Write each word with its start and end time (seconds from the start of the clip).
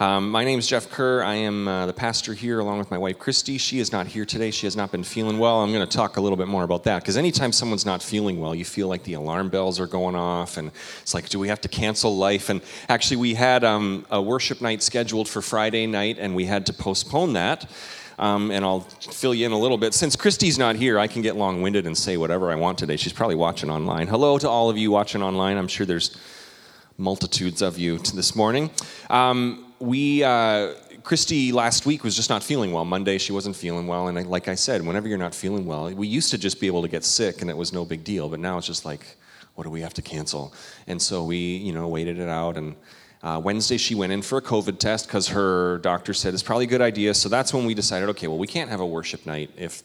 Um, 0.00 0.30
my 0.30 0.44
name 0.44 0.60
is 0.60 0.68
Jeff 0.68 0.88
Kerr. 0.92 1.24
I 1.24 1.34
am 1.34 1.66
uh, 1.66 1.86
the 1.86 1.92
pastor 1.92 2.32
here 2.32 2.60
along 2.60 2.78
with 2.78 2.88
my 2.88 2.98
wife 2.98 3.18
Christy. 3.18 3.58
She 3.58 3.80
is 3.80 3.90
not 3.90 4.06
here 4.06 4.24
today. 4.24 4.52
She 4.52 4.64
has 4.66 4.76
not 4.76 4.92
been 4.92 5.02
feeling 5.02 5.40
well. 5.40 5.58
I'm 5.60 5.72
going 5.72 5.84
to 5.84 5.96
talk 5.96 6.18
a 6.18 6.20
little 6.20 6.36
bit 6.36 6.46
more 6.46 6.62
about 6.62 6.84
that 6.84 7.02
because 7.02 7.16
anytime 7.16 7.50
someone's 7.50 7.84
not 7.84 8.00
feeling 8.00 8.38
well, 8.38 8.54
you 8.54 8.64
feel 8.64 8.86
like 8.86 9.02
the 9.02 9.14
alarm 9.14 9.48
bells 9.48 9.80
are 9.80 9.88
going 9.88 10.14
off 10.14 10.56
and 10.56 10.70
it's 11.02 11.14
like, 11.14 11.28
do 11.28 11.40
we 11.40 11.48
have 11.48 11.60
to 11.62 11.68
cancel 11.68 12.16
life? 12.16 12.48
And 12.48 12.60
actually, 12.88 13.16
we 13.16 13.34
had 13.34 13.64
um, 13.64 14.06
a 14.08 14.22
worship 14.22 14.60
night 14.60 14.84
scheduled 14.84 15.28
for 15.28 15.42
Friday 15.42 15.88
night 15.88 16.18
and 16.20 16.36
we 16.36 16.44
had 16.44 16.66
to 16.66 16.72
postpone 16.72 17.32
that. 17.32 17.68
Um, 18.20 18.52
and 18.52 18.64
I'll 18.64 18.82
fill 18.82 19.34
you 19.34 19.46
in 19.46 19.52
a 19.52 19.58
little 19.58 19.78
bit. 19.78 19.94
Since 19.94 20.14
Christy's 20.14 20.58
not 20.58 20.76
here, 20.76 21.00
I 21.00 21.08
can 21.08 21.22
get 21.22 21.34
long 21.34 21.60
winded 21.60 21.88
and 21.88 21.98
say 21.98 22.16
whatever 22.16 22.52
I 22.52 22.54
want 22.54 22.78
today. 22.78 22.96
She's 22.96 23.12
probably 23.12 23.34
watching 23.36 23.68
online. 23.68 24.06
Hello 24.06 24.38
to 24.38 24.48
all 24.48 24.70
of 24.70 24.78
you 24.78 24.92
watching 24.92 25.24
online. 25.24 25.56
I'm 25.56 25.68
sure 25.68 25.86
there's 25.86 26.16
multitudes 26.96 27.62
of 27.62 27.78
you 27.78 27.98
this 27.98 28.36
morning. 28.36 28.70
Um, 29.10 29.64
we 29.80 30.24
uh, 30.24 30.74
Christy 31.02 31.52
last 31.52 31.86
week 31.86 32.04
was 32.04 32.16
just 32.16 32.30
not 32.30 32.42
feeling 32.42 32.72
well. 32.72 32.84
Monday 32.84 33.18
she 33.18 33.32
wasn't 33.32 33.56
feeling 33.56 33.86
well, 33.86 34.08
and 34.08 34.18
I, 34.18 34.22
like 34.22 34.48
I 34.48 34.54
said, 34.54 34.84
whenever 34.84 35.08
you're 35.08 35.18
not 35.18 35.34
feeling 35.34 35.66
well, 35.66 35.90
we 35.92 36.06
used 36.06 36.30
to 36.30 36.38
just 36.38 36.60
be 36.60 36.66
able 36.66 36.82
to 36.82 36.88
get 36.88 37.04
sick 37.04 37.40
and 37.40 37.50
it 37.50 37.56
was 37.56 37.72
no 37.72 37.84
big 37.84 38.04
deal. 38.04 38.28
But 38.28 38.40
now 38.40 38.58
it's 38.58 38.66
just 38.66 38.84
like, 38.84 39.16
what 39.54 39.64
do 39.64 39.70
we 39.70 39.80
have 39.80 39.94
to 39.94 40.02
cancel? 40.02 40.52
And 40.86 41.00
so 41.00 41.24
we, 41.24 41.36
you 41.36 41.72
know, 41.72 41.88
waited 41.88 42.18
it 42.18 42.28
out. 42.28 42.56
And 42.56 42.76
uh, 43.22 43.40
Wednesday 43.42 43.76
she 43.76 43.94
went 43.94 44.12
in 44.12 44.22
for 44.22 44.38
a 44.38 44.42
COVID 44.42 44.78
test 44.78 45.06
because 45.06 45.28
her 45.28 45.78
doctor 45.78 46.14
said 46.14 46.34
it's 46.34 46.42
probably 46.42 46.64
a 46.64 46.68
good 46.68 46.82
idea. 46.82 47.14
So 47.14 47.28
that's 47.28 47.54
when 47.54 47.64
we 47.64 47.74
decided, 47.74 48.08
okay, 48.10 48.28
well 48.28 48.38
we 48.38 48.46
can't 48.46 48.70
have 48.70 48.80
a 48.80 48.86
worship 48.86 49.26
night 49.26 49.50
if 49.56 49.82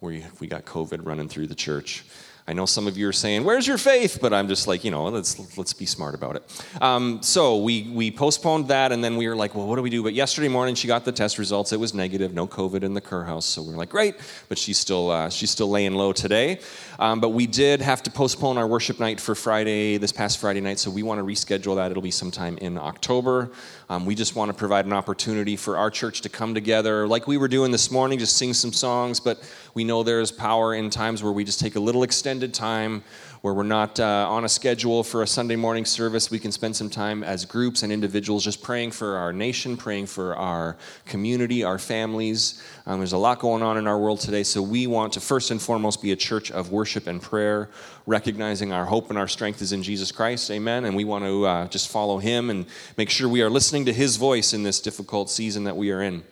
we 0.00 0.18
if 0.18 0.40
we 0.40 0.46
got 0.46 0.64
COVID 0.64 1.04
running 1.04 1.28
through 1.28 1.48
the 1.48 1.54
church. 1.54 2.04
I 2.48 2.54
know 2.54 2.64
some 2.64 2.86
of 2.86 2.96
you 2.96 3.06
are 3.06 3.12
saying, 3.12 3.44
"Where's 3.44 3.66
your 3.66 3.76
faith?" 3.76 4.20
But 4.22 4.32
I'm 4.32 4.48
just 4.48 4.66
like, 4.66 4.82
you 4.82 4.90
know, 4.90 5.04
let's 5.04 5.58
let's 5.58 5.74
be 5.74 5.84
smart 5.84 6.14
about 6.14 6.36
it. 6.36 6.64
Um, 6.80 7.22
so 7.22 7.58
we 7.58 7.82
we 7.92 8.10
postponed 8.10 8.68
that, 8.68 8.90
and 8.90 9.04
then 9.04 9.18
we 9.18 9.28
were 9.28 9.36
like, 9.36 9.54
"Well, 9.54 9.66
what 9.66 9.76
do 9.76 9.82
we 9.82 9.90
do?" 9.90 10.02
But 10.02 10.14
yesterday 10.14 10.48
morning, 10.48 10.74
she 10.74 10.88
got 10.88 11.04
the 11.04 11.12
test 11.12 11.36
results. 11.36 11.72
It 11.72 11.78
was 11.78 11.92
negative, 11.92 12.32
no 12.32 12.46
COVID 12.46 12.82
in 12.84 12.94
the 12.94 13.02
Kerr 13.02 13.24
house. 13.24 13.44
So 13.44 13.62
we 13.62 13.74
are 13.74 13.76
like, 13.76 13.90
"Great!" 13.90 14.14
But 14.48 14.56
she's 14.56 14.78
still 14.78 15.10
uh, 15.10 15.28
she's 15.28 15.50
still 15.50 15.68
laying 15.68 15.92
low 15.92 16.14
today. 16.14 16.60
Um, 16.98 17.20
but 17.20 17.28
we 17.28 17.46
did 17.46 17.82
have 17.82 18.02
to 18.04 18.10
postpone 18.10 18.56
our 18.56 18.66
worship 18.66 18.98
night 18.98 19.20
for 19.20 19.34
Friday, 19.34 19.98
this 19.98 20.10
past 20.10 20.38
Friday 20.38 20.62
night. 20.62 20.78
So 20.78 20.90
we 20.90 21.02
want 21.02 21.18
to 21.18 21.24
reschedule 21.24 21.76
that. 21.76 21.90
It'll 21.90 22.02
be 22.02 22.10
sometime 22.10 22.56
in 22.58 22.78
October. 22.78 23.50
Um, 23.90 24.04
we 24.04 24.14
just 24.14 24.36
want 24.36 24.50
to 24.50 24.54
provide 24.54 24.84
an 24.84 24.92
opportunity 24.92 25.56
for 25.56 25.78
our 25.78 25.90
church 25.90 26.20
to 26.20 26.28
come 26.28 26.52
together, 26.52 27.08
like 27.08 27.26
we 27.26 27.38
were 27.38 27.48
doing 27.48 27.72
this 27.72 27.90
morning, 27.90 28.18
just 28.18 28.36
sing 28.36 28.52
some 28.52 28.72
songs. 28.72 29.18
But 29.18 29.40
we 29.72 29.82
know 29.82 30.02
there's 30.02 30.30
power 30.30 30.74
in 30.74 30.90
times 30.90 31.22
where 31.22 31.32
we 31.32 31.42
just 31.42 31.58
take 31.58 31.76
a 31.76 31.80
little 31.80 32.02
extended 32.02 32.52
time 32.52 33.02
where 33.42 33.54
we're 33.54 33.62
not 33.62 34.00
uh, 34.00 34.26
on 34.28 34.44
a 34.44 34.48
schedule 34.48 35.04
for 35.04 35.22
a 35.22 35.26
Sunday 35.26 35.54
morning 35.54 35.84
service. 35.84 36.30
We 36.30 36.38
can 36.38 36.50
spend 36.50 36.74
some 36.74 36.90
time 36.90 37.22
as 37.22 37.44
groups 37.44 37.82
and 37.82 37.92
individuals 37.92 38.44
just 38.44 38.62
praying 38.62 38.90
for 38.90 39.16
our 39.16 39.32
nation, 39.32 39.76
praying 39.76 40.06
for 40.06 40.34
our 40.36 40.76
community, 41.06 41.62
our 41.62 41.78
families. 41.78 42.62
Um, 42.86 42.98
there's 42.98 43.12
a 43.12 43.18
lot 43.18 43.38
going 43.38 43.62
on 43.62 43.76
in 43.78 43.86
our 43.86 43.98
world 43.98 44.20
today, 44.20 44.42
so 44.42 44.60
we 44.60 44.86
want 44.86 45.12
to 45.12 45.20
first 45.20 45.50
and 45.50 45.62
foremost 45.62 46.02
be 46.02 46.12
a 46.12 46.16
church 46.16 46.50
of 46.50 46.72
worship 46.72 47.06
and 47.06 47.22
prayer, 47.22 47.70
recognizing 48.06 48.72
our 48.72 48.84
hope 48.84 49.10
and 49.10 49.18
our 49.18 49.28
strength 49.28 49.62
is 49.62 49.72
in 49.72 49.82
Jesus 49.82 50.10
Christ. 50.10 50.50
Amen. 50.50 50.84
And 50.84 50.96
we 50.96 51.04
want 51.04 51.24
to 51.24 51.46
uh, 51.46 51.68
just 51.68 51.88
follow 51.88 52.18
Him 52.18 52.50
and 52.50 52.66
make 52.96 53.10
sure 53.10 53.28
we 53.28 53.42
are 53.42 53.50
listening 53.50 53.77
to 53.86 53.92
His 53.92 54.16
voice 54.16 54.52
in 54.52 54.62
this 54.62 54.80
difficult 54.80 55.30
season 55.30 55.64
that 55.64 55.76
we 55.76 55.90
are 55.90 56.02
in. 56.02 56.24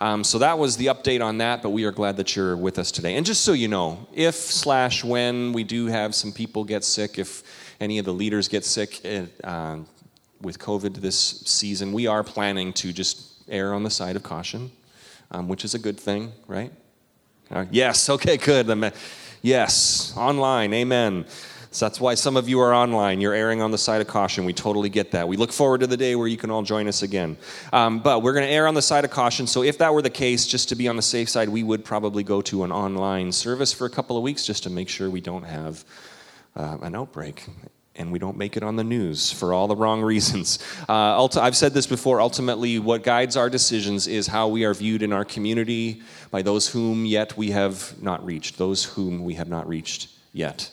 Um, 0.00 0.24
so 0.24 0.38
that 0.38 0.58
was 0.58 0.76
the 0.76 0.86
update 0.86 1.24
on 1.24 1.38
that, 1.38 1.62
but 1.62 1.70
we 1.70 1.84
are 1.84 1.92
glad 1.92 2.16
that 2.16 2.34
you're 2.34 2.56
with 2.56 2.78
us 2.78 2.90
today. 2.90 3.16
And 3.16 3.24
just 3.24 3.42
so 3.42 3.52
you 3.52 3.68
know, 3.68 4.06
if 4.12 4.34
slash 4.34 5.04
when 5.04 5.52
we 5.52 5.64
do 5.64 5.86
have 5.86 6.14
some 6.14 6.32
people 6.32 6.64
get 6.64 6.84
sick, 6.84 7.18
if 7.18 7.42
any 7.80 7.98
of 7.98 8.04
the 8.04 8.12
leaders 8.12 8.48
get 8.48 8.64
sick 8.64 9.00
uh, 9.44 9.76
with 10.40 10.58
COVID 10.58 10.96
this 10.96 11.16
season, 11.46 11.92
we 11.92 12.06
are 12.06 12.24
planning 12.24 12.72
to 12.74 12.92
just 12.92 13.48
err 13.48 13.72
on 13.72 13.82
the 13.82 13.90
side 13.90 14.16
of 14.16 14.22
caution, 14.22 14.70
um, 15.30 15.48
which 15.48 15.64
is 15.64 15.74
a 15.74 15.78
good 15.78 15.98
thing, 15.98 16.32
right? 16.48 16.72
Uh, 17.50 17.66
yes, 17.70 18.08
okay, 18.10 18.36
good. 18.36 18.92
Yes, 19.42 20.12
online, 20.16 20.72
amen. 20.74 21.26
So 21.74 21.86
that's 21.86 22.00
why 22.00 22.14
some 22.14 22.36
of 22.36 22.48
you 22.48 22.60
are 22.60 22.72
online. 22.72 23.20
You're 23.20 23.34
erring 23.34 23.60
on 23.60 23.72
the 23.72 23.78
side 23.78 24.00
of 24.00 24.06
caution. 24.06 24.44
We 24.44 24.52
totally 24.52 24.88
get 24.88 25.10
that. 25.10 25.26
We 25.26 25.36
look 25.36 25.52
forward 25.52 25.80
to 25.80 25.88
the 25.88 25.96
day 25.96 26.14
where 26.14 26.28
you 26.28 26.36
can 26.36 26.48
all 26.48 26.62
join 26.62 26.86
us 26.86 27.02
again. 27.02 27.36
Um, 27.72 27.98
but 27.98 28.22
we're 28.22 28.32
going 28.32 28.46
to 28.46 28.52
err 28.52 28.68
on 28.68 28.74
the 28.74 28.82
side 28.82 29.04
of 29.04 29.10
caution. 29.10 29.48
So 29.48 29.64
if 29.64 29.78
that 29.78 29.92
were 29.92 30.00
the 30.00 30.08
case, 30.08 30.46
just 30.46 30.68
to 30.68 30.76
be 30.76 30.86
on 30.86 30.94
the 30.94 31.02
safe 31.02 31.28
side, 31.28 31.48
we 31.48 31.64
would 31.64 31.84
probably 31.84 32.22
go 32.22 32.40
to 32.42 32.62
an 32.62 32.70
online 32.70 33.32
service 33.32 33.72
for 33.72 33.86
a 33.86 33.90
couple 33.90 34.16
of 34.16 34.22
weeks 34.22 34.46
just 34.46 34.62
to 34.62 34.70
make 34.70 34.88
sure 34.88 35.10
we 35.10 35.20
don't 35.20 35.42
have 35.42 35.84
uh, 36.54 36.78
an 36.82 36.94
outbreak 36.94 37.44
and 37.96 38.12
we 38.12 38.20
don't 38.20 38.36
make 38.36 38.56
it 38.56 38.62
on 38.62 38.76
the 38.76 38.84
news 38.84 39.32
for 39.32 39.52
all 39.52 39.66
the 39.66 39.74
wrong 39.74 40.00
reasons. 40.14 40.60
Uh, 40.88 41.28
I've 41.40 41.56
said 41.56 41.74
this 41.74 41.88
before 41.88 42.20
ultimately, 42.20 42.78
what 42.78 43.02
guides 43.02 43.36
our 43.36 43.50
decisions 43.50 44.06
is 44.06 44.28
how 44.28 44.46
we 44.46 44.62
are 44.62 44.74
viewed 44.74 45.02
in 45.02 45.12
our 45.12 45.24
community 45.24 46.02
by 46.30 46.40
those 46.40 46.68
whom 46.68 47.04
yet 47.04 47.36
we 47.36 47.50
have 47.50 48.00
not 48.00 48.24
reached, 48.24 48.58
those 48.58 48.84
whom 48.84 49.24
we 49.24 49.34
have 49.34 49.48
not 49.48 49.66
reached 49.66 50.06
yet. 50.32 50.70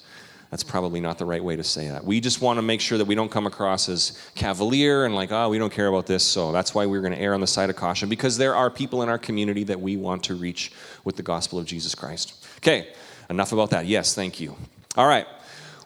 That's 0.51 0.63
probably 0.63 0.99
not 0.99 1.17
the 1.17 1.25
right 1.25 1.41
way 1.41 1.55
to 1.55 1.63
say 1.63 1.87
that. 1.87 2.03
We 2.03 2.19
just 2.19 2.41
want 2.41 2.57
to 2.57 2.61
make 2.61 2.81
sure 2.81 2.97
that 2.97 3.05
we 3.05 3.15
don't 3.15 3.31
come 3.31 3.47
across 3.47 3.87
as 3.87 4.21
cavalier 4.35 5.05
and 5.05 5.15
like, 5.15 5.31
oh, 5.31 5.47
we 5.47 5.57
don't 5.57 5.71
care 5.71 5.87
about 5.87 6.07
this. 6.07 6.25
So 6.25 6.51
that's 6.51 6.75
why 6.75 6.85
we're 6.85 6.99
going 6.99 7.13
to 7.13 7.19
err 7.19 7.33
on 7.33 7.39
the 7.39 7.47
side 7.47 7.69
of 7.69 7.77
caution 7.77 8.09
because 8.09 8.37
there 8.37 8.53
are 8.53 8.69
people 8.69 9.01
in 9.01 9.07
our 9.07 9.17
community 9.17 9.63
that 9.63 9.79
we 9.79 9.95
want 9.95 10.25
to 10.25 10.35
reach 10.35 10.73
with 11.05 11.15
the 11.15 11.23
gospel 11.23 11.57
of 11.57 11.65
Jesus 11.65 11.95
Christ. 11.95 12.45
Okay, 12.57 12.89
enough 13.29 13.53
about 13.53 13.69
that. 13.69 13.85
Yes, 13.85 14.13
thank 14.13 14.41
you. 14.41 14.57
All 14.97 15.07
right. 15.07 15.25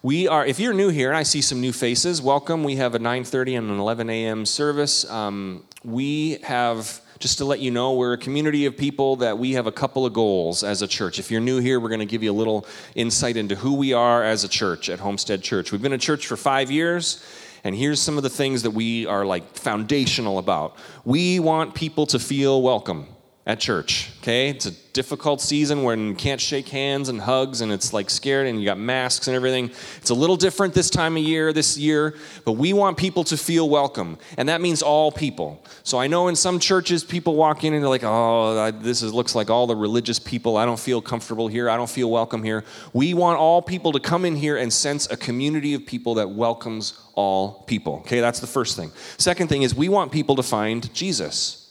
We 0.01 0.27
are, 0.27 0.45
if 0.45 0.59
you're 0.59 0.73
new 0.73 0.89
here, 0.89 1.09
and 1.09 1.17
I 1.17 1.23
see 1.23 1.41
some 1.41 1.61
new 1.61 1.71
faces, 1.71 2.19
welcome. 2.21 2.63
We 2.63 2.75
have 2.75 2.95
a 2.95 2.99
9:30 2.99 3.57
and 3.57 3.69
an 3.69 3.79
11 3.79 4.09
a.m. 4.09 4.45
service. 4.45 5.09
Um, 5.09 5.63
we 5.83 6.37
have 6.43 7.01
just 7.19 7.37
to 7.37 7.45
let 7.45 7.59
you 7.59 7.71
know, 7.71 7.93
we're 7.93 8.13
a 8.13 8.17
community 8.17 8.65
of 8.65 8.75
people 8.75 9.15
that 9.17 9.37
we 9.37 9.53
have 9.53 9.67
a 9.67 9.71
couple 9.71 10.05
of 10.05 10.13
goals 10.13 10.63
as 10.63 10.81
a 10.81 10.87
church. 10.87 11.17
If 11.17 11.31
you're 11.31 11.41
new 11.41 11.59
here, 11.59 11.79
we're 11.79 11.89
going 11.89 11.99
to 11.99 12.05
give 12.05 12.23
you 12.23 12.31
a 12.31 12.33
little 12.33 12.65
insight 12.93 13.37
into 13.37 13.55
who 13.55 13.75
we 13.75 13.93
are 13.93 14.23
as 14.23 14.43
a 14.43 14.49
church 14.49 14.89
at 14.89 14.99
Homestead 14.99 15.41
Church. 15.41 15.71
We've 15.71 15.81
been 15.81 15.93
a 15.93 15.97
church 15.97 16.27
for 16.27 16.35
five 16.35 16.69
years. 16.69 17.23
And 17.63 17.75
here's 17.75 17.99
some 17.99 18.17
of 18.17 18.23
the 18.23 18.29
things 18.29 18.61
that 18.63 18.71
we 18.71 19.07
are 19.07 19.25
like 19.25 19.55
foundational 19.55 20.37
about. 20.37 20.77
We 21.03 21.39
want 21.39 21.73
people 21.73 22.05
to 22.07 22.19
feel 22.19 22.61
welcome 22.61 23.07
at 23.47 23.59
church, 23.59 24.09
okay? 24.21 24.49
It's 24.49 24.65
a 24.65 24.71
difficult 24.71 25.39
season 25.39 25.83
when 25.83 26.07
you 26.07 26.15
can't 26.15 26.41
shake 26.41 26.67
hands 26.69 27.09
and 27.09 27.21
hugs 27.21 27.61
and 27.61 27.71
it's 27.71 27.93
like 27.93 28.09
scared 28.09 28.47
and 28.47 28.59
you 28.59 28.65
got 28.65 28.79
masks 28.79 29.27
and 29.27 29.35
everything. 29.35 29.69
It's 29.97 30.09
a 30.09 30.15
little 30.15 30.35
different 30.35 30.73
this 30.73 30.89
time 30.89 31.15
of 31.15 31.21
year, 31.21 31.53
this 31.53 31.77
year, 31.77 32.15
but 32.43 32.53
we 32.53 32.73
want 32.73 32.97
people 32.97 33.23
to 33.25 33.37
feel 33.37 33.69
welcome. 33.69 34.17
And 34.37 34.49
that 34.49 34.61
means 34.61 34.81
all 34.81 35.11
people. 35.11 35.63
So 35.83 35.99
I 35.99 36.07
know 36.07 36.27
in 36.27 36.35
some 36.35 36.57
churches 36.57 37.03
people 37.03 37.35
walk 37.35 37.63
in 37.63 37.75
and 37.75 37.83
they're 37.83 37.89
like, 37.89 38.03
"Oh, 38.03 38.71
this 38.71 39.03
is, 39.03 39.13
looks 39.13 39.35
like 39.35 39.51
all 39.51 39.67
the 39.67 39.75
religious 39.75 40.17
people. 40.17 40.57
I 40.57 40.65
don't 40.65 40.79
feel 40.79 40.99
comfortable 40.99 41.47
here. 41.47 41.69
I 41.69 41.77
don't 41.77 41.89
feel 41.89 42.09
welcome 42.09 42.41
here." 42.41 42.63
We 42.93 43.13
want 43.13 43.37
all 43.37 43.61
people 43.61 43.91
to 43.91 43.99
come 43.99 44.25
in 44.25 44.35
here 44.35 44.57
and 44.57 44.73
sense 44.73 45.07
a 45.11 45.17
community 45.17 45.75
of 45.75 45.85
people 45.85 46.15
that 46.15 46.31
welcomes 46.31 46.99
all 47.13 47.63
people. 47.67 47.97
Okay, 47.97 48.21
that's 48.21 48.39
the 48.39 48.47
first 48.47 48.75
thing. 48.75 48.91
Second 49.17 49.49
thing 49.49 49.61
is 49.61 49.75
we 49.75 49.87
want 49.87 50.11
people 50.11 50.35
to 50.37 50.43
find 50.43 50.91
Jesus. 50.95 51.64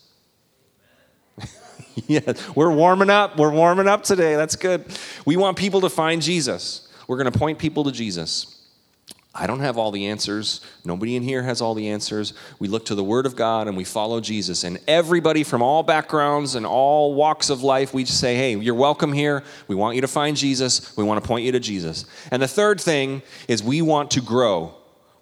yeah, 2.07 2.33
we're 2.55 2.73
warming 2.73 3.11
up. 3.11 3.39
We're 3.39 3.53
warming 3.53 3.89
up 3.89 4.03
today. 4.03 4.37
That's 4.37 4.57
good. 4.57 4.85
We 5.25 5.37
want 5.37 5.57
people 5.57 5.81
to 5.83 5.89
find 5.89 6.23
Jesus. 6.23 6.89
We're 7.07 7.17
going 7.17 7.31
to 7.31 7.39
point 7.39 7.59
people 7.59 7.85
to 7.85 7.93
Jesus. 7.93 8.51
I 9.37 9.49
don't 9.49 9.61
have 9.61 9.79
all 9.79 9.91
the 9.91 10.07
answers. 10.07 10.61
Nobody 10.85 11.17
in 11.17 11.23
here 11.25 11.43
has 11.43 11.61
all 11.61 11.75
the 11.75 11.89
answers. 11.89 12.35
We 12.61 12.69
look 12.69 12.87
to 12.87 12.95
the 12.95 13.03
Word 13.03 13.27
of 13.27 13.35
God 13.35 13.67
and 13.67 13.77
we 13.77 13.83
follow 13.83 14.21
Jesus. 14.21 14.63
And 14.63 14.79
everybody 14.87 15.43
from 15.43 15.61
all 15.61 15.83
backgrounds 15.83 16.55
and 16.55 16.65
all 16.65 17.15
walks 17.15 17.51
of 17.51 17.63
life, 17.63 17.93
we 17.93 18.05
just 18.05 18.21
say, 18.21 18.37
hey, 18.37 18.57
you're 18.57 18.77
welcome 18.77 19.13
here. 19.13 19.43
We 19.67 19.75
want 19.75 19.97
you 19.97 20.03
to 20.03 20.09
find 20.09 20.37
Jesus. 20.37 20.97
We 20.97 21.03
want 21.03 21.21
to 21.21 21.27
point 21.27 21.45
you 21.45 21.51
to 21.51 21.59
Jesus. 21.59 22.07
And 22.31 22.41
the 22.41 22.49
third 22.49 22.81
thing 22.81 23.23
is 23.49 23.61
we 23.61 23.83
want 23.83 24.13
to 24.13 24.21
grow. 24.21 24.73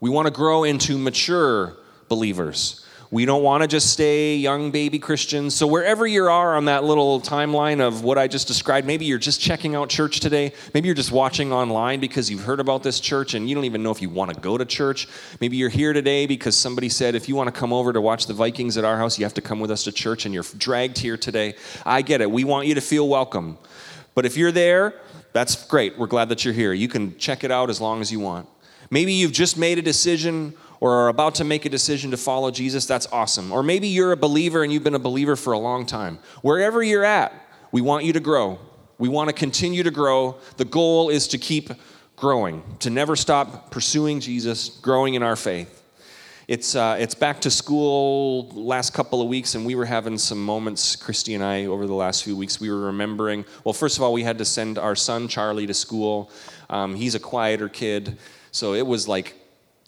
We 0.00 0.10
want 0.10 0.26
to 0.26 0.32
grow 0.32 0.64
into 0.64 0.98
mature 0.98 1.78
believers. 2.08 2.81
We 3.12 3.26
don't 3.26 3.42
want 3.42 3.60
to 3.60 3.68
just 3.68 3.90
stay 3.90 4.36
young 4.36 4.70
baby 4.70 4.98
Christians. 4.98 5.54
So, 5.54 5.66
wherever 5.66 6.06
you 6.06 6.24
are 6.24 6.56
on 6.56 6.64
that 6.64 6.82
little 6.82 7.20
timeline 7.20 7.78
of 7.78 8.02
what 8.02 8.16
I 8.16 8.26
just 8.26 8.46
described, 8.46 8.86
maybe 8.86 9.04
you're 9.04 9.18
just 9.18 9.38
checking 9.38 9.74
out 9.74 9.90
church 9.90 10.20
today. 10.20 10.54
Maybe 10.72 10.88
you're 10.88 10.94
just 10.94 11.12
watching 11.12 11.52
online 11.52 12.00
because 12.00 12.30
you've 12.30 12.44
heard 12.44 12.58
about 12.58 12.82
this 12.82 13.00
church 13.00 13.34
and 13.34 13.46
you 13.50 13.54
don't 13.54 13.66
even 13.66 13.82
know 13.82 13.90
if 13.90 14.00
you 14.00 14.08
want 14.08 14.32
to 14.32 14.40
go 14.40 14.56
to 14.56 14.64
church. 14.64 15.08
Maybe 15.42 15.58
you're 15.58 15.68
here 15.68 15.92
today 15.92 16.24
because 16.24 16.56
somebody 16.56 16.88
said, 16.88 17.14
if 17.14 17.28
you 17.28 17.36
want 17.36 17.54
to 17.54 17.60
come 17.60 17.70
over 17.70 17.92
to 17.92 18.00
watch 18.00 18.24
the 18.28 18.32
Vikings 18.32 18.78
at 18.78 18.84
our 18.86 18.96
house, 18.96 19.18
you 19.18 19.26
have 19.26 19.34
to 19.34 19.42
come 19.42 19.60
with 19.60 19.70
us 19.70 19.84
to 19.84 19.92
church 19.92 20.24
and 20.24 20.32
you're 20.32 20.46
dragged 20.56 20.96
here 20.96 21.18
today. 21.18 21.54
I 21.84 22.00
get 22.00 22.22
it. 22.22 22.30
We 22.30 22.44
want 22.44 22.66
you 22.66 22.74
to 22.76 22.80
feel 22.80 23.06
welcome. 23.10 23.58
But 24.14 24.24
if 24.24 24.38
you're 24.38 24.52
there, 24.52 24.94
that's 25.34 25.66
great. 25.66 25.98
We're 25.98 26.06
glad 26.06 26.30
that 26.30 26.46
you're 26.46 26.54
here. 26.54 26.72
You 26.72 26.88
can 26.88 27.18
check 27.18 27.44
it 27.44 27.50
out 27.50 27.68
as 27.68 27.78
long 27.78 28.00
as 28.00 28.10
you 28.10 28.20
want. 28.20 28.48
Maybe 28.90 29.12
you've 29.12 29.32
just 29.32 29.58
made 29.58 29.78
a 29.78 29.82
decision 29.82 30.54
or 30.82 31.04
are 31.04 31.08
about 31.08 31.36
to 31.36 31.44
make 31.44 31.64
a 31.64 31.68
decision 31.68 32.10
to 32.10 32.16
follow 32.16 32.50
Jesus, 32.50 32.86
that's 32.86 33.06
awesome. 33.12 33.52
Or 33.52 33.62
maybe 33.62 33.86
you're 33.86 34.10
a 34.10 34.16
believer 34.16 34.64
and 34.64 34.72
you've 34.72 34.82
been 34.82 34.96
a 34.96 34.98
believer 34.98 35.36
for 35.36 35.52
a 35.52 35.58
long 35.58 35.86
time. 35.86 36.18
Wherever 36.40 36.82
you're 36.82 37.04
at, 37.04 37.32
we 37.70 37.80
want 37.80 38.04
you 38.04 38.12
to 38.14 38.18
grow. 38.18 38.58
We 38.98 39.08
want 39.08 39.28
to 39.28 39.32
continue 39.32 39.84
to 39.84 39.92
grow. 39.92 40.38
The 40.56 40.64
goal 40.64 41.08
is 41.08 41.28
to 41.28 41.38
keep 41.38 41.70
growing, 42.16 42.64
to 42.80 42.90
never 42.90 43.14
stop 43.14 43.70
pursuing 43.70 44.18
Jesus, 44.18 44.70
growing 44.70 45.14
in 45.14 45.22
our 45.22 45.36
faith. 45.36 45.84
It's, 46.48 46.74
uh, 46.74 46.96
it's 46.98 47.14
back 47.14 47.40
to 47.42 47.50
school 47.52 48.48
last 48.48 48.92
couple 48.92 49.22
of 49.22 49.28
weeks, 49.28 49.54
and 49.54 49.64
we 49.64 49.76
were 49.76 49.84
having 49.84 50.18
some 50.18 50.44
moments, 50.44 50.96
Christy 50.96 51.36
and 51.36 51.44
I, 51.44 51.66
over 51.66 51.86
the 51.86 51.94
last 51.94 52.24
few 52.24 52.36
weeks. 52.36 52.58
We 52.58 52.70
were 52.70 52.86
remembering, 52.86 53.44
well, 53.62 53.72
first 53.72 53.98
of 53.98 54.02
all, 54.02 54.12
we 54.12 54.24
had 54.24 54.38
to 54.38 54.44
send 54.44 54.78
our 54.78 54.96
son, 54.96 55.28
Charlie, 55.28 55.68
to 55.68 55.74
school. 55.74 56.28
Um, 56.68 56.96
he's 56.96 57.14
a 57.14 57.20
quieter 57.20 57.68
kid, 57.68 58.18
so 58.50 58.74
it 58.74 58.84
was 58.84 59.06
like 59.06 59.36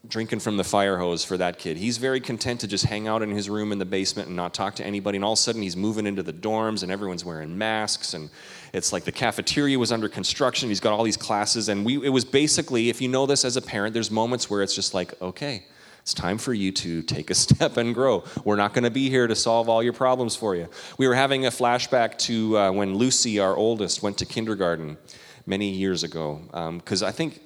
drinking 0.08 0.40
from 0.40 0.56
the 0.56 0.64
fire 0.64 0.98
hose 0.98 1.24
for 1.24 1.36
that 1.36 1.58
kid. 1.58 1.76
He's 1.76 1.96
very 1.96 2.20
content 2.20 2.60
to 2.60 2.66
just 2.66 2.84
hang 2.84 3.08
out 3.08 3.22
in 3.22 3.30
his 3.30 3.48
room 3.48 3.72
in 3.72 3.78
the 3.78 3.84
basement 3.84 4.28
and 4.28 4.36
not 4.36 4.52
talk 4.52 4.74
to 4.76 4.84
anybody. 4.84 5.16
And 5.16 5.24
all 5.24 5.32
of 5.32 5.38
a 5.38 5.42
sudden, 5.42 5.62
he's 5.62 5.76
moving 5.76 6.06
into 6.06 6.22
the 6.22 6.32
dorms, 6.32 6.82
and 6.82 6.92
everyone's 6.92 7.24
wearing 7.24 7.56
masks. 7.56 8.14
And 8.14 8.30
it's 8.72 8.92
like 8.92 9.04
the 9.04 9.12
cafeteria 9.12 9.78
was 9.78 9.92
under 9.92 10.08
construction. 10.08 10.68
He's 10.68 10.80
got 10.80 10.92
all 10.92 11.04
these 11.04 11.16
classes. 11.16 11.68
And 11.68 11.84
we, 11.84 12.04
it 12.04 12.10
was 12.10 12.24
basically, 12.24 12.90
if 12.90 13.00
you 13.00 13.08
know 13.08 13.26
this 13.26 13.44
as 13.44 13.56
a 13.56 13.62
parent, 13.62 13.94
there's 13.94 14.10
moments 14.10 14.50
where 14.50 14.62
it's 14.62 14.74
just 14.74 14.94
like, 14.94 15.20
okay, 15.22 15.64
it's 16.00 16.12
time 16.12 16.36
for 16.36 16.52
you 16.52 16.70
to 16.70 17.02
take 17.02 17.30
a 17.30 17.34
step 17.46 17.78
and 17.78 17.94
grow. 17.94 18.24
We're 18.44 18.56
not 18.56 18.74
going 18.74 18.84
to 18.84 18.90
be 18.90 19.08
here 19.08 19.26
to 19.26 19.34
solve 19.34 19.70
all 19.70 19.82
your 19.82 19.94
problems 19.94 20.36
for 20.36 20.54
you. 20.54 20.68
We 20.98 21.08
were 21.08 21.14
having 21.14 21.46
a 21.46 21.50
flashback 21.50 22.18
to 22.18 22.58
uh, 22.58 22.72
when 22.72 22.94
Lucy, 22.94 23.38
our 23.38 23.56
oldest, 23.56 24.02
went 24.02 24.18
to 24.18 24.26
kindergarten 24.26 24.98
many 25.46 25.70
years 25.70 26.02
ago. 26.02 26.42
Because 26.78 27.02
um, 27.02 27.08
I 27.08 27.12
think 27.12 27.40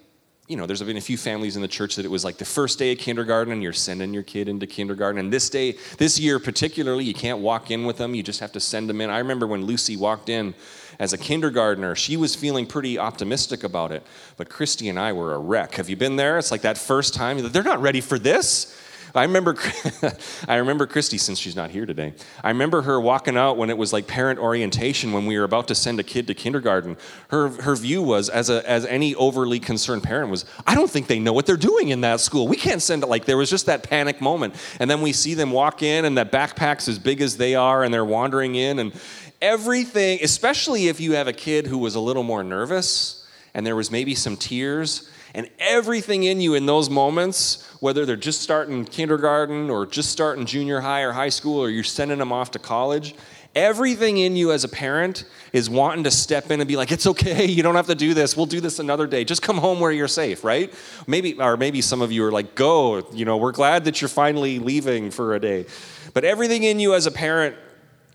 you 0.48 0.56
know, 0.56 0.64
there's 0.64 0.82
been 0.82 0.96
a 0.96 1.00
few 1.00 1.18
families 1.18 1.56
in 1.56 1.62
the 1.62 1.68
church 1.68 1.96
that 1.96 2.06
it 2.06 2.10
was 2.10 2.24
like 2.24 2.38
the 2.38 2.44
first 2.44 2.78
day 2.78 2.92
of 2.92 2.98
kindergarten 2.98 3.52
and 3.52 3.62
you're 3.62 3.74
sending 3.74 4.14
your 4.14 4.22
kid 4.22 4.48
into 4.48 4.66
kindergarten. 4.66 5.20
And 5.20 5.30
this 5.30 5.50
day, 5.50 5.76
this 5.98 6.18
year 6.18 6.38
particularly, 6.38 7.04
you 7.04 7.12
can't 7.12 7.40
walk 7.40 7.70
in 7.70 7.84
with 7.84 7.98
them, 7.98 8.14
you 8.14 8.22
just 8.22 8.40
have 8.40 8.52
to 8.52 8.60
send 8.60 8.88
them 8.88 9.02
in. 9.02 9.10
I 9.10 9.18
remember 9.18 9.46
when 9.46 9.66
Lucy 9.66 9.94
walked 9.94 10.30
in 10.30 10.54
as 10.98 11.12
a 11.12 11.18
kindergartner, 11.18 11.94
she 11.94 12.16
was 12.16 12.34
feeling 12.34 12.64
pretty 12.64 12.98
optimistic 12.98 13.62
about 13.62 13.92
it. 13.92 14.02
But 14.38 14.48
Christy 14.48 14.88
and 14.88 14.98
I 14.98 15.12
were 15.12 15.34
a 15.34 15.38
wreck. 15.38 15.74
Have 15.74 15.90
you 15.90 15.96
been 15.96 16.16
there? 16.16 16.38
It's 16.38 16.50
like 16.50 16.62
that 16.62 16.78
first 16.78 17.12
time, 17.12 17.38
they're 17.52 17.62
not 17.62 17.82
ready 17.82 18.00
for 18.00 18.18
this. 18.18 18.74
I 19.14 19.22
remember, 19.22 19.56
I 20.48 20.56
remember 20.56 20.86
Christy, 20.86 21.18
since 21.18 21.38
she's 21.38 21.56
not 21.56 21.70
here 21.70 21.86
today. 21.86 22.14
I 22.42 22.48
remember 22.48 22.82
her 22.82 23.00
walking 23.00 23.36
out 23.36 23.56
when 23.56 23.70
it 23.70 23.78
was 23.78 23.92
like 23.92 24.06
parent 24.06 24.38
orientation 24.38 25.12
when 25.12 25.26
we 25.26 25.38
were 25.38 25.44
about 25.44 25.68
to 25.68 25.74
send 25.74 25.98
a 26.00 26.02
kid 26.02 26.26
to 26.26 26.34
kindergarten. 26.34 26.96
Her, 27.28 27.48
her 27.48 27.76
view 27.76 28.02
was, 28.02 28.28
as, 28.28 28.50
a, 28.50 28.68
as 28.68 28.84
any 28.86 29.14
overly 29.14 29.60
concerned 29.60 30.02
parent, 30.02 30.30
was, 30.30 30.44
I 30.66 30.74
don't 30.74 30.90
think 30.90 31.06
they 31.06 31.18
know 31.18 31.32
what 31.32 31.46
they're 31.46 31.56
doing 31.56 31.88
in 31.88 32.02
that 32.02 32.20
school. 32.20 32.48
We 32.48 32.56
can't 32.56 32.82
send 32.82 33.02
it. 33.02 33.06
Like, 33.06 33.24
there 33.24 33.36
was 33.36 33.50
just 33.50 33.66
that 33.66 33.82
panic 33.82 34.20
moment. 34.20 34.54
And 34.80 34.90
then 34.90 35.00
we 35.00 35.12
see 35.12 35.34
them 35.34 35.50
walk 35.50 35.82
in, 35.82 36.04
and 36.04 36.18
that 36.18 36.30
backpack's 36.30 36.88
as 36.88 36.98
big 36.98 37.20
as 37.20 37.36
they 37.36 37.54
are, 37.54 37.84
and 37.84 37.92
they're 37.92 38.04
wandering 38.04 38.54
in, 38.54 38.78
and 38.78 38.92
everything, 39.40 40.18
especially 40.22 40.88
if 40.88 41.00
you 41.00 41.12
have 41.12 41.28
a 41.28 41.32
kid 41.32 41.66
who 41.66 41.78
was 41.78 41.94
a 41.94 42.00
little 42.00 42.22
more 42.22 42.42
nervous, 42.42 43.26
and 43.54 43.66
there 43.66 43.76
was 43.76 43.90
maybe 43.90 44.14
some 44.14 44.36
tears 44.36 45.10
and 45.34 45.48
everything 45.58 46.24
in 46.24 46.40
you 46.40 46.54
in 46.54 46.66
those 46.66 46.88
moments, 46.88 47.66
whether 47.80 48.06
they're 48.06 48.16
just 48.16 48.40
starting 48.40 48.84
kindergarten 48.84 49.70
or 49.70 49.86
just 49.86 50.10
starting 50.10 50.46
junior 50.46 50.80
high 50.80 51.02
or 51.02 51.12
high 51.12 51.28
school 51.28 51.58
or 51.58 51.70
you're 51.70 51.84
sending 51.84 52.18
them 52.18 52.32
off 52.32 52.50
to 52.52 52.58
college, 52.58 53.14
everything 53.54 54.18
in 54.18 54.36
you 54.36 54.52
as 54.52 54.64
a 54.64 54.68
parent 54.68 55.24
is 55.52 55.68
wanting 55.68 56.04
to 56.04 56.10
step 56.10 56.50
in 56.50 56.60
and 56.60 56.68
be 56.68 56.76
like, 56.76 56.92
it's 56.92 57.06
okay, 57.06 57.44
you 57.44 57.62
don't 57.62 57.74
have 57.74 57.86
to 57.86 57.94
do 57.94 58.14
this. 58.14 58.36
We'll 58.36 58.46
do 58.46 58.60
this 58.60 58.78
another 58.78 59.06
day. 59.06 59.24
Just 59.24 59.42
come 59.42 59.58
home 59.58 59.80
where 59.80 59.92
you're 59.92 60.08
safe, 60.08 60.44
right? 60.44 60.72
Maybe, 61.06 61.34
or 61.40 61.56
maybe 61.56 61.80
some 61.80 62.02
of 62.02 62.12
you 62.12 62.24
are 62.24 62.32
like, 62.32 62.54
go, 62.54 63.06
you 63.12 63.24
know, 63.24 63.36
we're 63.36 63.52
glad 63.52 63.84
that 63.84 64.00
you're 64.00 64.08
finally 64.08 64.58
leaving 64.58 65.10
for 65.10 65.34
a 65.34 65.40
day. 65.40 65.66
But 66.14 66.24
everything 66.24 66.64
in 66.64 66.80
you 66.80 66.94
as 66.94 67.06
a 67.06 67.10
parent, 67.10 67.56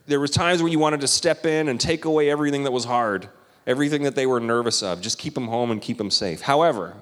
there 0.07 0.19
was 0.19 0.31
times 0.31 0.61
where 0.61 0.71
you 0.71 0.79
wanted 0.79 1.01
to 1.01 1.07
step 1.07 1.45
in 1.45 1.69
and 1.69 1.79
take 1.79 2.05
away 2.05 2.29
everything 2.29 2.63
that 2.63 2.71
was 2.71 2.85
hard 2.85 3.29
everything 3.65 4.03
that 4.03 4.15
they 4.15 4.25
were 4.25 4.39
nervous 4.39 4.83
of. 4.83 5.01
Just 5.01 5.17
keep 5.17 5.33
them 5.33 5.47
home 5.47 5.71
and 5.71 5.81
keep 5.81 5.97
them 5.97 6.11
safe. 6.11 6.41
However, 6.41 7.01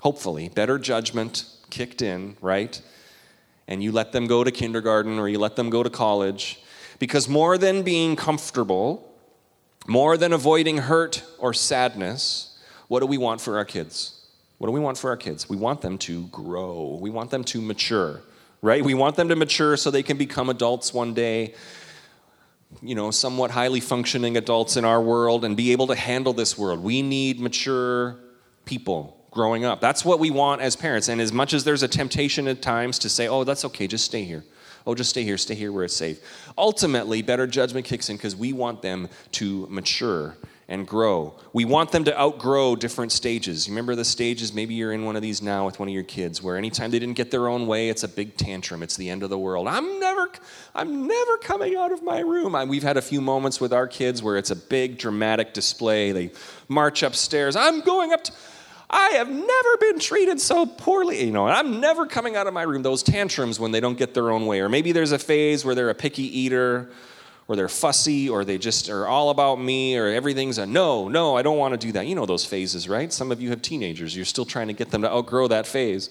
hopefully, 0.00 0.48
better 0.48 0.78
judgment 0.78 1.44
kicked 1.70 2.02
in, 2.02 2.36
right? 2.40 2.80
And 3.66 3.82
you 3.82 3.92
let 3.92 4.12
them 4.12 4.26
go 4.26 4.44
to 4.44 4.50
kindergarten 4.50 5.18
or 5.18 5.28
you 5.28 5.38
let 5.38 5.56
them 5.56 5.70
go 5.70 5.82
to 5.82 5.90
college. 5.90 6.60
Because 6.98 7.28
more 7.28 7.58
than 7.58 7.82
being 7.82 8.16
comfortable, 8.16 9.14
more 9.86 10.16
than 10.16 10.32
avoiding 10.32 10.78
hurt 10.78 11.22
or 11.38 11.52
sadness, 11.52 12.58
what 12.88 13.00
do 13.00 13.06
we 13.06 13.18
want 13.18 13.40
for 13.40 13.56
our 13.56 13.64
kids? 13.64 14.26
What 14.58 14.66
do 14.66 14.72
we 14.72 14.80
want 14.80 14.98
for 14.98 15.10
our 15.10 15.16
kids? 15.16 15.48
We 15.48 15.56
want 15.56 15.82
them 15.82 15.98
to 15.98 16.26
grow. 16.28 16.98
We 17.00 17.10
want 17.10 17.30
them 17.30 17.44
to 17.44 17.60
mature, 17.60 18.22
right? 18.60 18.84
We 18.84 18.94
want 18.94 19.16
them 19.16 19.28
to 19.28 19.36
mature 19.36 19.76
so 19.76 19.90
they 19.90 20.02
can 20.02 20.16
become 20.16 20.48
adults 20.48 20.92
one 20.92 21.14
day 21.14 21.54
you 22.82 22.94
know, 22.94 23.10
somewhat 23.10 23.50
highly 23.50 23.80
functioning 23.80 24.36
adults 24.36 24.76
in 24.76 24.84
our 24.84 25.00
world 25.00 25.44
and 25.44 25.56
be 25.56 25.72
able 25.72 25.86
to 25.88 25.94
handle 25.94 26.32
this 26.32 26.56
world. 26.56 26.82
We 26.82 27.02
need 27.02 27.40
mature 27.40 28.18
people 28.64 29.18
growing 29.30 29.64
up. 29.64 29.80
That's 29.80 30.04
what 30.04 30.18
we 30.18 30.30
want 30.30 30.60
as 30.60 30.76
parents. 30.76 31.08
And 31.08 31.20
as 31.20 31.32
much 31.32 31.54
as 31.54 31.64
there's 31.64 31.82
a 31.82 31.88
temptation 31.88 32.48
at 32.48 32.62
times 32.62 32.98
to 33.00 33.08
say, 33.08 33.28
oh, 33.28 33.44
that's 33.44 33.64
okay, 33.64 33.86
just 33.86 34.04
stay 34.04 34.24
here. 34.24 34.44
Oh, 34.86 34.94
just 34.94 35.10
stay 35.10 35.22
here, 35.22 35.36
stay 35.36 35.54
here 35.54 35.70
where 35.70 35.84
it's 35.84 35.94
safe. 35.94 36.20
Ultimately, 36.56 37.20
better 37.20 37.46
judgment 37.46 37.84
kicks 37.84 38.08
in 38.08 38.16
because 38.16 38.34
we 38.34 38.52
want 38.52 38.80
them 38.80 39.08
to 39.32 39.66
mature 39.68 40.36
and 40.70 40.86
grow. 40.86 41.34
We 41.54 41.64
want 41.64 41.92
them 41.92 42.04
to 42.04 42.20
outgrow 42.20 42.76
different 42.76 43.10
stages. 43.10 43.66
You 43.66 43.72
remember 43.72 43.94
the 43.94 44.04
stages? 44.04 44.52
Maybe 44.52 44.74
you're 44.74 44.92
in 44.92 45.06
one 45.06 45.16
of 45.16 45.22
these 45.22 45.40
now 45.40 45.64
with 45.64 45.78
one 45.78 45.88
of 45.88 45.94
your 45.94 46.04
kids 46.04 46.42
where 46.42 46.58
anytime 46.58 46.90
they 46.90 46.98
didn't 46.98 47.16
get 47.16 47.30
their 47.30 47.48
own 47.48 47.66
way, 47.66 47.88
it's 47.88 48.02
a 48.02 48.08
big 48.08 48.36
tantrum. 48.36 48.82
It's 48.82 48.96
the 48.96 49.08
end 49.08 49.22
of 49.22 49.30
the 49.30 49.38
world. 49.38 49.66
I'm 49.66 49.98
never 49.98 50.30
I'm 50.74 51.06
never 51.06 51.38
coming 51.38 51.74
out 51.74 51.90
of 51.90 52.02
my 52.02 52.20
room. 52.20 52.54
I, 52.54 52.64
we've 52.64 52.82
had 52.82 52.98
a 52.98 53.02
few 53.02 53.22
moments 53.22 53.60
with 53.60 53.72
our 53.72 53.88
kids 53.88 54.22
where 54.22 54.36
it's 54.36 54.50
a 54.50 54.56
big 54.56 54.98
dramatic 54.98 55.54
display. 55.54 56.12
They 56.12 56.32
march 56.68 57.02
upstairs. 57.02 57.56
I'm 57.56 57.80
going 57.80 58.12
up 58.12 58.24
to 58.24 58.32
I 58.90 59.10
have 59.10 59.28
never 59.28 59.76
been 59.80 59.98
treated 59.98 60.40
so 60.40 60.66
poorly. 60.66 61.24
You 61.24 61.32
know, 61.32 61.46
and 61.46 61.56
I'm 61.56 61.80
never 61.80 62.06
coming 62.06 62.36
out 62.36 62.46
of 62.46 62.52
my 62.52 62.62
room. 62.62 62.82
Those 62.82 63.02
tantrums 63.02 63.58
when 63.58 63.70
they 63.70 63.80
don't 63.80 63.98
get 63.98 64.12
their 64.12 64.30
own 64.30 64.44
way. 64.46 64.60
Or 64.60 64.68
maybe 64.68 64.92
there's 64.92 65.12
a 65.12 65.18
phase 65.18 65.64
where 65.64 65.74
they're 65.74 65.90
a 65.90 65.94
picky 65.94 66.40
eater 66.40 66.90
or 67.48 67.56
they're 67.56 67.68
fussy 67.68 68.28
or 68.28 68.44
they 68.44 68.58
just 68.58 68.90
are 68.90 69.06
all 69.08 69.30
about 69.30 69.56
me 69.56 69.96
or 69.96 70.06
everything's 70.06 70.58
a 70.58 70.66
no, 70.66 71.08
no, 71.08 71.36
I 71.36 71.42
don't 71.42 71.56
want 71.56 71.72
to 71.72 71.78
do 71.78 71.92
that. 71.92 72.06
You 72.06 72.14
know 72.14 72.26
those 72.26 72.44
phases, 72.44 72.88
right? 72.88 73.10
Some 73.10 73.32
of 73.32 73.40
you 73.40 73.48
have 73.50 73.62
teenagers. 73.62 74.14
You're 74.14 74.26
still 74.26 74.44
trying 74.44 74.68
to 74.68 74.74
get 74.74 74.90
them 74.90 75.02
to 75.02 75.10
outgrow 75.10 75.48
that 75.48 75.66
phase. 75.66 76.10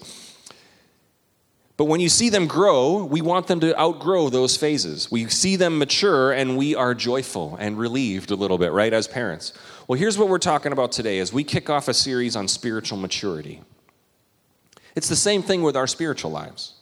But 1.77 1.85
when 1.85 1.99
you 1.99 2.09
see 2.09 2.29
them 2.29 2.47
grow, 2.47 3.03
we 3.03 3.21
want 3.21 3.45
them 3.45 3.59
to 3.59 3.79
outgrow 3.79 4.29
those 4.29 4.57
phases. 4.57 5.11
We 5.11 5.27
see 5.27 5.55
them 5.55 5.77
mature 5.77 6.31
and 6.31 6.57
we 6.57 6.73
are 6.73 6.95
joyful 6.95 7.55
and 7.59 7.77
relieved 7.77 8.31
a 8.31 8.35
little 8.35 8.57
bit, 8.57 8.71
right, 8.71 8.91
as 8.91 9.07
parents. 9.07 9.53
Well, 9.87 9.99
here's 9.99 10.17
what 10.17 10.27
we're 10.27 10.39
talking 10.39 10.71
about 10.71 10.91
today 10.91 11.19
as 11.19 11.31
we 11.31 11.43
kick 11.43 11.69
off 11.69 11.87
a 11.87 11.93
series 11.93 12.35
on 12.35 12.47
spiritual 12.47 12.97
maturity. 12.97 13.61
It's 14.95 15.07
the 15.07 15.15
same 15.15 15.43
thing 15.43 15.61
with 15.61 15.77
our 15.77 15.85
spiritual 15.85 16.31
lives. 16.31 16.73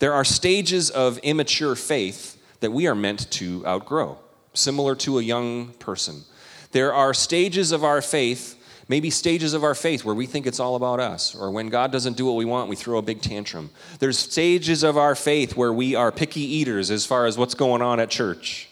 There 0.00 0.12
are 0.12 0.24
stages 0.24 0.90
of 0.90 1.18
immature 1.18 1.76
faith 1.76 2.41
that 2.62 2.72
we 2.72 2.86
are 2.86 2.94
meant 2.94 3.30
to 3.32 3.64
outgrow, 3.66 4.18
similar 4.54 4.94
to 4.96 5.18
a 5.18 5.22
young 5.22 5.68
person. 5.74 6.22
There 6.70 6.94
are 6.94 7.12
stages 7.12 7.70
of 7.70 7.84
our 7.84 8.00
faith, 8.00 8.58
maybe 8.88 9.10
stages 9.10 9.52
of 9.52 9.62
our 9.62 9.74
faith 9.74 10.04
where 10.04 10.14
we 10.14 10.26
think 10.26 10.46
it's 10.46 10.58
all 10.58 10.74
about 10.74 10.98
us, 10.98 11.34
or 11.34 11.50
when 11.50 11.68
God 11.68 11.92
doesn't 11.92 12.16
do 12.16 12.24
what 12.24 12.36
we 12.36 12.46
want, 12.46 12.70
we 12.70 12.76
throw 12.76 12.98
a 12.98 13.02
big 13.02 13.20
tantrum. 13.20 13.70
There's 13.98 14.18
stages 14.18 14.82
of 14.82 14.96
our 14.96 15.14
faith 15.14 15.56
where 15.56 15.72
we 15.72 15.94
are 15.94 16.10
picky 16.10 16.40
eaters 16.40 16.90
as 16.90 17.04
far 17.04 17.26
as 17.26 17.36
what's 17.36 17.54
going 17.54 17.82
on 17.82 18.00
at 18.00 18.10
church. 18.10 18.68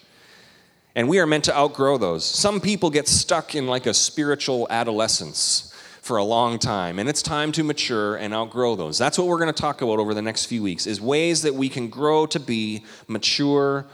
And 0.94 1.09
we 1.09 1.20
are 1.20 1.26
meant 1.26 1.44
to 1.44 1.56
outgrow 1.56 1.99
those. 1.99 2.25
Some 2.25 2.61
people 2.61 2.90
get 2.90 3.06
stuck 3.06 3.54
in 3.54 3.66
like 3.66 3.87
a 3.87 3.94
spiritual 3.94 4.66
adolescence 4.70 5.70
for 6.11 6.17
a 6.17 6.25
long 6.25 6.59
time 6.59 6.99
and 6.99 7.09
it's 7.09 7.23
time 7.23 7.52
to 7.52 7.62
mature 7.62 8.17
and 8.17 8.35
outgrow 8.35 8.75
those. 8.75 8.99
That's 8.99 9.17
what 9.17 9.29
we're 9.29 9.38
going 9.38 9.55
to 9.55 9.62
talk 9.62 9.81
about 9.81 10.00
over 10.00 10.12
the 10.12 10.21
next 10.21 10.47
few 10.47 10.61
weeks 10.61 10.88
is 10.88 11.00
ways 11.00 11.43
that 11.43 11.55
we 11.55 11.69
can 11.69 11.88
grow 11.88 12.26
to 12.26 12.40
be 12.40 12.83
mature 13.07 13.87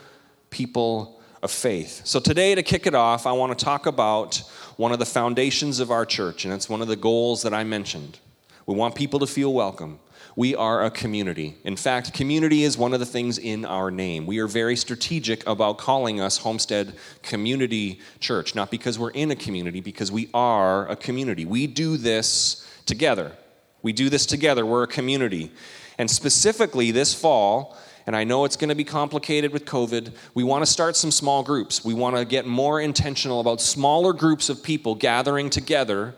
people 0.48 1.20
of 1.42 1.50
faith. 1.50 2.00
So 2.06 2.18
today 2.18 2.54
to 2.54 2.62
kick 2.62 2.86
it 2.86 2.94
off 2.94 3.26
i 3.26 3.32
want 3.32 3.58
to 3.58 3.62
talk 3.62 3.84
about 3.84 4.38
one 4.78 4.92
of 4.92 4.98
the 4.98 5.04
foundations 5.04 5.78
of 5.78 5.90
our 5.90 6.06
church 6.06 6.46
and 6.46 6.54
it's 6.54 6.70
one 6.70 6.80
of 6.80 6.88
the 6.88 6.96
goals 6.96 7.42
that 7.42 7.52
i 7.52 7.64
mentioned. 7.64 8.18
We 8.64 8.74
want 8.74 8.94
people 8.94 9.18
to 9.18 9.26
feel 9.26 9.52
welcome 9.52 9.98
we 10.36 10.54
are 10.54 10.84
a 10.84 10.90
community. 10.90 11.56
In 11.64 11.76
fact, 11.76 12.12
community 12.12 12.62
is 12.62 12.76
one 12.76 12.92
of 12.92 13.00
the 13.00 13.06
things 13.06 13.38
in 13.38 13.64
our 13.64 13.90
name. 13.90 14.26
We 14.26 14.38
are 14.40 14.46
very 14.46 14.76
strategic 14.76 15.46
about 15.46 15.78
calling 15.78 16.20
us 16.20 16.36
Homestead 16.36 16.92
Community 17.22 18.00
Church, 18.20 18.54
not 18.54 18.70
because 18.70 18.98
we're 18.98 19.10
in 19.10 19.30
a 19.30 19.36
community, 19.36 19.80
because 19.80 20.12
we 20.12 20.28
are 20.34 20.86
a 20.88 20.94
community. 20.94 21.46
We 21.46 21.66
do 21.66 21.96
this 21.96 22.68
together. 22.84 23.32
We 23.80 23.94
do 23.94 24.10
this 24.10 24.26
together. 24.26 24.66
We're 24.66 24.82
a 24.82 24.88
community. 24.88 25.50
And 25.96 26.10
specifically 26.10 26.90
this 26.90 27.14
fall, 27.14 27.74
and 28.06 28.14
I 28.14 28.24
know 28.24 28.44
it's 28.44 28.56
going 28.56 28.68
to 28.68 28.74
be 28.74 28.84
complicated 28.84 29.54
with 29.54 29.64
COVID. 29.64 30.12
We 30.34 30.44
want 30.44 30.62
to 30.62 30.70
start 30.70 30.96
some 30.96 31.10
small 31.10 31.42
groups. 31.42 31.82
We 31.82 31.94
want 31.94 32.14
to 32.14 32.26
get 32.26 32.46
more 32.46 32.78
intentional 32.78 33.40
about 33.40 33.62
smaller 33.62 34.12
groups 34.12 34.50
of 34.50 34.62
people 34.62 34.94
gathering 34.94 35.48
together 35.48 36.14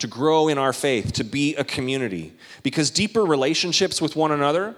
to 0.00 0.06
grow 0.06 0.48
in 0.48 0.58
our 0.58 0.72
faith, 0.72 1.12
to 1.12 1.24
be 1.24 1.54
a 1.56 1.64
community. 1.64 2.32
Because 2.62 2.90
deeper 2.90 3.24
relationships 3.24 4.02
with 4.02 4.16
one 4.16 4.32
another, 4.32 4.74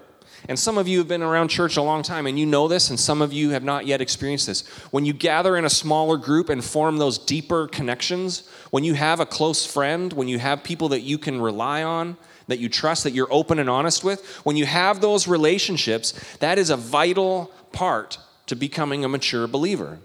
and 0.49 0.59
some 0.59 0.77
of 0.77 0.87
you 0.87 0.97
have 0.97 1.07
been 1.07 1.23
around 1.23 1.47
church 1.47 1.77
a 1.77 1.81
long 1.81 2.03
time 2.03 2.27
and 2.27 2.37
you 2.37 2.45
know 2.45 2.67
this, 2.67 2.89
and 2.89 2.99
some 2.99 3.21
of 3.21 3.31
you 3.31 3.51
have 3.51 3.63
not 3.63 3.85
yet 3.85 4.01
experienced 4.01 4.47
this. 4.47 4.67
When 4.91 5.05
you 5.05 5.13
gather 5.13 5.55
in 5.55 5.63
a 5.63 5.69
smaller 5.69 6.17
group 6.17 6.49
and 6.49 6.63
form 6.63 6.97
those 6.97 7.17
deeper 7.17 7.67
connections, 7.67 8.49
when 8.69 8.83
you 8.83 8.93
have 8.93 9.19
a 9.19 9.25
close 9.25 9.65
friend, 9.65 10.11
when 10.11 10.27
you 10.27 10.39
have 10.39 10.63
people 10.63 10.89
that 10.89 11.01
you 11.01 11.17
can 11.17 11.41
rely 11.41 11.83
on, 11.83 12.17
that 12.47 12.59
you 12.59 12.67
trust, 12.67 13.05
that 13.05 13.13
you're 13.13 13.31
open 13.31 13.57
and 13.57 13.69
honest 13.69 14.03
with, 14.03 14.25
when 14.43 14.57
you 14.57 14.65
have 14.65 14.99
those 14.99 15.27
relationships, 15.27 16.11
that 16.39 16.57
is 16.57 16.69
a 16.69 16.77
vital 16.77 17.49
part 17.71 18.17
to 18.47 18.55
becoming 18.55 19.05
a 19.05 19.09
mature 19.09 19.47
believer. 19.47 19.99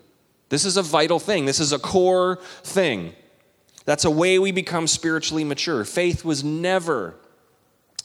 This 0.48 0.64
is 0.64 0.76
a 0.76 0.82
vital 0.82 1.18
thing, 1.18 1.46
this 1.46 1.58
is 1.58 1.72
a 1.72 1.78
core 1.80 2.38
thing. 2.62 3.14
That's 3.88 4.04
a 4.04 4.10
way 4.10 4.38
we 4.38 4.52
become 4.52 4.86
spiritually 4.86 5.44
mature. 5.44 5.82
Faith 5.82 6.22
was 6.22 6.44
never 6.44 7.14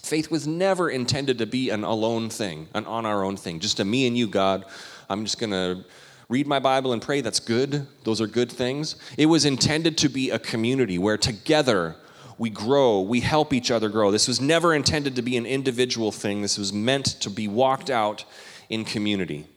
faith 0.02 0.32
was 0.32 0.48
never 0.48 0.90
intended 0.90 1.40
to 1.40 1.46
be 1.46 1.72
an 1.72 1.84
alone 1.84 2.30
thing, 2.30 2.70
an 2.74 2.86
on 2.86 3.06
our 3.06 3.22
own 3.22 3.36
thing, 3.36 3.60
just 3.60 3.82
a 3.82 3.86
me 3.86 4.08
and 4.08 4.18
you 4.18 4.28
God. 4.28 4.64
I'm 5.10 5.26
just 5.26 5.40
going 5.40 5.52
to 5.52 5.84
read 6.30 6.48
my 6.48 6.60
Bible 6.60 6.94
and 6.94 7.02
pray. 7.02 7.20
That's 7.20 7.42
good. 7.42 7.86
Those 8.06 8.22
are 8.22 8.28
good 8.28 8.50
things. 8.50 8.96
It 9.18 9.26
was 9.26 9.44
intended 9.44 9.98
to 9.98 10.10
be 10.10 10.30
a 10.30 10.40
community 10.40 10.98
where 10.98 11.18
together 11.18 11.98
we 12.38 12.50
grow, 12.50 13.02
we 13.02 13.20
help 13.20 13.52
each 13.52 13.70
other 13.70 13.90
grow. 13.90 14.10
This 14.10 14.30
was 14.30 14.40
never 14.40 14.74
intended 14.74 15.18
to 15.18 15.22
be 15.22 15.36
an 15.36 15.46
individual 15.46 16.14
thing. 16.14 16.42
This 16.42 16.58
was 16.58 16.72
meant 16.72 17.08
to 17.22 17.30
be 17.30 17.50
walked 17.50 17.90
out 17.90 18.24
in 18.70 18.86
community. 18.86 19.48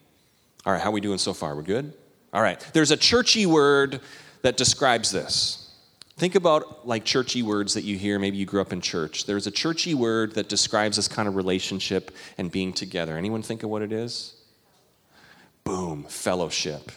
All 0.64 0.72
right, 0.72 0.82
how 0.82 0.88
are 0.88 0.92
we 0.92 1.00
doing 1.00 1.18
so 1.18 1.32
far? 1.32 1.54
We're 1.54 1.62
good? 1.62 1.92
All 2.32 2.42
right. 2.42 2.58
There's 2.72 2.90
a 2.90 2.96
churchy 2.96 3.46
word 3.46 4.00
that 4.42 4.56
describes 4.56 5.12
this. 5.12 5.65
Think 6.18 6.34
about 6.34 6.88
like 6.88 7.04
churchy 7.04 7.42
words 7.42 7.74
that 7.74 7.84
you 7.84 7.98
hear. 7.98 8.18
Maybe 8.18 8.38
you 8.38 8.46
grew 8.46 8.62
up 8.62 8.72
in 8.72 8.80
church. 8.80 9.26
There's 9.26 9.46
a 9.46 9.50
churchy 9.50 9.92
word 9.92 10.34
that 10.36 10.48
describes 10.48 10.96
this 10.96 11.08
kind 11.08 11.28
of 11.28 11.36
relationship 11.36 12.10
and 12.38 12.50
being 12.50 12.72
together. 12.72 13.18
Anyone 13.18 13.42
think 13.42 13.62
of 13.62 13.68
what 13.68 13.82
it 13.82 13.92
is? 13.92 14.34
Boom, 15.64 16.04
fellowship. 16.04 16.90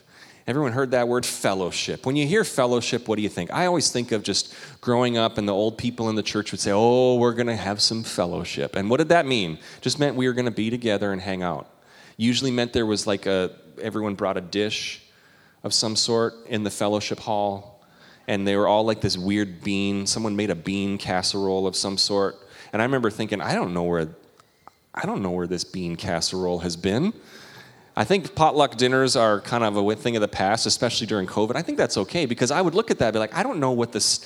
Everyone 0.47 0.71
heard 0.71 0.91
that 0.91 1.07
word 1.07 1.25
fellowship. 1.25 2.05
When 2.05 2.15
you 2.15 2.25
hear 2.25 2.45
fellowship, 2.45 3.07
what 3.07 3.17
do 3.17 3.21
you 3.21 3.29
think? 3.29 3.53
I 3.53 3.65
always 3.65 3.91
think 3.91 4.13
of 4.13 4.23
just 4.23 4.55
growing 4.79 5.17
up 5.17 5.37
and 5.37 5.47
the 5.47 5.53
old 5.53 5.77
people 5.77 6.09
in 6.09 6.15
the 6.15 6.23
church 6.23 6.51
would 6.51 6.61
say, 6.61 6.71
Oh, 6.73 7.15
we're 7.15 7.33
going 7.33 7.47
to 7.47 7.57
have 7.57 7.81
some 7.81 8.03
fellowship. 8.03 8.77
And 8.77 8.89
what 8.89 8.97
did 8.97 9.09
that 9.09 9.25
mean? 9.27 9.59
Just 9.81 9.99
meant 9.99 10.15
we 10.15 10.27
were 10.27 10.33
going 10.33 10.45
to 10.45 10.51
be 10.51 10.69
together 10.69 11.11
and 11.11 11.21
hang 11.21 11.43
out. 11.43 11.69
Usually 12.15 12.51
meant 12.51 12.71
there 12.71 12.85
was 12.85 13.05
like 13.05 13.25
a, 13.25 13.51
everyone 13.81 14.15
brought 14.15 14.37
a 14.37 14.41
dish 14.41 15.03
of 15.61 15.73
some 15.73 15.97
sort 15.97 16.33
in 16.47 16.63
the 16.63 16.71
fellowship 16.71 17.19
hall. 17.19 17.78
And 18.29 18.47
they 18.47 18.55
were 18.55 18.67
all 18.67 18.83
like 18.83 19.01
this 19.01 19.17
weird 19.17 19.63
bean. 19.63 20.05
Someone 20.05 20.35
made 20.35 20.51
a 20.51 20.55
bean 20.55 20.99
casserole 20.99 21.65
of 21.65 21.75
some 21.75 21.97
sort. 21.97 22.37
And 22.71 22.79
I 22.79 22.85
remember 22.85 23.09
thinking, 23.09 23.41
I 23.41 23.55
don't 23.55 23.73
know 23.73 23.81
where, 23.81 24.07
I 24.93 25.07
don't 25.07 25.23
know 25.23 25.31
where 25.31 25.47
this 25.47 25.63
bean 25.63 25.95
casserole 25.95 26.59
has 26.59 26.77
been. 26.77 27.11
I 27.95 28.03
think 28.03 28.35
potluck 28.35 28.77
dinners 28.77 29.15
are 29.15 29.41
kind 29.41 29.63
of 29.63 29.75
a 29.75 29.95
thing 29.95 30.15
of 30.15 30.21
the 30.21 30.27
past, 30.27 30.67
especially 30.67 31.07
during 31.07 31.25
COVID. 31.25 31.55
I 31.55 31.63
think 31.63 31.79
that's 31.79 31.97
okay 31.97 32.27
because 32.27 32.51
I 32.51 32.61
would 32.61 32.75
look 32.75 32.91
at 32.91 32.99
that 32.99 33.07
and 33.07 33.13
be 33.13 33.19
like, 33.19 33.35
I 33.35 33.41
don't 33.41 33.59
know 33.59 33.71
what 33.71 33.93
this, 33.93 34.23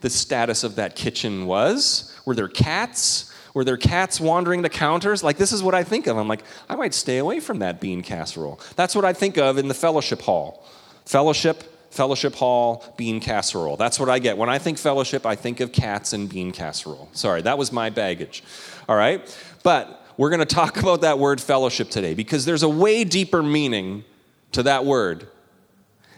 the 0.00 0.08
status 0.08 0.62
of 0.62 0.76
that 0.76 0.94
kitchen 0.94 1.44
was. 1.44 2.16
Were 2.24 2.36
there 2.36 2.46
cats? 2.46 3.34
Were 3.52 3.64
there 3.64 3.76
cats 3.76 4.20
wandering 4.20 4.62
the 4.62 4.68
counters? 4.68 5.24
Like, 5.24 5.38
this 5.38 5.50
is 5.50 5.60
what 5.60 5.74
I 5.74 5.82
think 5.82 6.06
of. 6.06 6.16
I'm 6.16 6.28
like, 6.28 6.44
I 6.68 6.76
might 6.76 6.94
stay 6.94 7.18
away 7.18 7.40
from 7.40 7.58
that 7.58 7.80
bean 7.80 8.02
casserole. 8.02 8.60
That's 8.76 8.94
what 8.94 9.04
I 9.04 9.12
think 9.12 9.38
of 9.38 9.58
in 9.58 9.66
the 9.66 9.74
fellowship 9.74 10.22
hall. 10.22 10.64
Fellowship, 11.04 11.64
fellowship 11.90 12.34
hall, 12.34 12.84
bean 12.96 13.20
casserole. 13.20 13.76
That's 13.76 14.00
what 14.00 14.08
I 14.08 14.18
get. 14.18 14.38
When 14.38 14.48
I 14.48 14.58
think 14.58 14.78
fellowship, 14.78 15.26
I 15.26 15.34
think 15.34 15.60
of 15.60 15.72
cats 15.72 16.12
and 16.12 16.28
bean 16.28 16.52
casserole. 16.52 17.08
Sorry, 17.12 17.42
that 17.42 17.58
was 17.58 17.72
my 17.72 17.90
baggage. 17.90 18.42
All 18.88 18.96
right? 18.96 19.20
But 19.62 20.04
we're 20.16 20.30
going 20.30 20.40
to 20.40 20.46
talk 20.46 20.76
about 20.80 21.02
that 21.02 21.18
word 21.18 21.40
fellowship 21.40 21.90
today 21.90 22.14
because 22.14 22.44
there's 22.44 22.62
a 22.62 22.68
way 22.68 23.04
deeper 23.04 23.42
meaning 23.42 24.04
to 24.52 24.62
that 24.64 24.84
word. 24.84 25.28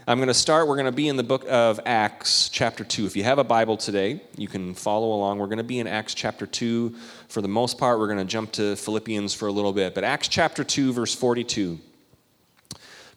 I'm 0.06 0.18
going 0.18 0.28
to 0.28 0.34
start, 0.34 0.66
we're 0.66 0.74
going 0.74 0.86
to 0.86 0.92
be 0.92 1.06
in 1.06 1.16
the 1.16 1.22
book 1.22 1.44
of 1.48 1.78
Acts, 1.86 2.48
chapter 2.48 2.82
2. 2.82 3.06
If 3.06 3.16
you 3.16 3.22
have 3.22 3.38
a 3.38 3.44
Bible 3.44 3.76
today, 3.76 4.20
you 4.36 4.48
can 4.48 4.74
follow 4.74 5.12
along. 5.12 5.38
We're 5.38 5.46
going 5.46 5.58
to 5.58 5.64
be 5.64 5.78
in 5.78 5.86
Acts 5.86 6.12
chapter 6.12 6.44
2 6.44 6.96
for 7.28 7.40
the 7.40 7.46
most 7.46 7.78
part. 7.78 8.00
We're 8.00 8.08
going 8.08 8.18
to 8.18 8.24
jump 8.24 8.50
to 8.52 8.74
Philippians 8.74 9.32
for 9.32 9.46
a 9.46 9.52
little 9.52 9.72
bit. 9.72 9.94
But 9.94 10.02
Acts 10.02 10.26
chapter 10.26 10.64
2, 10.64 10.92
verse 10.92 11.14
42. 11.14 11.78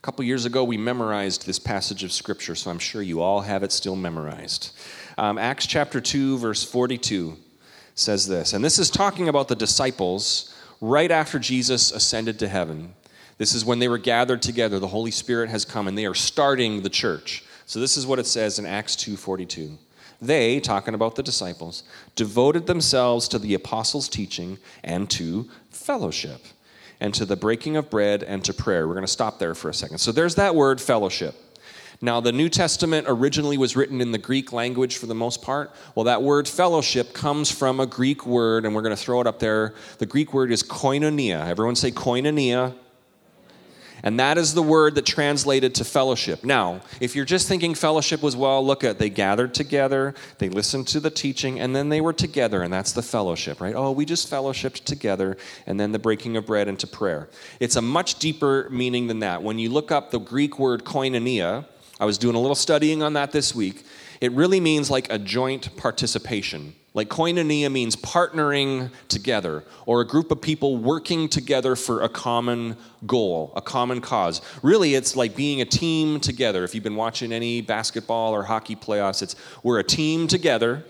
A 0.05 0.13
couple 0.13 0.23
years 0.23 0.45
ago, 0.45 0.63
we 0.63 0.77
memorized 0.77 1.47
this 1.47 1.57
passage 1.57 2.03
of 2.03 2.11
Scripture, 2.11 2.53
so 2.53 2.69
I'm 2.69 2.77
sure 2.77 3.01
you 3.01 3.21
all 3.21 3.41
have 3.41 3.63
it 3.63 3.71
still 3.71 3.95
memorized. 3.95 4.71
Um, 5.17 5.39
Acts 5.39 5.65
chapter 5.65 5.99
2, 5.99 6.37
verse 6.37 6.63
42 6.63 7.35
says 7.95 8.27
this, 8.27 8.53
and 8.53 8.63
this 8.63 8.77
is 8.77 8.91
talking 8.91 9.29
about 9.29 9.47
the 9.47 9.55
disciples 9.55 10.55
right 10.79 11.09
after 11.09 11.39
Jesus 11.39 11.91
ascended 11.91 12.37
to 12.37 12.47
heaven. 12.47 12.93
This 13.39 13.55
is 13.55 13.65
when 13.65 13.79
they 13.79 13.87
were 13.87 13.97
gathered 13.97 14.43
together. 14.43 14.77
The 14.77 14.85
Holy 14.85 15.09
Spirit 15.09 15.49
has 15.49 15.65
come 15.65 15.87
and 15.87 15.97
they 15.97 16.05
are 16.05 16.13
starting 16.13 16.83
the 16.83 16.89
church. 16.89 17.43
So 17.65 17.79
this 17.79 17.97
is 17.97 18.05
what 18.05 18.19
it 18.19 18.27
says 18.27 18.59
in 18.59 18.67
Acts 18.67 18.95
2:42. 18.95 19.75
They, 20.21 20.59
talking 20.59 20.93
about 20.93 21.15
the 21.15 21.23
disciples, 21.23 21.81
devoted 22.15 22.67
themselves 22.67 23.27
to 23.29 23.39
the 23.39 23.55
apostles' 23.55 24.07
teaching 24.07 24.59
and 24.83 25.09
to 25.09 25.49
fellowship 25.71 26.45
and 26.99 27.13
to 27.13 27.25
the 27.25 27.35
breaking 27.35 27.77
of 27.77 27.89
bread 27.89 28.23
and 28.23 28.43
to 28.45 28.53
prayer. 28.53 28.87
We're 28.87 28.93
going 28.93 29.05
to 29.05 29.11
stop 29.11 29.39
there 29.39 29.55
for 29.55 29.69
a 29.69 29.73
second. 29.73 29.97
So 29.99 30.11
there's 30.11 30.35
that 30.35 30.55
word 30.55 30.79
fellowship. 30.81 31.35
Now, 32.01 32.19
the 32.19 32.31
New 32.31 32.49
Testament 32.49 33.07
originally 33.09 33.57
was 33.57 33.75
written 33.75 34.01
in 34.01 34.11
the 34.11 34.17
Greek 34.17 34.51
language 34.51 34.97
for 34.97 35.05
the 35.05 35.15
most 35.15 35.41
part. 35.41 35.71
Well, 35.95 36.03
that 36.05 36.21
word 36.21 36.47
fellowship 36.47 37.13
comes 37.13 37.49
from 37.49 37.79
a 37.79 37.85
Greek 37.85 38.25
word, 38.25 38.65
and 38.65 38.75
we're 38.75 38.81
going 38.81 38.95
to 38.95 39.01
throw 39.01 39.21
it 39.21 39.27
up 39.27 39.39
there. 39.39 39.73
The 39.99 40.05
Greek 40.05 40.33
word 40.33 40.51
is 40.51 40.61
koinonia. 40.61 41.47
Everyone 41.47 41.75
say 41.75 41.91
koinonia. 41.91 42.75
And 44.03 44.19
that 44.19 44.37
is 44.37 44.53
the 44.53 44.61
word 44.61 44.95
that 44.95 45.05
translated 45.05 45.73
to 45.75 45.83
fellowship. 45.83 46.43
Now, 46.43 46.81
if 46.99 47.15
you're 47.15 47.25
just 47.25 47.47
thinking 47.47 47.73
fellowship 47.73 48.21
was, 48.21 48.35
well, 48.35 48.65
look 48.65 48.83
at, 48.83 48.99
they 48.99 49.09
gathered 49.09 49.53
together, 49.53 50.13
they 50.37 50.49
listened 50.49 50.87
to 50.89 50.99
the 50.99 51.09
teaching, 51.09 51.59
and 51.59 51.75
then 51.75 51.89
they 51.89 52.01
were 52.01 52.13
together, 52.13 52.61
and 52.61 52.71
that's 52.71 52.91
the 52.91 53.01
fellowship, 53.01 53.59
right? 53.59 53.73
Oh, 53.75 53.91
we 53.91 54.05
just 54.05 54.29
fellowshipped 54.29 54.83
together, 54.83 55.37
and 55.65 55.79
then 55.79 55.91
the 55.91 55.99
breaking 55.99 56.37
of 56.37 56.45
bread 56.45 56.67
into 56.67 56.87
prayer. 56.87 57.29
It's 57.59 57.75
a 57.75 57.81
much 57.81 58.19
deeper 58.19 58.67
meaning 58.69 59.07
than 59.07 59.19
that. 59.19 59.41
When 59.41 59.57
you 59.57 59.69
look 59.69 59.91
up 59.91 60.11
the 60.11 60.19
Greek 60.19 60.59
word 60.59 60.83
koinonia, 60.83 61.65
I 61.99 62.05
was 62.05 62.17
doing 62.17 62.35
a 62.35 62.39
little 62.39 62.55
studying 62.55 63.01
on 63.01 63.13
that 63.13 63.31
this 63.31 63.55
week. 63.55 63.83
It 64.21 64.31
really 64.33 64.59
means 64.59 64.91
like 64.91 65.11
a 65.11 65.17
joint 65.17 65.75
participation. 65.77 66.75
Like 66.95 67.09
koinonia 67.09 67.69
means 67.69 67.97
partnering 67.97 68.89
together 69.09 69.65
or 69.85 69.99
a 69.99 70.07
group 70.07 70.31
of 70.31 70.41
people 70.41 70.77
working 70.77 71.27
together 71.27 71.75
for 71.75 72.01
a 72.01 72.07
common 72.07 72.77
goal, 73.05 73.51
a 73.57 73.61
common 73.61 73.99
cause. 73.99 74.41
Really, 74.63 74.95
it's 74.95 75.13
like 75.13 75.35
being 75.35 75.59
a 75.59 75.65
team 75.65 76.21
together. 76.21 76.63
If 76.63 76.73
you've 76.73 76.85
been 76.85 76.95
watching 76.95 77.33
any 77.33 77.59
basketball 77.59 78.33
or 78.33 78.43
hockey 78.43 78.77
playoffs, 78.77 79.21
it's 79.21 79.35
we're 79.61 79.79
a 79.79 79.83
team 79.83 80.27
together 80.27 80.85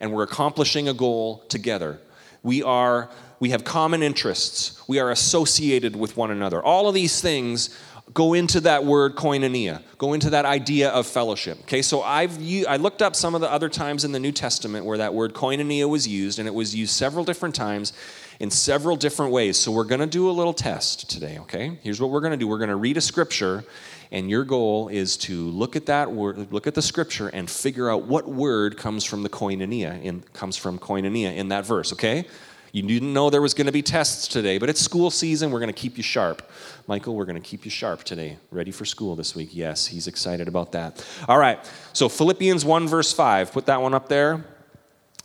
and 0.00 0.10
we're 0.10 0.22
accomplishing 0.22 0.88
a 0.88 0.94
goal 0.94 1.44
together. 1.50 2.00
We 2.42 2.62
are 2.62 3.10
we 3.38 3.50
have 3.50 3.64
common 3.64 4.02
interests. 4.02 4.80
We 4.88 5.00
are 5.00 5.10
associated 5.10 5.96
with 5.96 6.16
one 6.16 6.30
another. 6.30 6.62
All 6.62 6.88
of 6.88 6.94
these 6.94 7.20
things 7.20 7.76
go 8.12 8.34
into 8.34 8.60
that 8.60 8.84
word 8.84 9.14
koinonia, 9.14 9.82
go 9.98 10.12
into 10.12 10.30
that 10.30 10.44
idea 10.44 10.90
of 10.90 11.06
fellowship. 11.06 11.58
Okay, 11.62 11.82
so 11.82 12.02
I've 12.02 12.38
I 12.66 12.76
looked 12.76 13.02
up 13.02 13.14
some 13.16 13.34
of 13.34 13.40
the 13.40 13.50
other 13.50 13.68
times 13.68 14.04
in 14.04 14.12
the 14.12 14.20
New 14.20 14.32
Testament 14.32 14.84
where 14.84 14.98
that 14.98 15.14
word 15.14 15.34
koinonia 15.34 15.88
was 15.88 16.06
used, 16.06 16.38
and 16.38 16.48
it 16.48 16.54
was 16.54 16.74
used 16.74 16.92
several 16.92 17.24
different 17.24 17.54
times 17.54 17.92
in 18.40 18.50
several 18.50 18.96
different 18.96 19.32
ways. 19.32 19.56
So 19.56 19.70
we're 19.70 19.84
going 19.84 20.00
to 20.00 20.06
do 20.06 20.28
a 20.28 20.32
little 20.32 20.54
test 20.54 21.10
today. 21.10 21.38
Okay, 21.40 21.78
here's 21.82 22.00
what 22.00 22.10
we're 22.10 22.20
going 22.20 22.32
to 22.32 22.36
do: 22.36 22.48
we're 22.48 22.58
going 22.58 22.70
to 22.70 22.76
read 22.76 22.96
a 22.96 23.00
scripture, 23.00 23.64
and 24.10 24.28
your 24.28 24.44
goal 24.44 24.88
is 24.88 25.16
to 25.18 25.48
look 25.50 25.76
at 25.76 25.86
that 25.86 26.10
word, 26.10 26.52
look 26.52 26.66
at 26.66 26.74
the 26.74 26.82
scripture, 26.82 27.28
and 27.28 27.48
figure 27.48 27.90
out 27.90 28.06
what 28.06 28.28
word 28.28 28.76
comes 28.76 29.04
from 29.04 29.22
the 29.22 29.28
koinonia 29.28 30.02
in 30.02 30.22
comes 30.32 30.56
from 30.56 30.78
koinonia 30.78 31.34
in 31.36 31.48
that 31.48 31.64
verse. 31.64 31.92
Okay. 31.92 32.26
You 32.72 32.82
didn't 32.82 33.12
know 33.12 33.28
there 33.28 33.42
was 33.42 33.52
going 33.52 33.66
to 33.66 33.72
be 33.72 33.82
tests 33.82 34.26
today, 34.26 34.56
but 34.56 34.70
it's 34.70 34.80
school 34.80 35.10
season. 35.10 35.50
We're 35.50 35.60
going 35.60 35.72
to 35.72 35.78
keep 35.78 35.98
you 35.98 36.02
sharp. 36.02 36.50
Michael, 36.86 37.14
we're 37.14 37.26
going 37.26 37.40
to 37.40 37.46
keep 37.46 37.66
you 37.66 37.70
sharp 37.70 38.02
today. 38.02 38.38
Ready 38.50 38.70
for 38.70 38.86
school 38.86 39.14
this 39.14 39.36
week? 39.36 39.50
Yes, 39.52 39.86
he's 39.86 40.06
excited 40.06 40.48
about 40.48 40.72
that. 40.72 41.06
All 41.28 41.36
right. 41.36 41.58
So 41.92 42.08
Philippians 42.08 42.64
1, 42.64 42.88
verse 42.88 43.12
5, 43.12 43.52
put 43.52 43.66
that 43.66 43.82
one 43.82 43.92
up 43.92 44.08
there. 44.08 44.46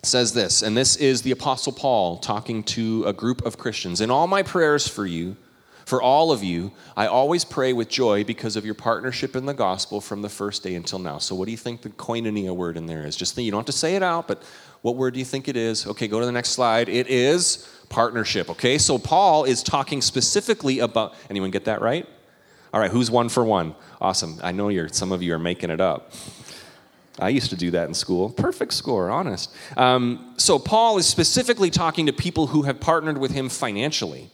Says 0.02 0.32
this, 0.32 0.62
and 0.62 0.76
this 0.76 0.94
is 0.94 1.22
the 1.22 1.32
Apostle 1.32 1.72
Paul 1.72 2.18
talking 2.18 2.62
to 2.64 3.02
a 3.04 3.12
group 3.12 3.44
of 3.44 3.58
Christians. 3.58 4.00
In 4.00 4.10
all 4.10 4.28
my 4.28 4.44
prayers 4.44 4.86
for 4.86 5.06
you, 5.06 5.36
for 5.88 6.02
all 6.02 6.30
of 6.32 6.44
you, 6.44 6.70
I 6.98 7.06
always 7.06 7.46
pray 7.46 7.72
with 7.72 7.88
joy 7.88 8.22
because 8.22 8.56
of 8.56 8.66
your 8.66 8.74
partnership 8.74 9.34
in 9.34 9.46
the 9.46 9.54
gospel 9.54 10.02
from 10.02 10.20
the 10.20 10.28
first 10.28 10.62
day 10.62 10.74
until 10.74 10.98
now. 10.98 11.16
So, 11.16 11.34
what 11.34 11.46
do 11.46 11.50
you 11.50 11.56
think 11.56 11.80
the 11.80 11.88
koinonia 11.88 12.54
word 12.54 12.76
in 12.76 12.84
there 12.84 13.06
is? 13.06 13.16
Just 13.16 13.34
think, 13.34 13.46
you 13.46 13.50
don't 13.50 13.60
have 13.60 13.66
to 13.66 13.72
say 13.72 13.96
it 13.96 14.02
out, 14.02 14.28
but 14.28 14.42
what 14.82 14.96
word 14.96 15.14
do 15.14 15.18
you 15.18 15.24
think 15.24 15.48
it 15.48 15.56
is? 15.56 15.86
Okay, 15.86 16.06
go 16.06 16.20
to 16.20 16.26
the 16.26 16.32
next 16.32 16.50
slide. 16.50 16.90
It 16.90 17.06
is 17.06 17.66
partnership. 17.88 18.50
Okay, 18.50 18.76
so 18.76 18.98
Paul 18.98 19.44
is 19.44 19.62
talking 19.62 20.02
specifically 20.02 20.80
about. 20.80 21.14
Anyone 21.30 21.50
get 21.50 21.64
that 21.64 21.80
right? 21.80 22.06
All 22.74 22.80
right, 22.80 22.90
who's 22.90 23.10
one 23.10 23.30
for 23.30 23.42
one? 23.42 23.74
Awesome. 23.98 24.38
I 24.42 24.52
know 24.52 24.68
you're. 24.68 24.88
Some 24.88 25.10
of 25.10 25.22
you 25.22 25.32
are 25.32 25.38
making 25.38 25.70
it 25.70 25.80
up. 25.80 26.12
I 27.18 27.30
used 27.30 27.48
to 27.48 27.56
do 27.56 27.70
that 27.70 27.88
in 27.88 27.94
school. 27.94 28.28
Perfect 28.28 28.74
score, 28.74 29.08
honest. 29.08 29.50
Um, 29.74 30.34
so 30.36 30.58
Paul 30.58 30.98
is 30.98 31.06
specifically 31.06 31.70
talking 31.70 32.04
to 32.04 32.12
people 32.12 32.48
who 32.48 32.64
have 32.64 32.78
partnered 32.78 33.16
with 33.16 33.30
him 33.30 33.48
financially 33.48 34.30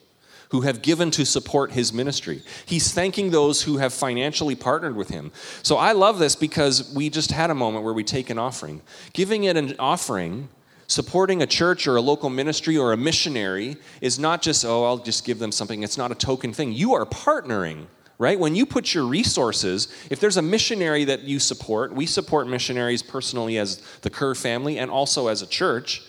who 0.54 0.60
have 0.60 0.82
given 0.82 1.10
to 1.10 1.26
support 1.26 1.72
his 1.72 1.92
ministry. 1.92 2.40
He's 2.64 2.92
thanking 2.92 3.32
those 3.32 3.62
who 3.62 3.78
have 3.78 3.92
financially 3.92 4.54
partnered 4.54 4.94
with 4.94 5.08
him. 5.08 5.32
So 5.64 5.78
I 5.78 5.90
love 5.90 6.20
this 6.20 6.36
because 6.36 6.94
we 6.94 7.10
just 7.10 7.32
had 7.32 7.50
a 7.50 7.56
moment 7.56 7.84
where 7.84 7.92
we 7.92 8.04
take 8.04 8.30
an 8.30 8.38
offering. 8.38 8.80
Giving 9.12 9.44
it 9.44 9.56
an 9.56 9.74
offering 9.80 10.48
Supporting 10.86 11.40
a 11.40 11.46
church 11.46 11.86
or 11.86 11.96
a 11.96 12.00
local 12.02 12.28
ministry 12.28 12.76
or 12.76 12.92
a 12.92 12.96
missionary 12.96 13.78
is 14.02 14.18
not 14.18 14.42
just, 14.42 14.66
oh, 14.66 14.84
I'll 14.84 14.98
just 14.98 15.24
give 15.24 15.38
them 15.38 15.50
something. 15.50 15.82
It's 15.82 15.96
not 15.96 16.12
a 16.12 16.14
token 16.14 16.52
thing. 16.52 16.72
You 16.72 16.92
are 16.94 17.06
partnering 17.06 17.86
right? 18.16 18.38
When 18.38 18.54
you 18.54 18.64
put 18.64 18.94
your 18.94 19.06
resources, 19.06 19.92
if 20.08 20.20
there's 20.20 20.36
a 20.36 20.42
missionary 20.42 21.04
that 21.04 21.22
you 21.22 21.40
support, 21.40 21.92
we 21.92 22.06
support 22.06 22.46
missionaries 22.46 23.02
personally 23.02 23.58
as 23.58 23.82
the 24.02 24.10
Kerr 24.10 24.36
family 24.36 24.78
and 24.78 24.88
also 24.88 25.26
as 25.26 25.42
a 25.42 25.48
church 25.48 26.02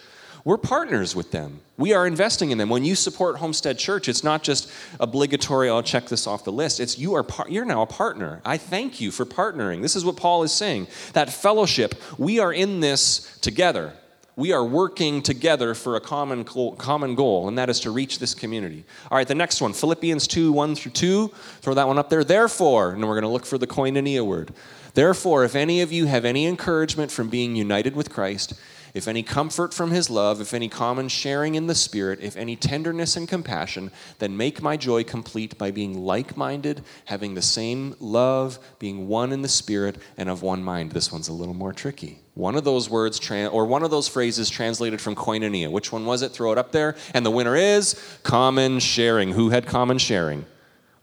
we're 0.46 0.58
partners 0.58 1.16
with 1.16 1.32
them. 1.32 1.60
We 1.76 1.94
are 1.94 2.06
investing 2.06 2.52
in 2.52 2.60
them. 2.60 2.70
When 2.70 2.86
you 2.86 2.94
support 2.94 3.38
Homestead 3.38 3.80
Church, 3.80 4.08
it's 4.08 4.24
not 4.24 4.44
just 4.44 4.72
obligatory, 5.00 5.70
I'll 5.70 5.82
check 5.82 6.06
this 6.06 6.28
off 6.28 6.44
the 6.44 6.52
list. 6.52 6.80
It's 6.80 7.00
you 7.00 7.16
are 7.16 7.24
par- 7.24 7.48
you're 7.50 7.66
now 7.66 7.82
a 7.82 7.88
partner. 7.88 8.42
I 8.46 8.58
thank 8.58 9.02
you 9.02 9.10
for 9.10 9.26
partnering. 9.26 9.82
This 9.82 9.96
is 9.96 10.06
what 10.06 10.18
Paul 10.18 10.44
is 10.44 10.52
saying. 10.52 10.88
That 11.14 11.34
fellowship, 11.34 11.96
we 12.20 12.40
are 12.40 12.54
in 12.54 12.80
this 12.80 13.38
together. 13.40 13.94
We 14.36 14.54
are 14.54 14.64
working 14.64 15.24
together 15.24 15.74
for 15.74 15.96
a 15.96 16.02
common 16.02 16.44
common 16.44 17.16
goal, 17.16 17.48
and 17.48 17.58
that 17.58 17.70
is 17.70 17.80
to 17.82 17.90
reach 17.90 18.20
this 18.20 18.36
community. 18.36 18.86
All 19.10 19.18
right, 19.18 19.28
the 19.28 19.34
next 19.34 19.62
one, 19.62 19.74
Philippians 19.74 20.28
2 20.28 20.52
1 20.52 20.76
through 20.76 20.92
2. 20.92 21.32
Throw 21.62 21.74
that 21.74 21.88
one 21.88 21.98
up 21.98 22.12
there. 22.12 22.24
Therefore, 22.24 22.92
and 22.92 23.02
we're 23.02 23.20
going 23.20 23.24
to 23.24 23.30
look 23.30 23.48
for 23.48 23.58
the 23.58 23.66
koinonia 23.68 24.24
word. 24.24 24.54
Therefore, 24.94 25.44
if 25.44 25.56
any 25.56 25.82
of 25.82 25.92
you 25.92 26.06
have 26.06 26.24
any 26.24 26.46
encouragement 26.46 27.12
from 27.12 27.30
being 27.30 27.56
united 27.56 27.96
with 27.96 28.12
Christ, 28.12 28.54
if 28.96 29.10
any 29.10 29.22
comfort 29.22 29.74
from 29.74 29.92
his 29.92 30.10
love, 30.10 30.40
if 30.40 30.54
any 30.54 30.70
common 30.70 31.10
sharing 31.10 31.56
in 31.56 31.68
the 31.68 31.76
Spirit, 31.76 32.22
if 32.22 32.38
any 32.38 32.56
tenderness 32.56 33.18
and 33.18 33.28
compassion, 33.28 33.92
then 34.20 34.38
make 34.38 34.62
my 34.62 34.78
joy 34.78 35.04
complete 35.04 35.58
by 35.58 35.70
being 35.70 36.06
like 36.06 36.38
minded, 36.38 36.82
having 37.04 37.36
the 37.36 37.42
same 37.42 37.94
love, 38.00 38.58
being 38.80 39.10
one 39.10 39.34
in 39.34 39.42
the 39.42 39.50
Spirit, 39.50 39.98
and 40.18 40.30
of 40.30 40.42
one 40.42 40.64
mind. 40.64 40.94
This 40.94 41.12
one's 41.12 41.28
a 41.28 41.34
little 41.34 41.54
more 41.54 41.74
tricky. 41.74 42.20
One 42.36 42.56
of 42.56 42.64
those 42.64 42.90
words, 42.90 43.20
or 43.30 43.66
one 43.66 43.84
of 43.84 43.92
those 43.92 44.08
phrases 44.08 44.50
translated 44.50 45.02
from 45.02 45.14
koinonia. 45.14 45.70
Which 45.70 45.92
one 45.92 46.06
was 46.06 46.22
it? 46.22 46.32
Throw 46.32 46.54
it 46.54 46.58
up 46.58 46.72
there. 46.72 46.96
And 47.14 47.26
the 47.26 47.32
winner 47.32 47.58
is 47.58 48.02
common 48.24 48.80
sharing. 48.80 49.34
Who 49.34 49.50
had 49.50 49.66
common 49.66 49.98
sharing? 49.98 50.46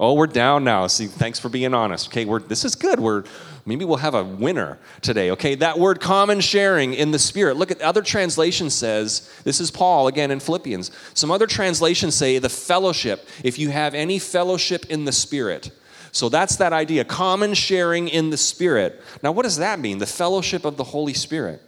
Oh, 0.02 0.14
we're 0.14 0.26
down 0.26 0.64
now. 0.64 0.88
See, 0.88 1.06
thanks 1.06 1.38
for 1.38 1.49
being 1.49 1.75
honest. 1.75 2.09
Okay, 2.09 2.25
we're, 2.25 2.40
this 2.40 2.64
is 2.64 2.75
good. 2.75 2.99
We're 2.99 3.23
maybe 3.64 3.85
we'll 3.85 3.99
have 3.99 4.16
a 4.16 4.25
winner 4.25 4.80
today. 5.00 5.30
Okay, 5.30 5.54
that 5.54 5.78
word 5.78 6.00
common 6.00 6.40
sharing 6.40 6.92
in 6.92 7.12
the 7.12 7.21
spirit. 7.21 7.56
Look 7.56 7.71
at 7.71 7.80
other 7.80 8.02
translation 8.02 8.68
says 8.68 9.32
this 9.44 9.61
is 9.61 9.71
Paul 9.71 10.09
again 10.09 10.32
in 10.32 10.40
Philippians. 10.40 10.90
Some 11.14 11.30
other 11.30 11.47
translations 11.47 12.16
say 12.16 12.38
the 12.38 12.49
fellowship. 12.49 13.28
If 13.44 13.61
you 13.61 13.68
have 13.68 13.94
any 13.94 14.18
fellowship 14.18 14.87
in 14.87 15.04
the 15.04 15.12
spirit. 15.12 15.71
So 16.11 16.28
that's 16.28 16.56
that 16.56 16.73
idea, 16.73 17.04
common 17.04 17.54
sharing 17.54 18.09
in 18.09 18.30
the 18.30 18.37
spirit. 18.37 19.00
Now, 19.23 19.30
what 19.30 19.44
does 19.44 19.59
that 19.59 19.78
mean? 19.78 19.99
The 19.99 20.06
fellowship 20.06 20.64
of 20.64 20.76
the 20.76 20.85
Holy 20.85 21.14
Spirit. 21.14 21.62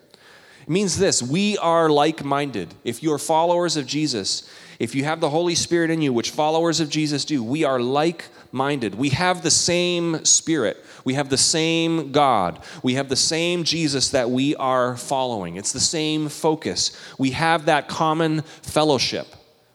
It 0.62 0.68
means 0.68 0.98
this 0.98 1.22
we 1.22 1.56
are 1.58 1.88
like 1.88 2.24
minded. 2.24 2.74
If 2.82 3.00
you 3.00 3.12
are 3.12 3.18
followers 3.18 3.76
of 3.76 3.86
Jesus, 3.86 4.50
if 4.78 4.94
you 4.94 5.04
have 5.04 5.20
the 5.20 5.30
Holy 5.30 5.54
Spirit 5.54 5.90
in 5.90 6.02
you, 6.02 6.12
which 6.12 6.30
followers 6.30 6.80
of 6.80 6.88
Jesus 6.88 7.24
do, 7.24 7.42
we 7.42 7.64
are 7.64 7.80
like 7.80 8.26
minded. 8.52 8.94
We 8.94 9.10
have 9.10 9.42
the 9.42 9.50
same 9.50 10.24
Spirit. 10.24 10.82
We 11.04 11.14
have 11.14 11.28
the 11.28 11.36
same 11.36 12.12
God. 12.12 12.60
We 12.82 12.94
have 12.94 13.08
the 13.08 13.16
same 13.16 13.64
Jesus 13.64 14.10
that 14.10 14.30
we 14.30 14.56
are 14.56 14.96
following. 14.96 15.56
It's 15.56 15.72
the 15.72 15.80
same 15.80 16.28
focus. 16.28 16.96
We 17.18 17.30
have 17.30 17.66
that 17.66 17.88
common 17.88 18.42
fellowship 18.62 19.26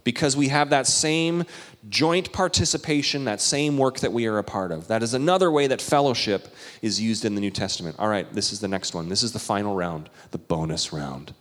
because 0.03 0.35
we 0.35 0.47
have 0.47 0.71
that 0.71 0.87
same 0.87 1.43
joint 1.87 2.33
participation, 2.33 3.25
that 3.25 3.39
same 3.39 3.77
work 3.77 3.99
that 3.99 4.11
we 4.11 4.25
are 4.25 4.37
a 4.37 4.43
part 4.43 4.71
of. 4.71 4.87
That 4.87 5.03
is 5.03 5.13
another 5.13 5.51
way 5.51 5.67
that 5.67 5.81
fellowship 5.81 6.47
is 6.81 6.99
used 6.99 7.25
in 7.25 7.35
the 7.35 7.41
New 7.41 7.51
Testament. 7.51 7.95
All 7.99 8.07
right, 8.07 8.31
this 8.33 8.51
is 8.51 8.59
the 8.59 8.67
next 8.67 8.93
one. 8.93 9.07
This 9.07 9.23
is 9.23 9.31
the 9.31 9.39
final 9.39 9.75
round, 9.75 10.09
the 10.31 10.37
bonus 10.37 10.91
round. 10.91 11.33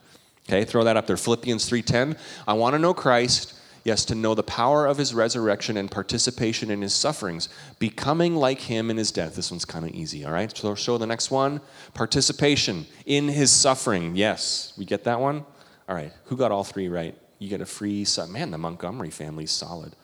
Okay, 0.48 0.64
throw 0.64 0.82
that 0.84 0.96
up 0.96 1.06
there. 1.06 1.16
Philippians 1.18 1.68
3:10. 1.68 2.16
I 2.46 2.54
want 2.54 2.72
to 2.74 2.78
know 2.78 2.94
Christ, 2.94 3.52
yes, 3.84 4.06
to 4.06 4.14
know 4.14 4.34
the 4.34 4.42
power 4.42 4.86
of 4.86 4.96
his 4.96 5.12
resurrection 5.12 5.76
and 5.76 5.90
participation 5.90 6.70
in 6.70 6.80
his 6.80 6.94
sufferings, 6.94 7.50
becoming 7.78 8.34
like 8.34 8.60
him 8.60 8.90
in 8.90 8.96
his 8.96 9.12
death. 9.12 9.36
This 9.36 9.50
one's 9.50 9.66
kind 9.66 9.84
of 9.84 9.90
easy, 9.92 10.24
all 10.24 10.32
right? 10.32 10.56
So 10.56 10.74
show 10.74 10.96
the 10.96 11.06
next 11.06 11.30
one. 11.30 11.60
Participation 11.92 12.86
in 13.04 13.28
his 13.28 13.52
suffering. 13.52 14.16
Yes, 14.16 14.72
we 14.78 14.86
get 14.86 15.04
that 15.04 15.20
one? 15.20 15.44
All 15.86 15.94
right. 15.94 16.12
Who 16.24 16.36
got 16.36 16.50
all 16.50 16.64
three 16.64 16.88
right? 16.88 17.14
You 17.38 17.48
get 17.48 17.60
a 17.60 17.66
free 17.66 18.06
man, 18.28 18.50
the 18.50 18.58
Montgomery 18.58 19.10
family's 19.10 19.52
solid. 19.52 19.94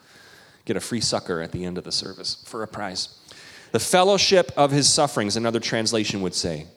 Get 0.65 0.77
a 0.77 0.79
free 0.79 1.01
sucker 1.01 1.41
at 1.41 1.51
the 1.51 1.65
end 1.65 1.77
of 1.77 1.83
the 1.83 1.91
service 1.91 2.43
for 2.45 2.63
a 2.63 2.67
prize. 2.67 3.19
The 3.71 3.79
fellowship 3.79 4.51
of 4.55 4.71
his 4.71 4.91
sufferings, 4.91 5.35
another 5.35 5.59
translation 5.59 6.21
would 6.21 6.35
say. 6.35 6.67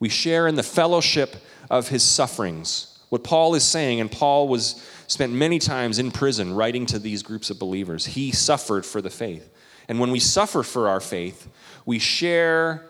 We 0.00 0.08
share 0.08 0.48
in 0.48 0.54
the 0.54 0.62
fellowship 0.62 1.36
of 1.70 1.88
his 1.88 2.02
sufferings. 2.02 2.98
What 3.08 3.24
Paul 3.24 3.54
is 3.54 3.64
saying, 3.64 4.00
and 4.00 4.10
Paul 4.10 4.48
was 4.48 4.84
spent 5.06 5.32
many 5.32 5.58
times 5.58 5.98
in 5.98 6.10
prison 6.10 6.54
writing 6.54 6.86
to 6.86 6.98
these 6.98 7.22
groups 7.22 7.50
of 7.50 7.58
believers. 7.58 8.06
He 8.06 8.32
suffered 8.32 8.84
for 8.84 9.00
the 9.00 9.10
faith. 9.10 9.48
And 9.88 10.00
when 10.00 10.10
we 10.10 10.18
suffer 10.18 10.62
for 10.62 10.88
our 10.88 11.00
faith, 11.00 11.48
we 11.84 11.98
share 11.98 12.86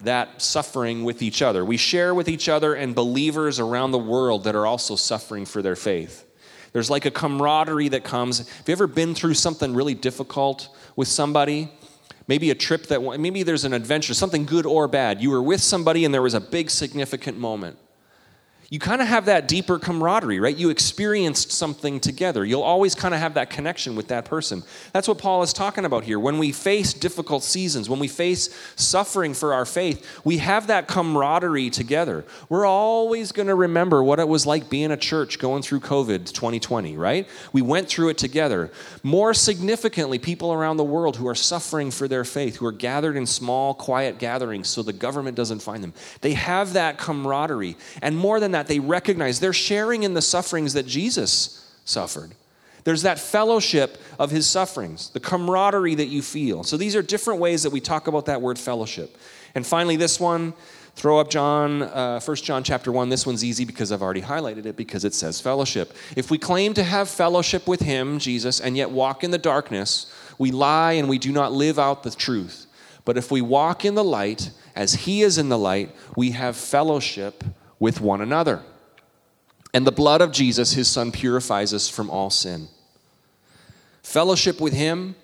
that 0.00 0.40
suffering 0.40 1.04
with 1.04 1.22
each 1.22 1.42
other. 1.42 1.64
We 1.64 1.76
share 1.76 2.14
with 2.14 2.28
each 2.28 2.48
other 2.48 2.74
and 2.74 2.94
believers 2.94 3.60
around 3.60 3.90
the 3.90 3.98
world 3.98 4.44
that 4.44 4.56
are 4.56 4.66
also 4.66 4.96
suffering 4.96 5.44
for 5.44 5.60
their 5.60 5.76
faith. 5.76 6.24
There's 6.72 6.90
like 6.90 7.06
a 7.06 7.10
camaraderie 7.10 7.88
that 7.88 8.04
comes. 8.04 8.48
Have 8.48 8.68
you 8.68 8.72
ever 8.72 8.86
been 8.86 9.14
through 9.14 9.34
something 9.34 9.74
really 9.74 9.94
difficult 9.94 10.68
with 10.96 11.08
somebody? 11.08 11.70
maybe 12.28 12.50
a 12.50 12.54
trip 12.54 12.86
that 12.88 13.00
maybe 13.18 13.42
there's 13.42 13.64
an 13.64 13.72
adventure, 13.72 14.12
something 14.12 14.44
good 14.44 14.66
or 14.66 14.86
bad. 14.86 15.20
You 15.20 15.30
were 15.30 15.42
with 15.42 15.62
somebody 15.62 16.04
and 16.04 16.12
there 16.12 16.20
was 16.20 16.34
a 16.34 16.40
big 16.40 16.68
significant 16.68 17.38
moment 17.38 17.78
you 18.70 18.78
kind 18.78 19.00
of 19.00 19.08
have 19.08 19.24
that 19.24 19.48
deeper 19.48 19.78
camaraderie, 19.78 20.40
right? 20.40 20.54
You 20.54 20.68
experienced 20.68 21.50
something 21.50 22.00
together. 22.00 22.44
You'll 22.44 22.60
always 22.60 22.94
kind 22.94 23.14
of 23.14 23.20
have 23.20 23.32
that 23.34 23.48
connection 23.48 23.96
with 23.96 24.08
that 24.08 24.26
person. 24.26 24.62
That's 24.92 25.08
what 25.08 25.16
Paul 25.16 25.42
is 25.42 25.54
talking 25.54 25.86
about 25.86 26.04
here. 26.04 26.20
When 26.20 26.36
we 26.36 26.52
face 26.52 26.92
difficult 26.92 27.44
seasons, 27.44 27.88
when 27.88 27.98
we 27.98 28.08
face 28.08 28.54
suffering 28.76 29.32
for 29.32 29.54
our 29.54 29.64
faith, 29.64 30.06
we 30.22 30.36
have 30.36 30.66
that 30.66 30.86
camaraderie 30.86 31.70
together. 31.70 32.26
We're 32.50 32.66
always 32.66 33.32
going 33.32 33.48
to 33.48 33.54
remember 33.54 34.04
what 34.04 34.20
it 34.20 34.28
was 34.28 34.44
like 34.44 34.68
being 34.68 34.90
a 34.90 34.98
church 34.98 35.38
going 35.38 35.62
through 35.62 35.80
COVID 35.80 36.30
2020, 36.30 36.98
right? 36.98 37.26
We 37.54 37.62
went 37.62 37.88
through 37.88 38.10
it 38.10 38.18
together. 38.18 38.70
More 39.02 39.32
significantly, 39.32 40.18
people 40.18 40.52
around 40.52 40.76
the 40.76 40.84
world 40.84 41.16
who 41.16 41.26
are 41.26 41.34
suffering 41.34 41.90
for 41.90 42.06
their 42.06 42.24
faith, 42.24 42.56
who 42.56 42.66
are 42.66 42.72
gathered 42.72 43.16
in 43.16 43.24
small, 43.24 43.72
quiet 43.72 44.18
gatherings 44.18 44.68
so 44.68 44.82
the 44.82 44.92
government 44.92 45.38
doesn't 45.38 45.60
find 45.62 45.82
them, 45.82 45.94
they 46.20 46.34
have 46.34 46.74
that 46.74 46.98
camaraderie. 46.98 47.78
And 48.02 48.14
more 48.14 48.38
than 48.40 48.52
that, 48.52 48.57
that, 48.58 48.66
they 48.66 48.80
recognize 48.80 49.38
they're 49.38 49.52
sharing 49.52 50.02
in 50.02 50.14
the 50.14 50.22
sufferings 50.22 50.72
that 50.72 50.86
Jesus 50.86 51.72
suffered. 51.84 52.32
There's 52.84 53.02
that 53.02 53.18
fellowship 53.18 53.98
of 54.18 54.30
his 54.30 54.46
sufferings, 54.46 55.10
the 55.10 55.20
camaraderie 55.20 55.94
that 55.96 56.06
you 56.06 56.22
feel. 56.22 56.64
So 56.64 56.76
these 56.76 56.96
are 56.96 57.02
different 57.02 57.40
ways 57.40 57.62
that 57.62 57.70
we 57.70 57.80
talk 57.80 58.08
about 58.08 58.26
that 58.26 58.42
word 58.42 58.58
fellowship. 58.58 59.16
And 59.54 59.66
finally, 59.66 59.96
this 59.96 60.18
one, 60.18 60.54
throw 60.94 61.20
up 61.20 61.30
John, 61.30 61.82
uh, 61.82 62.20
1 62.20 62.36
John 62.38 62.64
chapter 62.64 62.90
1. 62.90 63.08
This 63.08 63.26
one's 63.26 63.44
easy 63.44 63.64
because 63.64 63.92
I've 63.92 64.02
already 64.02 64.22
highlighted 64.22 64.66
it 64.66 64.76
because 64.76 65.04
it 65.04 65.14
says 65.14 65.40
fellowship. 65.40 65.92
If 66.16 66.30
we 66.30 66.38
claim 66.38 66.74
to 66.74 66.82
have 66.82 67.08
fellowship 67.08 67.68
with 67.68 67.80
him, 67.80 68.18
Jesus, 68.18 68.60
and 68.60 68.76
yet 68.76 68.90
walk 68.90 69.22
in 69.22 69.30
the 69.30 69.38
darkness, 69.38 70.12
we 70.38 70.50
lie 70.50 70.92
and 70.92 71.08
we 71.08 71.18
do 71.18 71.30
not 71.30 71.52
live 71.52 71.78
out 71.78 72.02
the 72.02 72.10
truth. 72.10 72.66
But 73.04 73.16
if 73.16 73.30
we 73.30 73.40
walk 73.40 73.84
in 73.84 73.94
the 73.94 74.04
light, 74.04 74.50
as 74.74 74.94
he 74.94 75.22
is 75.22 75.38
in 75.38 75.48
the 75.48 75.58
light, 75.58 75.94
we 76.16 76.32
have 76.32 76.56
fellowship 76.56 77.44
with 77.78 78.00
one 78.00 78.20
another. 78.20 78.62
And 79.74 79.86
the 79.86 79.92
blood 79.92 80.20
of 80.20 80.32
Jesus, 80.32 80.72
his 80.72 80.88
son, 80.88 81.12
purifies 81.12 81.74
us 81.74 81.88
from 81.88 82.10
all 82.10 82.30
sin. 82.30 82.68
Fellowship 84.02 84.60
with 84.60 84.72
him 84.72 85.14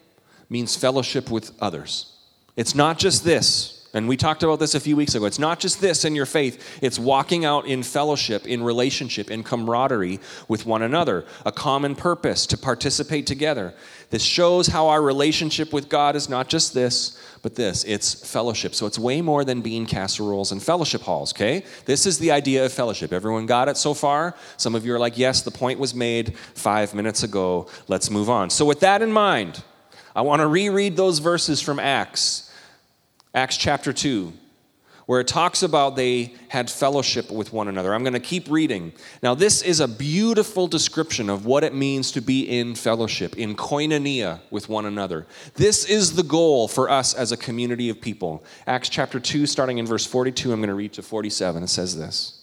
means 0.51 0.77
fellowship 0.77 1.31
with 1.31 1.53
others. 1.61 2.13
It's 2.57 2.75
not 2.75 2.99
just 2.99 3.25
this, 3.25 3.74
and 3.95 4.09
we 4.09 4.17
talked 4.17 4.43
about 4.43 4.59
this 4.59 4.75
a 4.75 4.81
few 4.81 4.97
weeks 4.97 5.15
ago. 5.15 5.25
It's 5.25 5.39
not 5.39 5.61
just 5.61 5.81
this 5.81 6.05
in 6.05 6.17
your 6.17 6.27
faith, 6.27 6.81
it's 6.83 6.99
walking 6.99 7.45
out 7.45 7.67
in 7.67 7.83
fellowship, 7.85 8.47
in 8.47 8.63
relationship, 8.63 9.31
in 9.31 9.45
camaraderie 9.45 10.19
with 10.49 10.67
one 10.67 10.83
another, 10.83 11.25
a 11.47 11.53
common 11.53 11.95
purpose 11.95 12.45
to 12.47 12.59
participate 12.59 13.27
together. 13.27 13.73
This 14.11 14.23
shows 14.23 14.67
how 14.67 14.89
our 14.89 15.01
relationship 15.01 15.73
with 15.73 15.89
God 15.89 16.17
is 16.17 16.29
not 16.29 16.49
just 16.49 16.75
this, 16.75 17.21
but 17.43 17.55
this 17.55 17.85
it's 17.85 18.29
fellowship. 18.29 18.75
So 18.75 18.87
it's 18.87 18.99
way 18.99 19.23
more 19.23 19.45
than 19.45 19.61
bean 19.61 19.87
casseroles 19.87 20.51
and 20.51 20.63
fellowship 20.63 21.03
halls, 21.03 21.33
okay? 21.33 21.65
This 21.85 22.05
is 22.05 22.19
the 22.19 22.33
idea 22.33 22.65
of 22.65 22.73
fellowship. 22.73 23.13
Everyone 23.13 23.47
got 23.47 23.69
it 23.69 23.77
so 23.77 23.95
far? 23.95 24.35
Some 24.57 24.75
of 24.75 24.85
you 24.85 24.95
are 24.95 24.99
like, 24.99 25.17
yes, 25.17 25.43
the 25.43 25.51
point 25.51 25.79
was 25.79 25.95
made 25.95 26.37
five 26.55 26.95
minutes 26.95 27.23
ago. 27.23 27.69
Let's 27.87 28.11
move 28.11 28.29
on. 28.29 28.51
So, 28.51 28.65
with 28.65 28.81
that 28.81 29.03
in 29.03 29.13
mind, 29.13 29.63
I 30.17 30.23
want 30.23 30.41
to 30.41 30.47
reread 30.47 30.97
those 30.97 31.19
verses 31.19 31.61
from 31.61 31.79
Acts 31.79 32.44
Acts 33.35 33.57
chapter 33.57 33.93
2, 33.93 34.33
where 35.07 35.21
it 35.21 35.27
talks 35.27 35.65
about 35.65 35.97
they 35.97 36.35
had 36.49 36.71
fellowship 36.71 37.33
with 37.33 37.53
one 37.53 37.67
another. 37.67 37.93
I'm 37.93 38.05
going 38.05 38.13
to 38.13 38.21
keep 38.21 38.49
reading. 38.49 38.93
Now, 39.23 39.35
this 39.35 39.61
is 39.61 39.81
a 39.81 39.89
beautiful 39.89 40.69
description 40.69 41.29
of 41.29 41.45
what 41.45 41.65
it 41.65 41.75
means 41.75 42.13
to 42.13 42.21
be 42.21 42.43
in 42.43 42.77
fellowship, 42.77 43.37
in 43.37 43.57
koinonia 43.57 44.41
with 44.51 44.69
one 44.69 44.87
another. 44.87 45.27
This 45.55 45.85
is 45.85 46.15
the 46.15 46.23
goal 46.23 46.69
for 46.69 46.89
us 46.89 47.13
as 47.13 47.33
a 47.33 47.37
community 47.37 47.89
of 47.89 48.01
people. 48.01 48.45
Acts 48.69 48.89
chapter 48.89 49.19
2, 49.19 49.47
starting 49.47 49.79
in 49.79 49.87
verse 49.87 50.07
42, 50.07 50.53
I'm 50.53 50.61
going 50.61 50.69
to 50.69 50.75
read 50.75 50.93
to 50.93 51.03
47. 51.03 51.65
It 51.65 51.69
says 51.69 51.99
this. 51.99 52.41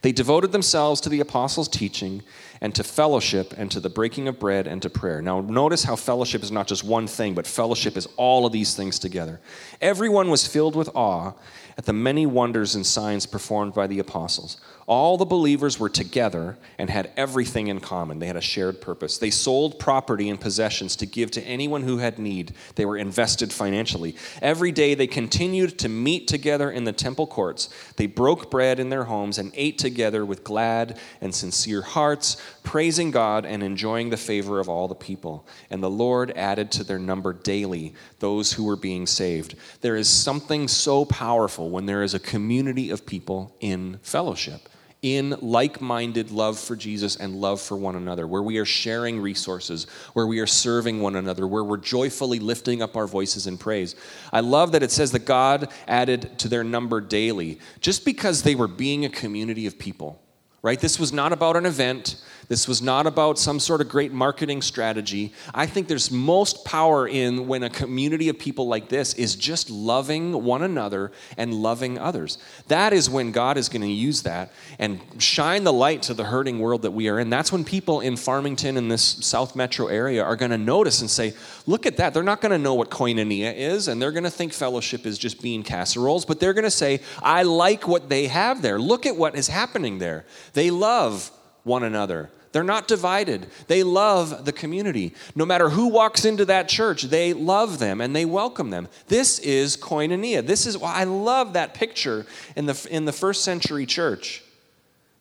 They 0.00 0.12
devoted 0.12 0.52
themselves 0.52 1.00
to 1.02 1.08
the 1.08 1.20
apostles' 1.20 1.68
teaching 1.68 2.22
and 2.60 2.74
to 2.74 2.84
fellowship 2.84 3.54
and 3.56 3.70
to 3.70 3.80
the 3.80 3.90
breaking 3.90 4.28
of 4.28 4.38
bread 4.38 4.66
and 4.66 4.80
to 4.82 4.90
prayer. 4.90 5.20
Now, 5.20 5.40
notice 5.40 5.84
how 5.84 5.96
fellowship 5.96 6.42
is 6.42 6.50
not 6.50 6.66
just 6.66 6.84
one 6.84 7.06
thing, 7.06 7.34
but 7.34 7.46
fellowship 7.46 7.96
is 7.96 8.08
all 8.16 8.46
of 8.46 8.52
these 8.52 8.74
things 8.74 8.98
together. 8.98 9.40
Everyone 9.80 10.30
was 10.30 10.46
filled 10.46 10.76
with 10.76 10.88
awe 10.94 11.32
at 11.76 11.86
the 11.86 11.92
many 11.92 12.24
wonders 12.24 12.74
and 12.74 12.86
signs 12.86 13.26
performed 13.26 13.74
by 13.74 13.86
the 13.86 13.98
apostles. 13.98 14.60
All 14.86 15.16
the 15.16 15.24
believers 15.24 15.78
were 15.80 15.88
together 15.88 16.58
and 16.78 16.90
had 16.90 17.10
everything 17.16 17.68
in 17.68 17.80
common. 17.80 18.18
They 18.18 18.26
had 18.26 18.36
a 18.36 18.42
shared 18.42 18.80
purpose. 18.80 19.16
They 19.16 19.30
sold 19.30 19.78
property 19.78 20.28
and 20.28 20.38
possessions 20.38 20.94
to 20.96 21.06
give 21.06 21.30
to 21.32 21.42
anyone 21.42 21.82
who 21.82 21.98
had 21.98 22.18
need. 22.18 22.52
They 22.74 22.84
were 22.84 22.98
invested 22.98 23.52
financially. 23.52 24.14
Every 24.42 24.72
day 24.72 24.94
they 24.94 25.06
continued 25.06 25.78
to 25.78 25.88
meet 25.88 26.28
together 26.28 26.70
in 26.70 26.84
the 26.84 26.92
temple 26.92 27.26
courts. 27.26 27.70
They 27.96 28.06
broke 28.06 28.50
bread 28.50 28.78
in 28.78 28.90
their 28.90 29.04
homes 29.04 29.38
and 29.38 29.52
ate 29.54 29.78
together 29.78 30.24
with 30.24 30.44
glad 30.44 30.98
and 31.20 31.34
sincere 31.34 31.82
hearts, 31.82 32.36
praising 32.62 33.10
God 33.10 33.44
and 33.44 33.62
enjoying 33.62 34.10
the 34.10 34.16
favor 34.16 34.60
of 34.60 34.68
all 34.68 34.88
the 34.88 34.94
people. 34.94 35.46
And 35.70 35.82
the 35.82 35.90
Lord 35.90 36.30
added 36.36 36.70
to 36.72 36.84
their 36.84 36.98
number 36.98 37.32
daily 37.32 37.94
those 38.20 38.52
who 38.52 38.64
were 38.64 38.76
being 38.76 39.06
saved. 39.06 39.54
There 39.80 39.96
is 39.96 40.08
something 40.08 40.68
so 40.68 41.04
powerful 41.04 41.70
when 41.70 41.86
there 41.86 42.02
is 42.02 42.14
a 42.14 42.18
community 42.18 42.90
of 42.90 43.06
people 43.06 43.56
in 43.60 43.98
fellowship 44.02 44.68
in 45.04 45.36
like 45.42 45.82
minded 45.82 46.30
love 46.30 46.58
for 46.58 46.74
Jesus 46.74 47.16
and 47.16 47.36
love 47.36 47.60
for 47.60 47.76
one 47.76 47.94
another, 47.94 48.26
where 48.26 48.42
we 48.42 48.56
are 48.56 48.64
sharing 48.64 49.20
resources, 49.20 49.84
where 50.14 50.26
we 50.26 50.40
are 50.40 50.46
serving 50.46 50.98
one 50.98 51.14
another, 51.14 51.46
where 51.46 51.62
we're 51.62 51.76
joyfully 51.76 52.38
lifting 52.38 52.80
up 52.80 52.96
our 52.96 53.06
voices 53.06 53.46
in 53.46 53.58
praise. 53.58 53.96
I 54.32 54.40
love 54.40 54.72
that 54.72 54.82
it 54.82 54.90
says 54.90 55.12
that 55.12 55.26
God 55.26 55.70
added 55.86 56.38
to 56.38 56.48
their 56.48 56.64
number 56.64 57.02
daily, 57.02 57.58
just 57.80 58.06
because 58.06 58.42
they 58.42 58.54
were 58.54 58.66
being 58.66 59.04
a 59.04 59.10
community 59.10 59.66
of 59.66 59.78
people, 59.78 60.23
right? 60.64 60.80
This 60.80 60.98
was 60.98 61.12
not 61.12 61.30
about 61.30 61.56
an 61.56 61.66
event. 61.66 62.16
This 62.48 62.66
was 62.66 62.80
not 62.80 63.06
about 63.06 63.38
some 63.38 63.60
sort 63.60 63.80
of 63.82 63.88
great 63.88 64.12
marketing 64.12 64.62
strategy. 64.62 65.32
I 65.54 65.66
think 65.66 65.88
there's 65.88 66.10
most 66.10 66.64
power 66.64 67.06
in 67.06 67.46
when 67.46 67.62
a 67.62 67.70
community 67.70 68.30
of 68.30 68.38
people 68.38 68.66
like 68.66 68.88
this 68.88 69.12
is 69.14 69.36
just 69.36 69.68
loving 69.68 70.44
one 70.44 70.62
another 70.62 71.12
and 71.36 71.54
loving 71.54 71.98
others. 71.98 72.38
That 72.68 72.94
is 72.94 73.10
when 73.10 73.30
God 73.30 73.58
is 73.58 73.68
going 73.68 73.82
to 73.82 73.88
use 73.88 74.22
that 74.22 74.52
and 74.78 75.00
shine 75.18 75.64
the 75.64 75.72
light 75.72 76.02
to 76.02 76.14
the 76.14 76.24
hurting 76.24 76.58
world 76.58 76.82
that 76.82 76.92
we 76.92 77.08
are 77.08 77.18
in. 77.18 77.28
That's 77.28 77.52
when 77.52 77.64
people 77.64 78.00
in 78.00 78.16
Farmington 78.16 78.76
in 78.78 78.88
this 78.88 79.02
South 79.02 79.54
Metro 79.54 79.86
area 79.86 80.22
are 80.22 80.36
going 80.36 80.50
to 80.50 80.58
notice 80.58 81.02
and 81.02 81.10
say, 81.10 81.34
look 81.66 81.84
at 81.84 81.98
that. 81.98 82.14
They're 82.14 82.22
not 82.22 82.40
going 82.40 82.52
to 82.52 82.58
know 82.58 82.74
what 82.74 82.90
koinonia 82.90 83.54
is, 83.54 83.88
and 83.88 84.00
they're 84.00 84.12
going 84.12 84.24
to 84.24 84.30
think 84.30 84.52
fellowship 84.52 85.04
is 85.06 85.18
just 85.18 85.42
bean 85.42 85.62
casseroles, 85.62 86.24
but 86.24 86.40
they're 86.40 86.54
going 86.54 86.64
to 86.64 86.70
say, 86.70 87.00
I 87.22 87.42
like 87.42 87.86
what 87.86 88.08
they 88.08 88.28
have 88.28 88.62
there. 88.62 88.78
Look 88.78 89.04
at 89.06 89.16
what 89.16 89.34
is 89.34 89.48
happening 89.48 89.98
there. 89.98 90.24
They 90.54 90.70
love 90.70 91.30
one 91.64 91.82
another. 91.82 92.30
They're 92.52 92.62
not 92.62 92.86
divided. 92.86 93.48
They 93.66 93.82
love 93.82 94.44
the 94.44 94.52
community. 94.52 95.12
No 95.34 95.44
matter 95.44 95.70
who 95.70 95.88
walks 95.88 96.24
into 96.24 96.44
that 96.44 96.68
church, 96.68 97.02
they 97.02 97.32
love 97.32 97.80
them 97.80 98.00
and 98.00 98.14
they 98.14 98.24
welcome 98.24 98.70
them. 98.70 98.86
This 99.08 99.40
is 99.40 99.76
koinonia. 99.76 100.46
This 100.46 100.64
is 100.64 100.78
why 100.78 100.94
I 100.94 101.02
love 101.02 101.54
that 101.54 101.74
picture 101.74 102.26
in 102.54 102.66
the, 102.66 102.88
in 102.92 103.06
the 103.06 103.12
first 103.12 103.42
century 103.42 103.86
church, 103.86 104.44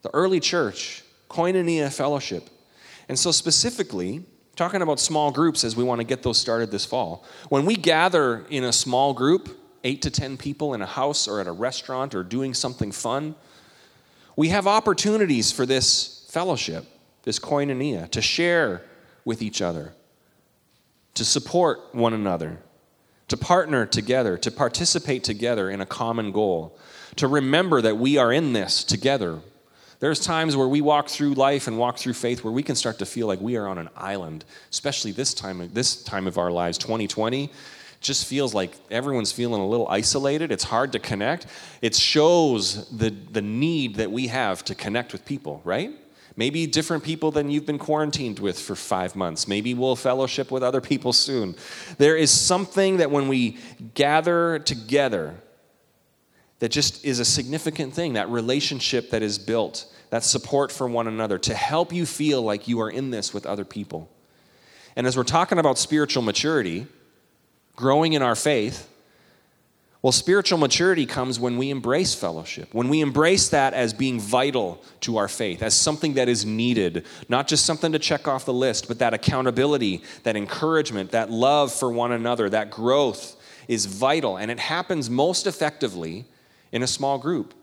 the 0.04 0.12
early 0.14 0.40
church, 0.40 1.04
koinonia 1.28 1.92
fellowship. 1.92 2.50
And 3.10 3.18
so, 3.18 3.32
specifically, 3.32 4.24
talking 4.56 4.84
about 4.84 5.00
small 5.00 5.32
groups 5.32 5.64
as 5.64 5.76
we 5.76 5.84
want 5.84 6.00
to 6.00 6.06
get 6.06 6.22
those 6.22 6.38
started 6.38 6.70
this 6.70 6.86
fall, 6.86 7.26
when 7.50 7.66
we 7.66 7.76
gather 7.76 8.46
in 8.52 8.64
a 8.64 8.72
small 8.72 9.12
group, 9.12 9.60
eight 9.84 10.04
to 10.04 10.12
10 10.12 10.38
people 10.38 10.76
in 10.76 10.84
a 10.84 10.86
house 10.86 11.28
or 11.28 11.42
at 11.42 11.48
a 11.48 11.52
restaurant 11.52 12.14
or 12.14 12.24
doing 12.24 12.54
something 12.54 12.92
fun, 12.92 13.34
we 14.36 14.50
have 14.50 14.68
opportunities 14.68 15.52
for 15.52 15.66
this 15.66 16.26
fellowship, 16.30 16.86
this 17.24 17.40
koinonia, 17.40 18.10
to 18.12 18.22
share 18.22 18.82
with 19.26 19.42
each 19.42 19.62
other, 19.62 19.94
to 21.14 21.24
support 21.24 21.80
one 21.94 22.14
another, 22.14 22.60
to 23.28 23.38
partner 23.38 23.86
together, 23.86 24.38
to 24.38 24.52
participate 24.52 25.24
together 25.24 25.70
in 25.70 25.82
a 25.82 25.86
common 25.86 26.32
goal, 26.32 26.78
to 27.16 27.28
remember 27.28 27.82
that 27.82 27.98
we 27.98 28.18
are 28.18 28.34
in 28.34 28.54
this 28.54 28.84
together. 28.84 29.40
There's 30.00 30.20
times 30.20 30.58
where 30.58 30.68
we 30.68 30.82
walk 30.82 31.08
through 31.08 31.36
life 31.36 31.68
and 31.68 31.78
walk 31.78 31.98
through 31.98 32.14
faith 32.14 32.44
where 32.44 32.52
we 32.52 32.64
can 32.64 32.76
start 32.76 33.00
to 33.00 33.06
feel 33.06 33.28
like 33.28 33.40
we 33.40 33.56
are 33.56 33.68
on 33.68 33.78
an 33.78 33.90
island, 33.96 34.44
especially 34.72 35.12
this 35.12 35.34
time, 35.34 35.70
this 35.72 36.04
time 36.04 36.28
of 36.28 36.38
our 36.38 36.52
lives, 36.52 36.78
2020 36.78 37.50
just 38.04 38.26
feels 38.28 38.54
like 38.54 38.74
everyone's 38.92 39.32
feeling 39.32 39.62
a 39.62 39.68
little 39.68 39.88
isolated. 39.88 40.52
It's 40.52 40.66
hard 40.66 40.92
to 40.92 41.00
connect. 41.00 41.48
It 41.82 41.96
shows 41.96 42.90
the, 42.90 43.10
the 43.10 43.42
need 43.42 43.96
that 43.96 44.12
we 44.12 44.28
have 44.28 44.64
to 44.66 44.76
connect 44.76 45.14
with 45.14 45.26
people, 45.26 45.62
right? 45.64 45.92
Maybe 46.36 46.66
different 46.68 47.04
people 47.04 47.32
than 47.32 47.50
you've 47.50 47.66
been 47.66 47.78
quarantined 47.80 48.40
with 48.40 48.60
for 48.60 48.76
five 48.76 49.16
months. 49.16 49.48
Maybe 49.48 49.74
we'll 49.74 49.96
fellowship 49.96 50.52
with 50.52 50.64
other 50.64 50.82
people 50.82 51.14
soon. 51.14 51.56
There 51.98 52.18
is 52.18 52.32
something 52.32 52.98
that 52.98 53.12
when 53.12 53.28
we 53.28 53.58
gather 53.94 54.60
together, 54.60 55.36
that 56.60 56.70
just 56.70 57.04
is 57.04 57.20
a 57.20 57.26
significant 57.26 57.94
thing 57.94 58.14
that 58.14 58.30
relationship 58.30 59.12
that 59.12 59.22
is 59.22 59.38
built, 59.38 59.86
that 60.10 60.24
support 60.24 60.72
for 60.72 60.88
one 60.88 61.08
another 61.08 61.38
to 61.38 61.54
help 61.54 61.94
you 61.94 62.06
feel 62.06 62.42
like 62.42 62.68
you 62.68 62.80
are 62.82 62.90
in 62.90 63.12
this 63.12 63.34
with 63.34 63.46
other 63.46 63.66
people. 63.66 64.10
And 64.96 65.06
as 65.06 65.18
we're 65.18 65.24
talking 65.24 65.60
about 65.60 65.78
spiritual 65.78 66.24
maturity, 66.24 66.88
growing 67.76 68.14
in 68.14 68.22
our 68.22 68.36
faith, 68.36 68.90
well, 70.04 70.12
spiritual 70.12 70.58
maturity 70.58 71.06
comes 71.06 71.40
when 71.40 71.58
we 71.58 71.70
embrace 71.70 72.14
fellowship, 72.14 72.74
when 72.74 72.90
we 72.90 73.00
embrace 73.00 73.48
that 73.50 73.74
as 73.74 73.94
being 73.94 74.20
vital 74.20 74.84
to 75.00 75.16
our 75.16 75.30
faith, 75.30 75.64
as 75.64 75.74
something 75.74 76.16
that 76.16 76.28
is 76.28 76.46
needed, 76.46 77.06
not 77.30 77.48
just 77.48 77.66
something 77.66 77.94
to 77.94 78.00
check 78.00 78.28
off 78.28 78.44
the 78.44 78.54
list, 78.54 78.90
but 78.90 79.00
that 79.00 79.14
accountability, 79.14 80.04
that 80.24 80.36
encouragement, 80.36 81.12
that 81.12 81.32
love 81.32 81.72
for 81.72 81.90
one 81.90 82.12
another, 82.12 82.50
that 82.50 82.70
growth 82.70 83.38
is 83.70 83.86
vital. 83.86 84.36
And 84.36 84.52
it 84.52 84.60
happens 84.60 85.10
most 85.10 85.48
effectively 85.48 86.26
in 86.74 86.84
a 86.84 86.88
small 86.88 87.18
group. 87.18 87.54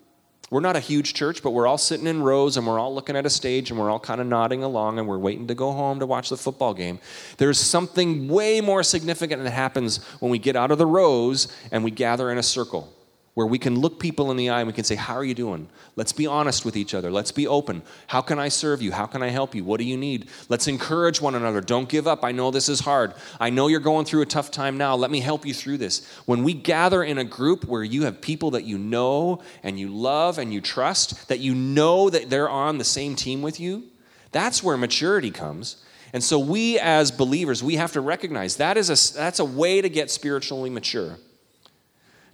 We're 0.51 0.61
not 0.61 0.75
a 0.75 0.81
huge 0.81 1.15
church, 1.15 1.45
but 1.45 1.53
we're 1.53 1.69
all 1.69 1.79
sitting 1.79 2.09
in 2.09 2.23
rows 2.23 2.57
and 2.57 2.67
we're 2.67 2.81
all 2.81 2.93
looking 2.93 3.17
at 3.17 3.25
a 3.25 3.31
stage 3.31 3.71
and 3.71 3.79
we're 3.79 3.89
all 3.89 4.01
kind 4.01 4.21
of 4.21 4.27
nodding 4.27 4.65
along 4.65 4.99
and 4.99 5.07
we're 5.07 5.19
waiting 5.19 5.47
to 5.47 5.55
go 5.55 5.71
home 5.71 6.01
to 6.01 6.07
watch 6.07 6.29
the 6.29 6.37
football 6.37 6.75
game. 6.75 6.99
There's 7.37 7.59
something 7.59 8.27
way 8.27 8.61
more 8.61 8.83
significant 8.83 9.45
that 9.45 9.51
happens 9.51 9.99
when 10.19 10.33
we 10.33 10.41
get 10.41 10.57
out 10.57 10.73
of 10.73 10.79
the 10.79 10.87
rows 10.87 11.47
and 11.71 11.85
we 11.85 11.93
gather 11.93 12.33
in 12.33 12.39
a 12.39 12.43
circle 12.43 12.93
where 13.35 13.47
we 13.47 13.59
can 13.59 13.79
look 13.79 14.01
people 14.01 14.31
in 14.31 14.37
the 14.37 14.51
eye 14.51 14.61
and 14.61 14.67
we 14.67 14.73
can 14.73 14.85
say, 14.85 14.97
How 14.97 15.15
are 15.15 15.25
you 15.25 15.35
doing? 15.35 15.69
Let's 15.95 16.13
be 16.13 16.27
honest 16.27 16.65
with 16.65 16.77
each 16.77 16.95
other. 16.95 17.11
Let's 17.11 17.31
be 17.31 17.47
open. 17.47 17.83
How 18.09 18.21
can 18.21 18.39
I 18.39 18.49
serve 18.49 18.83
you? 18.83 18.91
How 18.91 19.07
can 19.07 19.23
I 19.23 19.29
help 19.29 19.55
you? 19.55 19.63
What 19.63 19.79
do 19.79 19.85
you 19.85 19.97
need? 19.97 20.29
Let's 20.49 20.67
encourage 20.67 21.21
one 21.21 21.35
another. 21.35 21.61
Don't 21.61 21.89
give 21.89 22.09
up. 22.09 22.25
I 22.25 22.33
know 22.33 22.51
this 22.51 22.69
is 22.69 22.81
hard. 22.81 23.15
I 23.39 23.51
know 23.51 23.69
you're 23.69 23.81
going 23.81 24.05
through 24.05 24.23
a 24.23 24.27
tough 24.27 24.51
time 24.51 24.77
now. 24.77 24.97
Let 24.97 25.11
me 25.11 25.21
help 25.21 25.47
you 25.47 25.55
through 25.55 25.79
this. 25.79 26.07
When 26.27 26.43
we 26.43 26.55
gather 26.55 27.05
in 27.05 27.19
a 27.19 27.25
group 27.25 27.65
where 27.65 27.85
you 27.85 28.03
have 28.03 28.21
people 28.21 28.51
that 28.53 28.65
you 28.65 28.79
know 28.79 29.43
and 29.63 29.79
you 29.79 29.89
love 29.89 30.39
and 30.39 30.53
you 30.53 30.61
trust, 30.61 31.29
that 31.29 31.39
you 31.39 31.55
know 31.55 32.11
that 32.11 32.31
they're 32.31 32.51
on 32.51 32.79
the 32.79 32.85
same 32.85 33.15
team 33.15 33.43
with 33.43 33.61
you, 33.61 33.85
that's 34.33 34.63
where 34.63 34.77
maturity 34.77 35.31
comes. 35.31 35.85
And 36.13 36.25
so 36.25 36.39
we 36.41 36.81
as 36.81 37.13
believers, 37.13 37.63
we 37.63 37.77
have 37.77 37.93
to 37.93 38.01
recognize 38.01 38.57
that 38.57 38.77
is 38.77 38.91
a, 38.91 39.17
that's 39.17 39.39
a 39.39 39.45
way 39.45 39.81
to 39.81 39.89
get 39.89 40.11
spiritually 40.11 40.69
mature 40.69 41.17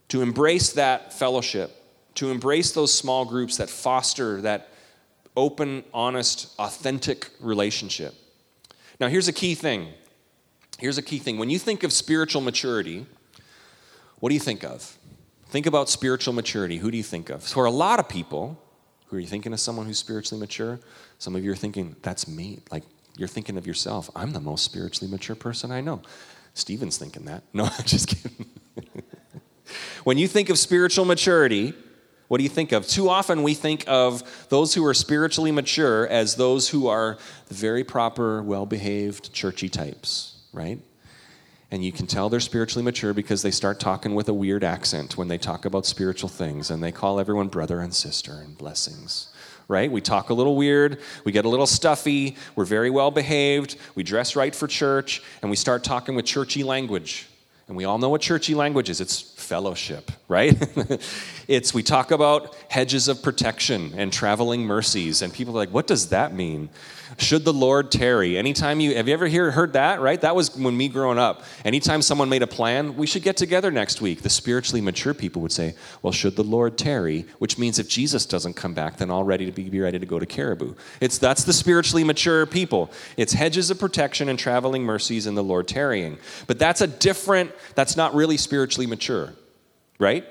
to 0.09 0.23
embrace 0.23 0.73
that 0.73 1.13
fellowship, 1.13 1.71
to 2.15 2.31
embrace 2.31 2.73
those 2.73 2.93
small 2.93 3.25
groups 3.25 3.57
that 3.57 3.69
foster 3.69 4.41
that 4.43 4.69
open, 5.37 5.85
honest, 5.93 6.55
authentic 6.59 7.31
relationship. 7.41 8.15
Now, 8.99 9.09
here's 9.09 9.29
a 9.29 9.33
key 9.33 9.55
thing. 9.55 9.89
Here's 10.79 10.99
a 10.99 11.03
key 11.03 11.19
thing. 11.19 11.39
When 11.39 11.51
you 11.51 11.59
think 11.59 11.83
of 11.83 11.93
spiritual 11.93 12.43
maturity, 12.43 13.07
what 14.21 14.31
do 14.31 14.35
you 14.35 14.41
think 14.41 14.65
of? 14.65 14.99
Think 15.49 15.67
about 15.67 15.89
spiritual 15.89 16.33
maturity. 16.35 16.79
Who 16.79 16.91
do 16.91 16.97
you 16.97 17.03
think 17.03 17.31
of? 17.31 17.43
For 17.43 17.67
a 17.67 17.71
lot 17.71 18.01
of 18.01 18.09
people, 18.09 18.61
who 19.07 19.17
are 19.17 19.21
you 19.21 19.27
thinking 19.27 19.53
of 19.53 19.61
someone 19.61 19.87
who's 19.87 19.99
spiritually 19.99 20.41
mature? 20.41 20.81
Some 21.19 21.37
of 21.37 21.45
you 21.45 21.53
are 21.53 21.57
thinking, 21.57 21.97
that's 22.03 22.27
me. 22.27 22.61
Like, 22.71 22.83
you're 23.17 23.29
thinking 23.29 23.57
of 23.57 23.67
yourself. 23.67 24.11
I'm 24.17 24.33
the 24.33 24.41
most 24.41 24.65
spiritually 24.65 25.11
mature 25.11 25.37
person 25.37 25.71
I 25.71 25.81
know. 25.81 26.03
Steven's 26.55 26.99
thinking 26.99 27.25
that. 27.27 27.43
No, 27.53 27.65
I'm 27.79 27.85
just 27.85 28.09
kidding. 28.09 28.47
When 30.05 30.19
you 30.19 30.29
think 30.29 30.49
of 30.51 30.59
spiritual 30.59 31.05
maturity, 31.05 31.75
what 32.29 32.39
do 32.39 32.45
you 32.45 32.51
think 32.51 32.73
of? 32.73 32.87
Too 32.87 33.09
often 33.09 33.43
we 33.43 33.55
think 33.55 33.85
of 33.87 34.23
those 34.49 34.75
who 34.75 34.85
are 34.85 34.95
spiritually 34.95 35.53
mature 35.53 36.09
as 36.09 36.35
those 36.35 36.69
who 36.69 36.89
are 36.89 37.19
the 37.49 37.55
very 37.55 37.85
proper, 37.85 38.43
well 38.43 38.67
behaved, 38.67 39.33
churchy 39.33 39.69
types, 39.69 40.37
right? 40.53 40.81
And 41.71 41.85
you 41.85 41.93
can 41.93 42.07
tell 42.07 42.29
they're 42.29 42.41
spiritually 42.41 42.85
mature 42.85 43.13
because 43.13 43.43
they 43.43 43.51
start 43.51 43.81
talking 43.81 44.15
with 44.15 44.29
a 44.29 44.35
weird 44.35 44.65
accent 44.65 45.17
when 45.17 45.29
they 45.29 45.39
talk 45.39 45.65
about 45.65 45.87
spiritual 45.87 46.29
things 46.29 46.71
and 46.71 46.83
they 46.83 46.93
call 46.93 47.19
everyone 47.19 47.49
brother 47.49 47.81
and 47.81 47.93
sister 47.93 48.33
and 48.33 48.57
blessings, 48.57 49.33
right? 49.67 49.91
We 49.91 50.01
talk 50.01 50.31
a 50.31 50.35
little 50.35 50.57
weird, 50.57 51.01
we 51.25 51.33
get 51.33 51.45
a 51.45 51.49
little 51.49 51.67
stuffy, 51.67 52.37
we're 52.55 52.65
very 52.65 52.91
well 52.91 53.11
behaved, 53.11 53.77
we 53.97 54.05
dress 54.05 54.37
right 54.37 54.55
for 54.55 54.69
church, 54.69 55.23
and 55.43 55.51
we 55.51 55.57
start 55.57 55.83
talking 55.83 56.15
with 56.15 56.25
churchy 56.25 56.63
language. 56.63 57.29
And 57.69 57.77
we 57.77 57.85
all 57.85 57.99
know 57.99 58.11
what 58.11 58.21
churchy 58.21 58.55
language 58.55 58.89
is 58.89 59.01
it's 59.01 59.21
fellowship, 59.47 60.11
right? 60.29 60.57
it's 61.49 61.73
we 61.73 61.83
talk 61.83 62.11
about 62.11 62.57
hedges 62.69 63.09
of 63.09 63.23
protection 63.23 63.93
and 63.97 64.13
traveling 64.13 64.65
mercies, 64.65 65.23
and 65.23 65.33
people 65.33 65.55
are 65.55 65.59
like, 65.59 65.71
what 65.71 65.87
does 65.87 66.09
that 66.09 66.35
mean? 66.35 66.69
Should 67.19 67.45
the 67.45 67.53
Lord 67.53 67.93
tarry? 67.93 68.37
Anytime 68.37 68.81
you 68.81 68.97
have 68.97 69.07
you 69.07 69.15
ever 69.15 69.27
hear, 69.27 69.51
heard 69.51 69.75
that, 69.75 70.01
right? 70.01 70.21
That 70.21 70.35
was 70.35 70.57
when 70.57 70.77
me 70.77 70.89
growing 70.89 71.19
up. 71.19 71.45
Anytime 71.65 72.03
someone 72.03 72.29
made 72.29 72.43
a 72.43 72.47
plan, 72.47 72.97
we 72.97 73.07
should 73.07 73.23
get 73.23 73.37
together 73.37 73.71
next 73.71 74.01
week. 74.01 74.23
The 74.23 74.29
spiritually 74.29 74.81
mature 74.81 75.15
people 75.15 75.41
would 75.43 75.53
say, 75.53 75.75
Well, 76.03 76.13
should 76.13 76.37
the 76.37 76.45
Lord 76.45 76.77
tarry? 76.77 77.27
Which 77.39 77.59
means 77.59 77.79
if 77.79 77.89
Jesus 77.89 78.27
doesn't 78.27 78.55
come 78.55 78.75
back, 78.75 78.97
then 78.97 79.11
all 79.11 79.25
ready 79.25 79.47
to 79.47 79.53
be, 79.53 79.69
be 79.69 79.81
ready 79.81 79.99
to 79.99 80.07
go 80.07 80.19
to 80.19 80.27
Caribou. 80.27 80.75
It's 81.01 81.19
that's 81.19 81.45
the 81.45 81.53
spiritually 81.53 82.03
mature 82.03 82.45
people. 82.45 82.91
It's 83.17 83.33
hedges 83.33 83.71
of 83.71 83.79
protection 83.79 84.29
and 84.29 84.39
traveling 84.39 84.83
mercies 84.83 85.27
and 85.27 85.37
the 85.37 85.45
Lord 85.45 85.69
tarrying. 85.69 86.19
But 86.47 86.59
that's 86.59 86.81
a 86.81 86.87
different, 86.87 87.53
that's 87.75 87.97
not 87.97 88.15
really 88.15 88.37
spiritually 88.37 88.87
mature, 88.87 89.33
right? 89.99 90.25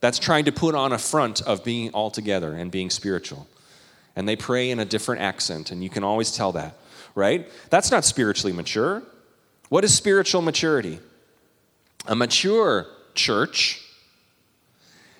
That's 0.00 0.18
trying 0.18 0.46
to 0.46 0.52
put 0.52 0.74
on 0.74 0.92
a 0.92 0.98
front 0.98 1.42
of 1.42 1.62
being 1.62 1.90
all 1.90 2.10
together 2.10 2.54
and 2.54 2.72
being 2.72 2.90
spiritual 2.90 3.46
and 4.14 4.28
they 4.28 4.36
pray 4.36 4.70
in 4.70 4.78
a 4.78 4.84
different 4.84 5.22
accent, 5.22 5.70
and 5.70 5.82
you 5.82 5.90
can 5.90 6.04
always 6.04 6.30
tell 6.32 6.52
that, 6.52 6.76
right? 7.14 7.48
That's 7.70 7.90
not 7.90 8.04
spiritually 8.04 8.52
mature. 8.52 9.02
What 9.68 9.84
is 9.84 9.94
spiritual 9.94 10.42
maturity? 10.42 11.00
A 12.06 12.14
mature 12.14 12.86
church 13.14 13.80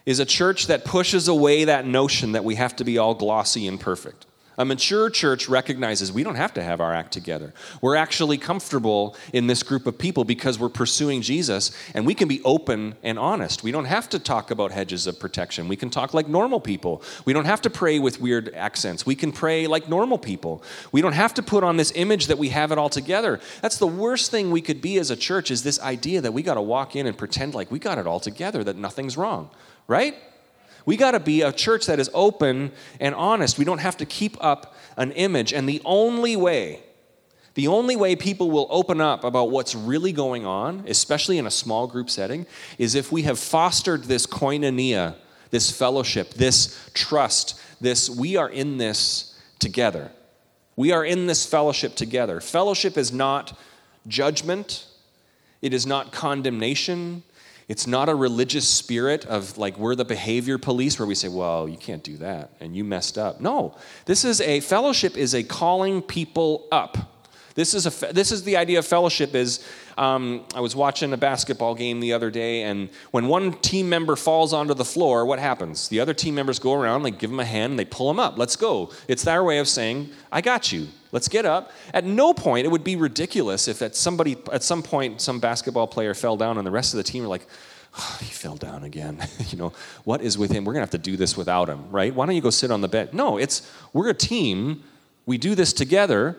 is 0.05 0.19
a 0.19 0.25
church 0.25 0.67
that 0.67 0.85
pushes 0.85 1.29
away 1.29 1.65
that 1.65 1.87
notion 1.87 2.33
that 2.33 2.45
we 2.45 2.57
have 2.57 2.75
to 2.77 2.85
be 2.85 2.99
all 2.99 3.15
glossy 3.15 3.67
and 3.67 3.79
perfect. 3.79 4.27
A 4.59 4.65
mature 4.65 5.09
church 5.09 5.49
recognizes 5.49 6.13
we 6.13 6.23
don't 6.23 6.35
have 6.35 6.53
to 6.55 6.63
have 6.63 6.81
our 6.81 6.93
act 6.93 7.13
together. 7.13 7.55
We're 7.81 7.97
actually 7.97 8.37
comfortable 8.37 9.17
in 9.33 9.47
this 9.47 9.63
group 9.63 9.87
of 9.87 9.97
people 9.97 10.25
because 10.25 10.59
we're 10.59 10.69
pursuing 10.69 11.23
Jesus 11.23 11.73
and 11.95 12.05
we 12.05 12.15
can 12.15 12.29
be 12.29 12.43
open 12.43 12.95
and 13.03 13.19
honest. 13.19 13.63
We 13.63 13.73
don't 13.73 13.87
have 13.87 14.11
to 14.11 14.19
talk 14.19 14.51
about 14.51 14.71
hedges 14.71 15.07
of 15.07 15.19
protection. 15.19 15.69
We 15.69 15.77
can 15.77 15.89
talk 15.89 16.13
like 16.13 16.29
normal 16.29 16.61
people. 16.61 17.03
We 17.25 17.33
don't 17.33 17.47
have 17.47 17.63
to 17.63 17.71
pray 17.71 17.99
with 17.99 18.21
weird 18.21 18.55
accents. 18.55 19.07
We 19.07 19.15
can 19.15 19.33
pray 19.33 19.67
like 19.67 19.89
normal 19.89 20.19
people. 20.19 20.63
We 20.93 21.01
don't 21.01 21.15
have 21.15 21.33
to 21.35 21.43
put 21.43 21.65
on 21.65 21.79
this 21.79 21.93
image 21.95 22.27
that 22.27 22.39
we 22.39 22.51
have 22.51 22.73
it 22.73 22.79
all 22.79 22.91
together. 22.91 23.41
That's 23.63 23.79
the 23.79 23.87
worst 23.87 24.31
thing 24.31 24.51
we 24.51 24.61
could 24.61 24.83
be 24.83 24.99
as 24.99 25.11
a 25.11 25.17
church 25.17 25.51
is 25.51 25.63
this 25.63 25.81
idea 25.81 26.21
that 26.21 26.33
we 26.33 26.43
got 26.43 26.55
to 26.55 26.63
walk 26.63 26.95
in 26.95 27.07
and 27.07 27.17
pretend 27.17 27.55
like 27.55 27.71
we 27.71 27.79
got 27.79 27.97
it 27.97 28.07
all 28.07 28.21
together, 28.21 28.63
that 28.65 28.77
nothing's 28.77 29.17
wrong, 29.17 29.49
right? 29.87 30.15
We 30.85 30.97
got 30.97 31.13
to 31.13 31.21
be 31.21 31.43
a 31.43 31.53
church 31.53 31.87
that 31.87 31.99
is 31.99 32.11
open 32.13 32.73
and 33.01 33.15
honest. 33.15 33.59
We 33.59 33.65
don't 33.65 33.79
have 33.79 33.97
to 33.99 34.07
keep 34.07 34.37
up 34.43 34.75
an 34.97 35.13
image. 35.13 35.53
And 35.53 35.69
the 35.69 35.81
only 35.85 36.37
way, 36.37 36.81
the 37.55 37.69
only 37.69 37.97
way 37.97 38.17
people 38.17 38.51
will 38.51 38.67
open 38.71 39.01
up 39.01 39.25
about 39.25 39.51
what's 39.51 39.75
really 39.75 40.13
going 40.13 40.47
on, 40.47 40.85
especially 40.89 41.39
in 41.39 41.47
a 41.47 41.51
small 41.51 41.87
group 41.87 42.11
setting, 42.11 42.47
is 42.79 42.95
if 42.95 43.13
we 43.13 43.23
have 43.23 43.39
fostered 43.39 44.05
this 44.05 44.27
koinonia, 44.27 45.15
this 45.51 45.71
fellowship, 45.71 46.35
this 46.35 46.91
trust, 46.95 47.61
this 47.81 48.09
we 48.09 48.37
are 48.37 48.49
in 48.49 48.79
this 48.79 49.39
together. 49.59 50.11
We 50.77 50.93
are 50.93 51.05
in 51.05 51.27
this 51.27 51.45
fellowship 51.45 51.95
together. 51.95 52.41
Fellowship 52.41 52.97
is 52.97 53.13
not 53.13 53.59
judgment, 54.09 54.87
it 55.61 55.73
is 55.73 55.87
not 55.87 56.11
condemnation, 56.11 57.23
it's 57.73 57.87
not 57.87 58.11
a 58.11 58.15
religious 58.15 58.69
spirit 58.69 59.25
of 59.25 59.57
like 59.57 59.79
we're 59.79 59.95
the 59.95 60.05
behavior 60.05 60.59
police 60.59 60.99
where 60.99 61.09
we 61.09 61.15
say, 61.15 61.29
well, 61.29 61.67
you 61.67 61.79
can't 61.79 62.03
do 62.05 62.19
that 62.19 62.51
and 62.61 62.77
you 62.77 62.85
messed 62.85 63.17
up. 63.17 63.41
No, 63.41 63.75
this 64.05 64.27
is 64.27 64.43
a 64.43 64.61
fellowship 64.61 65.17
is 65.17 65.35
a 65.35 65.43
calling 65.43 66.03
people 66.03 66.69
up. 66.71 66.99
This 67.55 67.75
is, 67.75 67.87
a, 67.87 68.13
this 68.13 68.33
is 68.33 68.45
the 68.45 68.57
idea 68.57 68.79
of 68.79 68.87
fellowship 68.87 69.35
is 69.35 69.67
um, 69.99 70.45
i 70.55 70.61
was 70.61 70.75
watching 70.75 71.13
a 71.13 71.17
basketball 71.17 71.75
game 71.75 72.01
the 72.01 72.15
other 72.15 72.31
day 72.31 72.63
and 72.63 72.89
when 73.11 73.29
one 73.29 73.53
team 73.53 73.89
member 73.89 74.17
falls 74.17 74.53
onto 74.53 74.75
the 74.75 74.85
floor 74.85 75.27
what 75.27 75.39
happens? 75.39 75.89
The 75.89 76.01
other 76.01 76.15
team 76.15 76.35
members 76.35 76.59
go 76.59 76.73
around 76.73 77.03
they 77.03 77.11
give 77.11 77.31
them 77.31 77.41
a 77.41 77.45
hand 77.45 77.73
and 77.73 77.79
they 77.79 77.85
pull 77.85 78.09
them 78.09 78.19
up. 78.19 78.39
Let's 78.39 78.57
go. 78.57 78.91
It's 79.09 79.23
their 79.23 79.45
way 79.45 79.59
of 79.59 79.69
saying 79.69 80.11
i 80.31 80.41
got 80.41 80.73
you. 80.73 80.89
Let's 81.11 81.29
get 81.29 81.45
up. 81.45 81.73
At 81.93 82.05
no 82.05 82.33
point 82.33 82.67
it 82.67 82.71
would 82.71 82.85
be 82.85 82.97
ridiculous 82.97 83.69
if 83.69 83.83
at 83.83 83.95
somebody 83.95 84.37
at 84.51 84.63
some 84.63 84.83
point 84.83 85.21
some 85.21 85.41
basketball 85.41 85.87
player 85.87 86.15
fell 86.15 86.37
down 86.37 86.57
and 86.57 86.67
the 86.67 86.71
rest 86.71 86.95
of 86.95 86.97
the 86.99 87.05
team 87.05 87.25
are 87.25 87.29
like 87.29 87.47
oh, 87.99 88.19
he 88.21 88.27
fell 88.27 88.57
down 88.57 88.85
again. 88.85 89.19
You 89.51 89.59
know 89.59 89.73
what 90.05 90.23
is 90.23 90.39
with 90.39 90.51
him? 90.51 90.65
We're 90.65 90.73
going 90.73 90.87
to 90.87 90.91
have 90.91 91.03
to 91.03 91.11
do 91.11 91.19
this 91.19 91.37
without 91.37 91.69
him 91.69 91.91
right? 91.91 92.15
Why 92.15 92.25
don't 92.25 92.35
you 92.35 92.41
go 92.41 92.51
sit 92.51 92.71
on 92.71 92.81
the 92.81 92.89
bed? 92.89 93.13
No 93.13 93.37
it's 93.37 93.71
we're 93.93 94.09
a 94.09 94.15
team. 94.15 94.85
We 95.27 95.39
do 95.39 95.55
this 95.55 95.73
together 95.73 96.37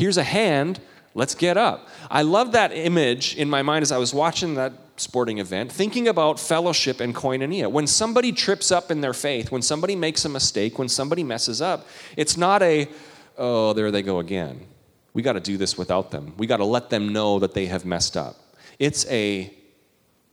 Here's 0.00 0.16
a 0.16 0.24
hand, 0.24 0.80
let's 1.14 1.34
get 1.34 1.58
up. 1.58 1.86
I 2.10 2.22
love 2.22 2.52
that 2.52 2.72
image 2.72 3.36
in 3.36 3.50
my 3.50 3.60
mind 3.60 3.82
as 3.82 3.92
I 3.92 3.98
was 3.98 4.14
watching 4.14 4.54
that 4.54 4.72
sporting 4.96 5.36
event, 5.36 5.70
thinking 5.70 6.08
about 6.08 6.40
fellowship 6.40 7.00
and 7.00 7.14
koinonia. 7.14 7.70
When 7.70 7.86
somebody 7.86 8.32
trips 8.32 8.72
up 8.72 8.90
in 8.90 9.02
their 9.02 9.12
faith, 9.12 9.52
when 9.52 9.60
somebody 9.60 9.94
makes 9.94 10.24
a 10.24 10.30
mistake, 10.30 10.78
when 10.78 10.88
somebody 10.88 11.22
messes 11.22 11.60
up, 11.60 11.86
it's 12.16 12.38
not 12.38 12.62
a, 12.62 12.88
oh, 13.36 13.74
there 13.74 13.90
they 13.90 14.00
go 14.00 14.20
again. 14.20 14.66
We 15.12 15.20
got 15.20 15.34
to 15.34 15.40
do 15.40 15.58
this 15.58 15.76
without 15.76 16.10
them. 16.10 16.32
We 16.38 16.46
got 16.46 16.56
to 16.56 16.64
let 16.64 16.88
them 16.88 17.12
know 17.12 17.38
that 17.38 17.52
they 17.52 17.66
have 17.66 17.84
messed 17.84 18.16
up. 18.16 18.36
It's 18.78 19.06
a 19.10 19.52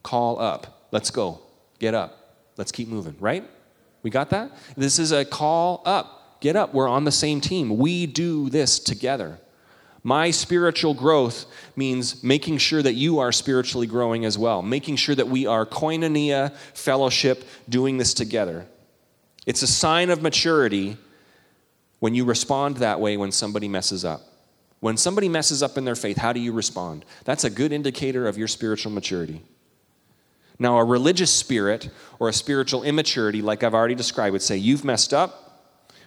call 0.02 0.40
up. 0.40 0.88
Let's 0.92 1.10
go. 1.10 1.42
Get 1.78 1.92
up. 1.92 2.38
Let's 2.56 2.72
keep 2.72 2.88
moving, 2.88 3.16
right? 3.20 3.44
We 4.02 4.08
got 4.08 4.30
that? 4.30 4.50
This 4.78 4.98
is 4.98 5.12
a 5.12 5.26
call 5.26 5.82
up. 5.84 6.40
Get 6.40 6.56
up. 6.56 6.72
We're 6.72 6.88
on 6.88 7.04
the 7.04 7.12
same 7.12 7.42
team. 7.42 7.76
We 7.76 8.06
do 8.06 8.48
this 8.48 8.78
together. 8.78 9.38
My 10.08 10.30
spiritual 10.30 10.94
growth 10.94 11.44
means 11.76 12.24
making 12.24 12.56
sure 12.56 12.82
that 12.82 12.94
you 12.94 13.18
are 13.18 13.30
spiritually 13.30 13.86
growing 13.86 14.24
as 14.24 14.38
well, 14.38 14.62
making 14.62 14.96
sure 14.96 15.14
that 15.14 15.28
we 15.28 15.46
are 15.46 15.66
koinonia, 15.66 16.54
fellowship, 16.72 17.44
doing 17.68 17.98
this 17.98 18.14
together. 18.14 18.66
It's 19.44 19.60
a 19.60 19.66
sign 19.66 20.08
of 20.08 20.22
maturity 20.22 20.96
when 21.98 22.14
you 22.14 22.24
respond 22.24 22.78
that 22.78 23.00
way 23.00 23.18
when 23.18 23.30
somebody 23.30 23.68
messes 23.68 24.02
up. 24.02 24.22
When 24.80 24.96
somebody 24.96 25.28
messes 25.28 25.62
up 25.62 25.76
in 25.76 25.84
their 25.84 25.94
faith, 25.94 26.16
how 26.16 26.32
do 26.32 26.40
you 26.40 26.52
respond? 26.52 27.04
That's 27.24 27.44
a 27.44 27.50
good 27.50 27.70
indicator 27.70 28.26
of 28.26 28.38
your 28.38 28.48
spiritual 28.48 28.92
maturity. 28.92 29.42
Now, 30.58 30.78
a 30.78 30.84
religious 30.84 31.30
spirit 31.30 31.90
or 32.18 32.30
a 32.30 32.32
spiritual 32.32 32.82
immaturity, 32.82 33.42
like 33.42 33.62
I've 33.62 33.74
already 33.74 33.94
described, 33.94 34.32
would 34.32 34.40
say, 34.40 34.56
You've 34.56 34.86
messed 34.86 35.12
up, 35.12 35.47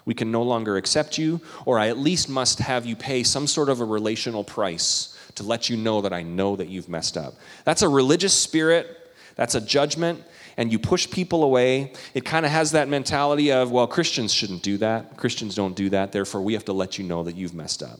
we 0.05 0.13
can 0.13 0.31
no 0.31 0.41
longer 0.41 0.77
accept 0.77 1.17
you, 1.17 1.41
or 1.65 1.79
I 1.79 1.87
at 1.89 1.97
least 1.97 2.29
must 2.29 2.59
have 2.59 2.85
you 2.85 2.95
pay 2.95 3.23
some 3.23 3.47
sort 3.47 3.69
of 3.69 3.81
a 3.81 3.85
relational 3.85 4.43
price 4.43 5.17
to 5.35 5.43
let 5.43 5.69
you 5.69 5.77
know 5.77 6.01
that 6.01 6.13
I 6.13 6.23
know 6.23 6.55
that 6.55 6.67
you've 6.67 6.89
messed 6.89 7.17
up. 7.17 7.35
That's 7.63 7.81
a 7.81 7.89
religious 7.89 8.33
spirit, 8.33 9.13
that's 9.35 9.55
a 9.55 9.61
judgment, 9.61 10.23
and 10.57 10.71
you 10.71 10.79
push 10.79 11.09
people 11.09 11.43
away. 11.43 11.93
It 12.13 12.25
kind 12.25 12.45
of 12.45 12.51
has 12.51 12.71
that 12.71 12.89
mentality 12.89 13.51
of, 13.51 13.71
well, 13.71 13.87
Christians 13.87 14.33
shouldn't 14.33 14.63
do 14.63 14.77
that. 14.79 15.17
Christians 15.17 15.55
don't 15.55 15.75
do 15.75 15.89
that, 15.89 16.11
therefore 16.11 16.41
we 16.41 16.53
have 16.53 16.65
to 16.65 16.73
let 16.73 16.97
you 16.97 17.05
know 17.05 17.23
that 17.23 17.35
you've 17.35 17.53
messed 17.53 17.81
up. 17.81 17.99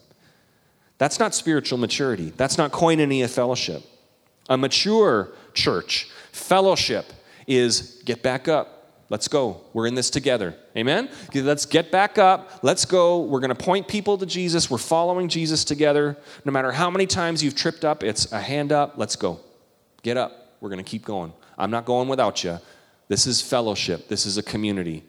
That's 0.98 1.20
not 1.20 1.34
spiritual 1.34 1.80
maturity. 1.80 2.32
That's 2.38 2.58
not 2.58 2.72
koinonia 2.72 3.30
fellowship. 3.30 3.84
A 4.50 4.58
mature 4.58 5.30
church, 5.54 6.10
fellowship, 6.32 7.06
is 7.48 8.02
get 8.06 8.22
back 8.22 8.48
up, 8.48 8.81
Let's 9.12 9.28
go. 9.28 9.60
We're 9.74 9.88
in 9.88 9.96
this 9.96 10.10
together. 10.10 10.56
Amen? 10.78 11.10
Let's 11.36 11.66
get 11.66 11.92
back 11.92 12.18
up. 12.18 12.64
Let's 12.64 12.86
go. 12.86 13.24
We're 13.24 13.42
going 13.42 13.54
to 13.54 13.62
point 13.62 13.90
people 13.90 14.18
to 14.18 14.26
Jesus. 14.26 14.72
We're 14.72 14.78
following 14.78 15.28
Jesus 15.28 15.66
together. 15.66 16.16
No 16.46 16.54
matter 16.54 16.72
how 16.72 16.90
many 16.90 17.06
times 17.08 17.44
you've 17.44 17.54
tripped 17.54 17.84
up, 17.84 18.06
it's 18.06 18.32
a 18.32 18.40
hand 18.40 18.72
up. 18.72 18.94
Let's 18.96 19.18
go. 19.18 19.42
Get 20.02 20.16
up. 20.16 20.56
We're 20.62 20.70
going 20.70 20.82
to 20.82 20.90
keep 20.90 21.04
going. 21.04 21.34
I'm 21.58 21.72
not 21.72 21.84
going 21.84 22.08
without 22.08 22.46
you. 22.46 22.60
This 23.10 23.28
is 23.28 23.42
fellowship, 23.42 24.08
this 24.08 24.26
is 24.26 24.38
a 24.38 24.44
community. 24.44 25.04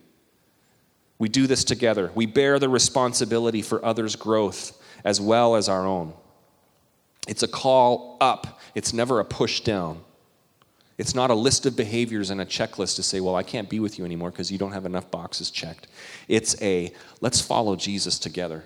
We 1.20 1.28
do 1.28 1.46
this 1.46 1.62
together. 1.62 2.10
We 2.16 2.26
bear 2.26 2.58
the 2.58 2.68
responsibility 2.68 3.62
for 3.62 3.84
others' 3.84 4.16
growth 4.16 4.82
as 5.04 5.20
well 5.20 5.54
as 5.54 5.68
our 5.68 5.86
own. 5.86 6.12
It's 7.28 7.44
a 7.44 7.48
call 7.48 8.16
up, 8.20 8.60
it's 8.74 8.92
never 8.92 9.20
a 9.20 9.24
push 9.24 9.60
down. 9.60 10.00
It's 11.02 11.16
not 11.16 11.30
a 11.30 11.34
list 11.34 11.66
of 11.66 11.74
behaviors 11.74 12.30
and 12.30 12.40
a 12.40 12.46
checklist 12.46 12.94
to 12.94 13.02
say, 13.02 13.18
well, 13.18 13.34
I 13.34 13.42
can't 13.42 13.68
be 13.68 13.80
with 13.80 13.98
you 13.98 14.04
anymore 14.04 14.30
because 14.30 14.52
you 14.52 14.56
don't 14.56 14.70
have 14.70 14.86
enough 14.86 15.10
boxes 15.10 15.50
checked. 15.50 15.88
It's 16.28 16.54
a 16.62 16.92
let's 17.20 17.40
follow 17.40 17.74
Jesus 17.74 18.20
together. 18.20 18.62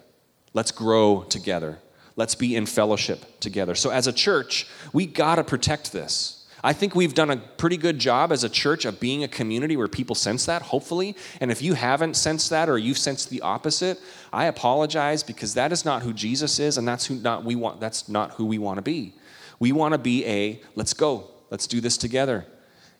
Let's 0.52 0.70
grow 0.70 1.22
together. 1.22 1.78
Let's 2.14 2.34
be 2.34 2.54
in 2.54 2.66
fellowship 2.66 3.40
together. 3.40 3.74
So, 3.74 3.88
as 3.88 4.06
a 4.06 4.12
church, 4.12 4.66
we 4.92 5.06
got 5.06 5.36
to 5.36 5.44
protect 5.44 5.92
this. 5.92 6.46
I 6.62 6.74
think 6.74 6.94
we've 6.94 7.14
done 7.14 7.30
a 7.30 7.38
pretty 7.38 7.78
good 7.78 7.98
job 7.98 8.30
as 8.32 8.44
a 8.44 8.50
church 8.50 8.84
of 8.84 9.00
being 9.00 9.24
a 9.24 9.28
community 9.28 9.78
where 9.78 9.88
people 9.88 10.14
sense 10.14 10.44
that, 10.44 10.60
hopefully. 10.60 11.16
And 11.40 11.50
if 11.50 11.62
you 11.62 11.72
haven't 11.72 12.16
sensed 12.16 12.50
that 12.50 12.68
or 12.68 12.76
you've 12.76 12.98
sensed 12.98 13.30
the 13.30 13.40
opposite, 13.40 13.98
I 14.30 14.44
apologize 14.44 15.22
because 15.22 15.54
that 15.54 15.72
is 15.72 15.86
not 15.86 16.02
who 16.02 16.12
Jesus 16.12 16.58
is, 16.58 16.76
and 16.76 16.86
that's 16.86 17.06
who 17.06 17.14
not 17.14 17.44
we 17.44 17.54
want. 17.54 17.80
That's 17.80 18.10
not 18.10 18.32
who 18.32 18.44
we 18.44 18.58
want 18.58 18.76
to 18.76 18.82
be. 18.82 19.14
We 19.58 19.72
want 19.72 19.92
to 19.94 19.98
be 19.98 20.26
a 20.26 20.60
let's 20.74 20.92
go, 20.92 21.30
Let's 21.50 21.66
do 21.66 21.80
this 21.80 21.96
together. 21.96 22.46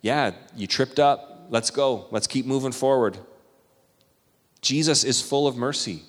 Yeah, 0.02 0.32
you 0.54 0.66
tripped 0.66 0.98
up. 0.98 1.46
Let's 1.50 1.70
go. 1.70 2.06
Let's 2.10 2.26
keep 2.26 2.46
moving 2.46 2.72
forward. 2.72 3.18
Jesus 4.60 5.04
is 5.04 5.22
full 5.22 5.46
of 5.46 5.56
mercy. 5.56 6.02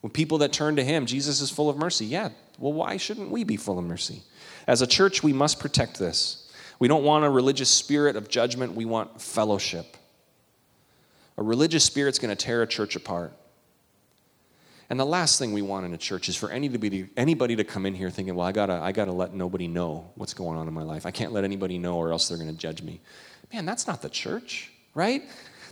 When 0.00 0.10
people 0.10 0.38
that 0.38 0.52
turn 0.52 0.76
to 0.76 0.84
him, 0.84 1.06
Jesus 1.06 1.40
is 1.40 1.50
full 1.50 1.70
of 1.70 1.76
mercy. 1.76 2.04
Yeah, 2.04 2.30
well, 2.58 2.72
why 2.72 2.96
shouldn't 2.96 3.30
we 3.30 3.44
be 3.44 3.56
full 3.56 3.78
of 3.78 3.84
mercy? 3.84 4.22
As 4.66 4.82
a 4.82 4.86
church, 4.86 5.22
we 5.22 5.32
must 5.32 5.60
protect 5.60 5.98
this. 5.98 6.50
We 6.78 6.88
don't 6.88 7.04
want 7.04 7.24
a 7.24 7.30
religious 7.30 7.70
spirit 7.70 8.16
of 8.16 8.28
judgment, 8.28 8.74
we 8.74 8.84
want 8.84 9.20
fellowship. 9.20 9.96
A 11.36 11.42
religious 11.42 11.84
spirit's 11.84 12.18
going 12.18 12.34
to 12.34 12.44
tear 12.44 12.62
a 12.62 12.66
church 12.66 12.96
apart. 12.96 13.32
And 14.90 15.00
the 15.00 15.06
last 15.06 15.38
thing 15.38 15.52
we 15.52 15.62
want 15.62 15.86
in 15.86 15.94
a 15.94 15.98
church 15.98 16.28
is 16.28 16.36
for 16.36 16.50
anybody, 16.50 17.08
anybody 17.16 17.56
to 17.56 17.64
come 17.64 17.86
in 17.86 17.94
here 17.94 18.10
thinking, 18.10 18.34
well, 18.34 18.46
I 18.46 18.52
gotta, 18.52 18.74
I 18.74 18.92
gotta 18.92 19.12
let 19.12 19.32
nobody 19.32 19.66
know 19.66 20.10
what's 20.14 20.34
going 20.34 20.58
on 20.58 20.68
in 20.68 20.74
my 20.74 20.82
life. 20.82 21.06
I 21.06 21.10
can't 21.10 21.32
let 21.32 21.44
anybody 21.44 21.78
know 21.78 21.96
or 21.96 22.12
else 22.12 22.28
they're 22.28 22.38
gonna 22.38 22.52
judge 22.52 22.82
me. 22.82 23.00
Man, 23.52 23.64
that's 23.64 23.86
not 23.86 24.02
the 24.02 24.08
church, 24.08 24.72
right? 24.94 25.22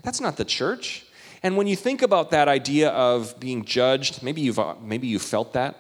That's 0.03 0.21
not 0.21 0.37
the 0.37 0.45
church. 0.45 1.07
And 1.43 1.57
when 1.57 1.67
you 1.67 1.77
think 1.77 2.03
about 2.03 2.31
that 2.31 2.49
idea 2.49 2.91
of 2.91 3.39
being 3.41 3.65
judged, 3.65 4.23
maybe 4.23 4.41
you've, 4.41 4.59
uh, 4.59 4.77
maybe 4.81 5.09
you 5.09 5.19
felt 5.19 5.53
that. 5.55 5.77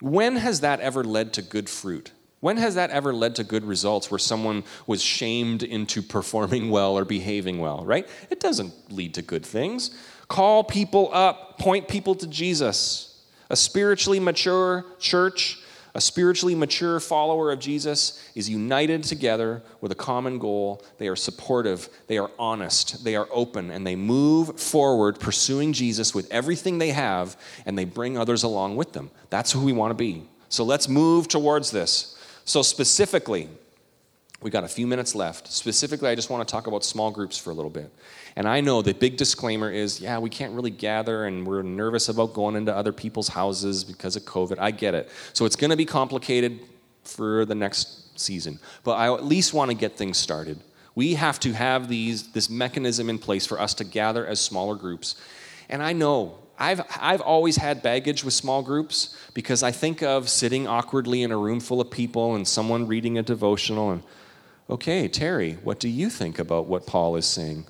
When 0.00 0.36
has 0.36 0.60
that 0.60 0.80
ever 0.80 1.02
led 1.02 1.32
to 1.34 1.42
good 1.42 1.68
fruit? 1.68 2.12
When 2.40 2.58
has 2.58 2.74
that 2.74 2.90
ever 2.90 3.12
led 3.12 3.34
to 3.36 3.44
good 3.44 3.64
results 3.64 4.10
where 4.10 4.18
someone 4.18 4.62
was 4.86 5.02
shamed 5.02 5.62
into 5.62 6.02
performing 6.02 6.70
well 6.70 6.96
or 6.96 7.04
behaving 7.04 7.58
well, 7.58 7.84
right? 7.84 8.08
It 8.30 8.40
doesn't 8.40 8.92
lead 8.92 9.14
to 9.14 9.22
good 9.22 9.44
things. 9.44 9.96
Call 10.28 10.64
people 10.64 11.10
up, 11.12 11.58
point 11.58 11.88
people 11.88 12.14
to 12.16 12.26
Jesus. 12.26 13.22
A 13.48 13.56
spiritually 13.56 14.18
mature 14.18 14.84
church, 14.98 15.58
a 15.94 16.00
spiritually 16.00 16.54
mature 16.54 17.00
follower 17.00 17.50
of 17.52 17.58
Jesus 17.58 18.22
is 18.34 18.50
united 18.50 19.04
together 19.04 19.62
with 19.80 19.92
a 19.92 19.94
common 19.94 20.38
goal. 20.38 20.82
They 20.98 21.08
are 21.08 21.16
supportive, 21.16 21.88
they 22.06 22.18
are 22.18 22.30
honest, 22.38 23.02
they 23.02 23.16
are 23.16 23.28
open, 23.30 23.70
and 23.70 23.86
they 23.86 23.96
move 23.96 24.60
forward 24.60 25.18
pursuing 25.18 25.72
Jesus 25.72 26.14
with 26.14 26.30
everything 26.30 26.78
they 26.78 26.90
have, 26.90 27.36
and 27.64 27.78
they 27.78 27.84
bring 27.84 28.18
others 28.18 28.42
along 28.42 28.76
with 28.76 28.92
them. 28.92 29.10
That's 29.30 29.52
who 29.52 29.64
we 29.64 29.72
want 29.72 29.92
to 29.92 29.94
be. 29.94 30.28
So 30.48 30.64
let's 30.64 30.88
move 30.88 31.28
towards 31.28 31.70
this. 31.70 32.12
So, 32.44 32.62
specifically, 32.62 33.48
we 34.40 34.50
got 34.50 34.64
a 34.64 34.68
few 34.68 34.86
minutes 34.86 35.14
left. 35.14 35.50
Specifically, 35.50 36.08
I 36.08 36.14
just 36.14 36.30
want 36.30 36.46
to 36.46 36.52
talk 36.52 36.66
about 36.66 36.84
small 36.84 37.10
groups 37.10 37.38
for 37.38 37.50
a 37.50 37.54
little 37.54 37.70
bit. 37.70 37.90
And 38.36 38.46
I 38.46 38.60
know 38.60 38.82
the 38.82 38.92
big 38.92 39.16
disclaimer 39.16 39.70
is 39.70 40.00
yeah, 40.00 40.18
we 40.18 40.28
can't 40.28 40.52
really 40.52 40.70
gather 40.70 41.24
and 41.24 41.46
we're 41.46 41.62
nervous 41.62 42.10
about 42.10 42.34
going 42.34 42.54
into 42.54 42.74
other 42.74 42.92
people's 42.92 43.28
houses 43.28 43.82
because 43.82 44.14
of 44.14 44.24
COVID. 44.24 44.58
I 44.58 44.70
get 44.70 44.94
it. 44.94 45.10
So 45.32 45.46
it's 45.46 45.56
going 45.56 45.70
to 45.70 45.76
be 45.76 45.86
complicated 45.86 46.60
for 47.02 47.46
the 47.46 47.54
next 47.54 48.20
season. 48.20 48.58
But 48.84 48.92
I 48.92 49.12
at 49.12 49.24
least 49.24 49.54
want 49.54 49.70
to 49.70 49.76
get 49.76 49.96
things 49.96 50.18
started. 50.18 50.58
We 50.94 51.14
have 51.14 51.40
to 51.40 51.52
have 51.52 51.88
these, 51.88 52.32
this 52.32 52.50
mechanism 52.50 53.08
in 53.08 53.18
place 53.18 53.46
for 53.46 53.60
us 53.60 53.74
to 53.74 53.84
gather 53.84 54.26
as 54.26 54.40
smaller 54.40 54.74
groups. 54.74 55.16
And 55.68 55.82
I 55.82 55.92
know 55.92 56.38
I've, 56.58 56.82
I've 57.00 57.20
always 57.20 57.56
had 57.56 57.82
baggage 57.82 58.24
with 58.24 58.34
small 58.34 58.62
groups 58.62 59.16
because 59.34 59.62
I 59.62 59.72
think 59.72 60.02
of 60.02 60.28
sitting 60.28 60.66
awkwardly 60.66 61.22
in 61.22 61.32
a 61.32 61.36
room 61.36 61.60
full 61.60 61.80
of 61.80 61.90
people 61.90 62.34
and 62.34 62.46
someone 62.46 62.86
reading 62.86 63.18
a 63.18 63.22
devotional 63.22 63.90
and, 63.90 64.02
okay, 64.70 65.08
Terry, 65.08 65.58
what 65.62 65.78
do 65.78 65.88
you 65.88 66.08
think 66.08 66.38
about 66.38 66.66
what 66.66 66.86
Paul 66.86 67.16
is 67.16 67.26
saying? 67.26 67.66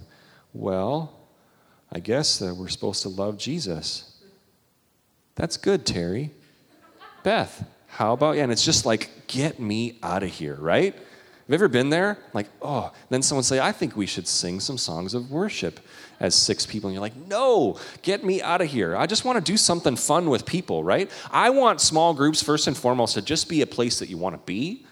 Well, 0.57 1.13
I 1.93 2.01
guess 2.01 2.39
that 2.39 2.55
we're 2.55 2.69
supposed 2.69 3.03
to 3.03 3.11
love 3.11 3.37
Jesus. 3.37 4.23
That's 5.35 5.59
good, 5.59 5.85
Terry. 5.85 6.31
Beth, 7.23 7.69
how 7.89 8.15
about 8.15 8.37
you? 8.37 8.43
And 8.43 8.51
it's 8.51 8.65
just 8.65 8.87
like, 8.87 9.11
get 9.27 9.61
me 9.61 9.99
out 10.03 10.23
of 10.23 10.31
here, 10.31 10.55
right? 10.55 10.95
Have 10.95 11.05
you 11.47 11.55
ever 11.55 11.69
been 11.69 11.91
there? 11.91 12.17
Like, 12.33 12.47
oh, 12.63 12.91
then 13.11 13.21
someone 13.21 13.45
say, 13.45 13.61
I 13.61 13.71
think 13.71 13.97
we 13.97 14.07
should 14.07 14.27
sing 14.27 14.59
some 14.59 14.79
songs 14.79 15.13
of 15.13 15.31
worship 15.31 15.79
as 16.21 16.35
six 16.35 16.65
people, 16.65 16.89
and 16.89 16.95
you're 16.95 17.03
like, 17.03 17.17
no, 17.29 17.79
get 18.01 18.25
me 18.25 18.41
out 18.41 18.63
of 18.63 18.69
here. 18.69 18.97
I 18.97 19.05
just 19.05 19.27
want 19.27 19.37
to 19.37 19.53
do 19.53 19.59
something 19.59 19.95
fun 19.95 20.31
with 20.31 20.47
people, 20.47 20.83
right? 20.83 21.11
I 21.31 21.51
want 21.51 21.83
small 21.83 22.15
groups, 22.15 22.43
first 22.43 22.67
and 22.67 22.75
foremost, 22.75 23.13
to 23.15 23.23
just 23.23 23.51
be 23.51 23.61
a 23.61 23.67
place 23.67 23.99
that 23.99 24.09
you 24.09 24.17
want 24.17 24.35
to 24.35 24.41
be, 24.47 24.87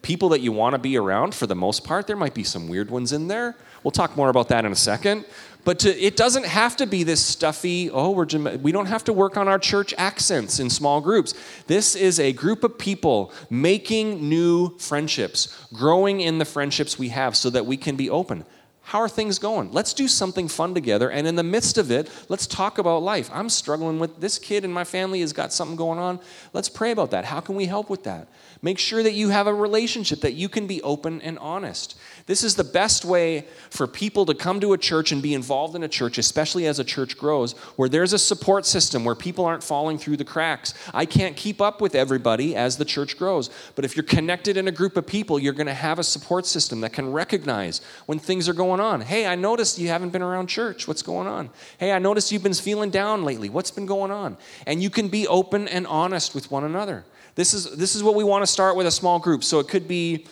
people 0.00 0.30
that 0.30 0.40
you 0.40 0.52
want 0.52 0.72
to 0.72 0.78
be 0.78 0.96
around 0.96 1.34
for 1.34 1.46
the 1.46 1.54
most 1.54 1.84
part. 1.84 2.06
There 2.06 2.16
might 2.16 2.34
be 2.34 2.44
some 2.44 2.66
weird 2.66 2.90
ones 2.90 3.12
in 3.12 3.28
there. 3.28 3.56
We'll 3.82 3.90
talk 3.90 4.16
more 4.16 4.28
about 4.28 4.48
that 4.48 4.64
in 4.64 4.72
a 4.72 4.76
second. 4.76 5.24
But 5.64 5.80
to, 5.80 5.96
it 5.96 6.16
doesn't 6.16 6.46
have 6.46 6.76
to 6.78 6.86
be 6.86 7.04
this 7.04 7.24
stuffy, 7.24 7.88
oh, 7.90 8.10
we're, 8.10 8.26
we 8.58 8.72
don't 8.72 8.86
have 8.86 9.04
to 9.04 9.12
work 9.12 9.36
on 9.36 9.46
our 9.46 9.58
church 9.58 9.94
accents 9.96 10.58
in 10.58 10.68
small 10.70 11.00
groups. 11.00 11.34
This 11.68 11.94
is 11.94 12.18
a 12.18 12.32
group 12.32 12.64
of 12.64 12.78
people 12.78 13.32
making 13.48 14.28
new 14.28 14.76
friendships, 14.78 15.66
growing 15.72 16.20
in 16.20 16.38
the 16.38 16.44
friendships 16.44 16.98
we 16.98 17.10
have 17.10 17.36
so 17.36 17.48
that 17.50 17.64
we 17.64 17.76
can 17.76 17.94
be 17.94 18.10
open. 18.10 18.44
How 18.84 18.98
are 18.98 19.08
things 19.08 19.38
going? 19.38 19.70
Let's 19.70 19.94
do 19.94 20.08
something 20.08 20.48
fun 20.48 20.74
together. 20.74 21.08
And 21.08 21.26
in 21.26 21.36
the 21.36 21.44
midst 21.44 21.78
of 21.78 21.92
it, 21.92 22.10
let's 22.28 22.48
talk 22.48 22.78
about 22.78 23.02
life. 23.02 23.30
I'm 23.32 23.48
struggling 23.48 24.00
with 24.00 24.20
this 24.20 24.38
kid 24.40 24.64
in 24.64 24.72
my 24.72 24.82
family 24.82 25.20
has 25.20 25.32
got 25.32 25.52
something 25.52 25.76
going 25.76 26.00
on. 26.00 26.18
Let's 26.52 26.68
pray 26.68 26.90
about 26.90 27.12
that. 27.12 27.24
How 27.24 27.40
can 27.40 27.54
we 27.54 27.66
help 27.66 27.88
with 27.88 28.02
that? 28.04 28.26
Make 28.64 28.78
sure 28.78 29.02
that 29.02 29.14
you 29.14 29.30
have 29.30 29.48
a 29.48 29.54
relationship, 29.54 30.20
that 30.20 30.34
you 30.34 30.48
can 30.48 30.68
be 30.68 30.80
open 30.82 31.20
and 31.20 31.36
honest. 31.40 31.98
This 32.26 32.44
is 32.44 32.54
the 32.54 32.62
best 32.62 33.04
way 33.04 33.44
for 33.70 33.88
people 33.88 34.24
to 34.26 34.34
come 34.34 34.60
to 34.60 34.72
a 34.72 34.78
church 34.78 35.10
and 35.10 35.20
be 35.20 35.34
involved 35.34 35.74
in 35.74 35.82
a 35.82 35.88
church, 35.88 36.16
especially 36.16 36.68
as 36.68 36.78
a 36.78 36.84
church 36.84 37.18
grows, 37.18 37.54
where 37.74 37.88
there's 37.88 38.12
a 38.12 38.20
support 38.20 38.64
system, 38.64 39.04
where 39.04 39.16
people 39.16 39.44
aren't 39.44 39.64
falling 39.64 39.98
through 39.98 40.16
the 40.16 40.24
cracks. 40.24 40.74
I 40.94 41.06
can't 41.06 41.34
keep 41.34 41.60
up 41.60 41.80
with 41.80 41.96
everybody 41.96 42.54
as 42.54 42.76
the 42.76 42.84
church 42.84 43.18
grows, 43.18 43.50
but 43.74 43.84
if 43.84 43.96
you're 43.96 44.04
connected 44.04 44.56
in 44.56 44.68
a 44.68 44.72
group 44.72 44.96
of 44.96 45.08
people, 45.08 45.40
you're 45.40 45.52
going 45.54 45.66
to 45.66 45.74
have 45.74 45.98
a 45.98 46.04
support 46.04 46.46
system 46.46 46.82
that 46.82 46.92
can 46.92 47.10
recognize 47.10 47.80
when 48.06 48.20
things 48.20 48.48
are 48.48 48.54
going 48.54 48.78
on. 48.78 49.00
Hey, 49.00 49.26
I 49.26 49.34
noticed 49.34 49.80
you 49.80 49.88
haven't 49.88 50.10
been 50.10 50.22
around 50.22 50.46
church. 50.46 50.86
What's 50.86 51.02
going 51.02 51.26
on? 51.26 51.50
Hey, 51.78 51.90
I 51.90 51.98
noticed 51.98 52.30
you've 52.30 52.44
been 52.44 52.54
feeling 52.54 52.90
down 52.90 53.24
lately. 53.24 53.48
What's 53.48 53.72
been 53.72 53.86
going 53.86 54.12
on? 54.12 54.36
And 54.68 54.80
you 54.80 54.88
can 54.88 55.08
be 55.08 55.26
open 55.26 55.66
and 55.66 55.84
honest 55.88 56.32
with 56.32 56.48
one 56.48 56.62
another. 56.62 57.04
This 57.34 57.54
is, 57.54 57.76
this 57.76 57.94
is 57.94 58.02
what 58.02 58.14
we 58.14 58.24
want 58.24 58.42
to 58.42 58.46
start 58.46 58.76
with 58.76 58.86
a 58.86 58.90
small 58.90 59.18
group. 59.18 59.42
So 59.44 59.58
it 59.58 59.68
could 59.68 59.88
be 59.88 60.26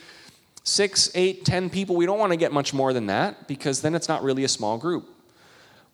six, 0.64 1.10
eight, 1.14 1.44
ten 1.44 1.70
people. 1.70 1.96
We 1.96 2.06
don't 2.06 2.18
want 2.18 2.32
to 2.32 2.36
get 2.36 2.52
much 2.52 2.74
more 2.74 2.92
than 2.92 3.06
that 3.06 3.48
because 3.48 3.80
then 3.80 3.94
it's 3.94 4.08
not 4.08 4.22
really 4.22 4.44
a 4.44 4.48
small 4.48 4.78
group. 4.78 5.08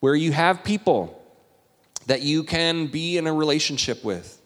Where 0.01 0.15
you 0.15 0.33
have 0.33 0.65
people 0.65 1.23
that 2.07 2.23
you 2.23 2.43
can 2.45 2.87
be 2.87 3.19
in 3.19 3.27
a 3.27 3.33
relationship 3.33 4.05
with. 4.05 4.41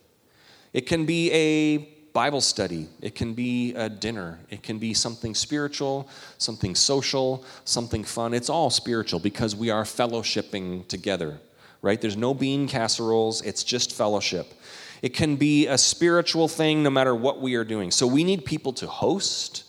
It 0.73 0.83
can 0.83 1.05
be 1.05 1.31
a 1.33 1.79
Bible 2.13 2.41
study, 2.41 2.89
it 3.01 3.15
can 3.15 3.35
be 3.35 3.73
a 3.75 3.89
dinner, 3.89 4.41
it 4.51 4.63
can 4.63 4.79
be 4.79 4.95
something 4.95 5.35
spiritual, 5.35 6.09
something 6.39 6.75
social, 6.75 7.45
something 7.65 8.03
fun. 8.03 8.35
It's 8.35 8.51
all 8.51 8.71
spiritual 8.71 9.21
because 9.21 9.55
we 9.55 9.71
are 9.71 9.85
fellowshipping 9.85 10.89
together, 10.89 11.39
right? 11.83 12.01
There's 12.01 12.17
no 12.17 12.35
bean 12.35 12.67
casseroles, 12.67 13.43
it's 13.43 13.63
just 13.63 13.93
fellowship. 13.93 14.55
It 15.03 15.11
can 15.11 15.37
be 15.37 15.67
a 15.67 15.79
spiritual 15.79 16.49
thing 16.49 16.83
no 16.83 16.91
matter 16.91 17.15
what 17.15 17.41
we 17.41 17.55
are 17.55 17.65
doing. 17.65 17.91
So 17.91 18.07
we 18.07 18.25
need 18.25 18.45
people 18.45 18.73
to 18.75 18.87
host 18.87 19.65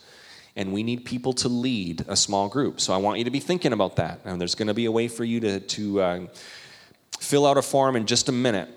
and 0.56 0.74
we 0.74 0.84
need 0.84 1.06
people 1.06 1.32
to 1.34 1.48
lead 1.48 2.04
a 2.08 2.16
small 2.16 2.50
group. 2.50 2.82
So 2.82 2.94
I 2.94 2.98
want 2.98 3.20
you 3.20 3.24
to 3.24 3.32
be 3.32 3.40
thinking 3.40 3.72
about 3.72 3.96
that. 3.96 4.20
And 4.26 4.40
there's 4.40 4.56
going 4.56 4.68
to 4.68 4.74
be 4.74 4.86
a 4.86 4.92
way 4.92 5.08
for 5.08 5.24
you 5.24 5.40
to, 5.40 5.60
to 5.62 6.02
uh, 6.02 6.28
fill 7.20 7.46
out 7.46 7.58
a 7.58 7.62
form 7.62 7.96
in 7.96 8.06
just 8.06 8.28
a 8.28 8.34
minute 8.34 8.70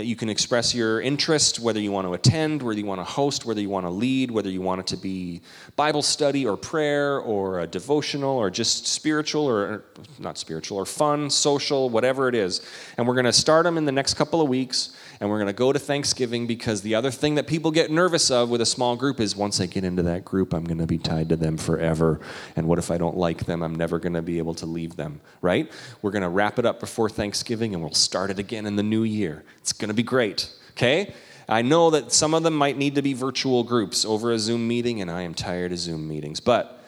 that 0.00 0.06
you 0.06 0.16
can 0.16 0.30
express 0.30 0.74
your 0.74 1.02
interest, 1.02 1.60
whether 1.60 1.78
you 1.78 1.92
want 1.92 2.06
to 2.06 2.14
attend, 2.14 2.62
whether 2.62 2.80
you 2.80 2.86
want 2.86 3.02
to 3.02 3.04
host, 3.04 3.44
whether 3.44 3.60
you 3.60 3.68
want 3.68 3.84
to 3.84 3.90
lead, 3.90 4.30
whether 4.30 4.48
you 4.48 4.62
want 4.62 4.80
it 4.80 4.86
to 4.86 4.96
be 4.96 5.42
Bible 5.76 6.00
study 6.00 6.46
or 6.46 6.56
prayer 6.56 7.18
or 7.18 7.60
a 7.60 7.66
devotional 7.66 8.38
or 8.38 8.48
just 8.48 8.86
spiritual 8.86 9.44
or 9.44 9.84
not 10.18 10.38
spiritual 10.38 10.78
or 10.78 10.86
fun, 10.86 11.28
social, 11.28 11.90
whatever 11.90 12.28
it 12.28 12.34
is. 12.34 12.62
And 12.96 13.06
we're 13.06 13.12
going 13.12 13.26
to 13.26 13.32
start 13.32 13.64
them 13.64 13.76
in 13.76 13.84
the 13.84 13.92
next 13.92 14.14
couple 14.14 14.40
of 14.40 14.48
weeks 14.48 14.96
and 15.20 15.28
we're 15.28 15.36
going 15.36 15.48
to 15.48 15.52
go 15.52 15.70
to 15.70 15.78
Thanksgiving 15.78 16.46
because 16.46 16.80
the 16.80 16.94
other 16.94 17.10
thing 17.10 17.34
that 17.34 17.46
people 17.46 17.70
get 17.70 17.90
nervous 17.90 18.30
of 18.30 18.48
with 18.48 18.62
a 18.62 18.66
small 18.66 18.96
group 18.96 19.20
is 19.20 19.36
once 19.36 19.60
I 19.60 19.66
get 19.66 19.84
into 19.84 20.02
that 20.04 20.24
group, 20.24 20.54
I'm 20.54 20.64
going 20.64 20.78
to 20.78 20.86
be 20.86 20.96
tied 20.96 21.28
to 21.28 21.36
them 21.36 21.58
forever. 21.58 22.20
And 22.56 22.66
what 22.66 22.78
if 22.78 22.90
I 22.90 22.96
don't 22.96 23.18
like 23.18 23.44
them? 23.44 23.62
I'm 23.62 23.74
never 23.74 23.98
going 23.98 24.14
to 24.14 24.22
be 24.22 24.38
able 24.38 24.54
to 24.54 24.66
leave 24.66 24.96
them, 24.96 25.20
right? 25.42 25.70
We're 26.00 26.10
going 26.10 26.22
to 26.22 26.30
wrap 26.30 26.58
it 26.58 26.64
up 26.64 26.80
before 26.80 27.10
Thanksgiving 27.10 27.74
and 27.74 27.82
we'll 27.82 27.92
start 27.92 28.30
it 28.30 28.38
again 28.38 28.64
in 28.64 28.76
the 28.76 28.82
new 28.82 29.02
year. 29.02 29.44
It's 29.58 29.74
going 29.74 29.89
to 29.90 29.94
be 29.94 30.02
great, 30.02 30.50
okay? 30.72 31.14
I 31.48 31.62
know 31.62 31.90
that 31.90 32.12
some 32.12 32.32
of 32.32 32.42
them 32.42 32.54
might 32.54 32.76
need 32.76 32.94
to 32.94 33.02
be 33.02 33.12
virtual 33.12 33.64
groups 33.64 34.04
over 34.04 34.30
a 34.30 34.38
Zoom 34.38 34.68
meeting, 34.68 35.00
and 35.00 35.10
I 35.10 35.22
am 35.22 35.34
tired 35.34 35.72
of 35.72 35.78
Zoom 35.78 36.06
meetings. 36.06 36.38
But 36.38 36.80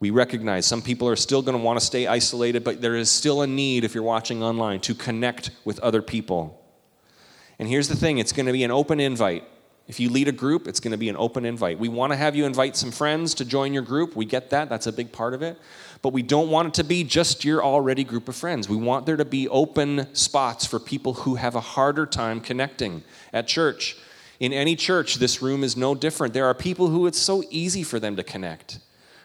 we 0.00 0.10
recognize 0.10 0.66
some 0.66 0.82
people 0.82 1.08
are 1.08 1.14
still 1.14 1.42
going 1.42 1.56
to 1.56 1.62
want 1.62 1.78
to 1.78 1.86
stay 1.86 2.08
isolated, 2.08 2.64
but 2.64 2.80
there 2.80 2.96
is 2.96 3.08
still 3.08 3.42
a 3.42 3.46
need, 3.46 3.84
if 3.84 3.94
you're 3.94 4.02
watching 4.02 4.42
online, 4.42 4.80
to 4.80 4.94
connect 4.96 5.52
with 5.64 5.78
other 5.78 6.02
people. 6.02 6.60
And 7.60 7.68
here's 7.68 7.86
the 7.86 7.94
thing 7.94 8.18
it's 8.18 8.32
going 8.32 8.46
to 8.46 8.52
be 8.52 8.64
an 8.64 8.72
open 8.72 8.98
invite. 8.98 9.44
If 9.86 10.00
you 10.00 10.10
lead 10.10 10.26
a 10.26 10.32
group, 10.32 10.66
it's 10.66 10.80
going 10.80 10.90
to 10.90 10.98
be 10.98 11.08
an 11.08 11.16
open 11.16 11.44
invite. 11.44 11.78
We 11.78 11.88
want 11.88 12.12
to 12.12 12.16
have 12.16 12.34
you 12.34 12.44
invite 12.44 12.74
some 12.74 12.90
friends 12.90 13.34
to 13.34 13.44
join 13.44 13.72
your 13.72 13.82
group. 13.84 14.16
We 14.16 14.24
get 14.24 14.50
that, 14.50 14.68
that's 14.68 14.88
a 14.88 14.92
big 14.92 15.12
part 15.12 15.34
of 15.34 15.42
it. 15.42 15.56
But 16.02 16.12
we 16.12 16.22
don't 16.22 16.50
want 16.50 16.68
it 16.68 16.74
to 16.74 16.84
be 16.84 17.04
just 17.04 17.44
your 17.44 17.64
already 17.64 18.02
group 18.02 18.28
of 18.28 18.34
friends. 18.34 18.68
We 18.68 18.76
want 18.76 19.06
there 19.06 19.16
to 19.16 19.24
be 19.24 19.48
open 19.48 20.12
spots 20.14 20.66
for 20.66 20.80
people 20.80 21.14
who 21.14 21.36
have 21.36 21.54
a 21.54 21.60
harder 21.60 22.06
time 22.06 22.40
connecting 22.40 23.04
at 23.32 23.46
church. 23.46 23.96
In 24.40 24.52
any 24.52 24.74
church, 24.74 25.16
this 25.16 25.40
room 25.40 25.62
is 25.62 25.76
no 25.76 25.94
different. 25.94 26.34
There 26.34 26.46
are 26.46 26.54
people 26.54 26.88
who 26.88 27.06
it's 27.06 27.18
so 27.18 27.44
easy 27.50 27.84
for 27.84 28.00
them 28.00 28.16
to 28.16 28.24
connect 28.24 28.80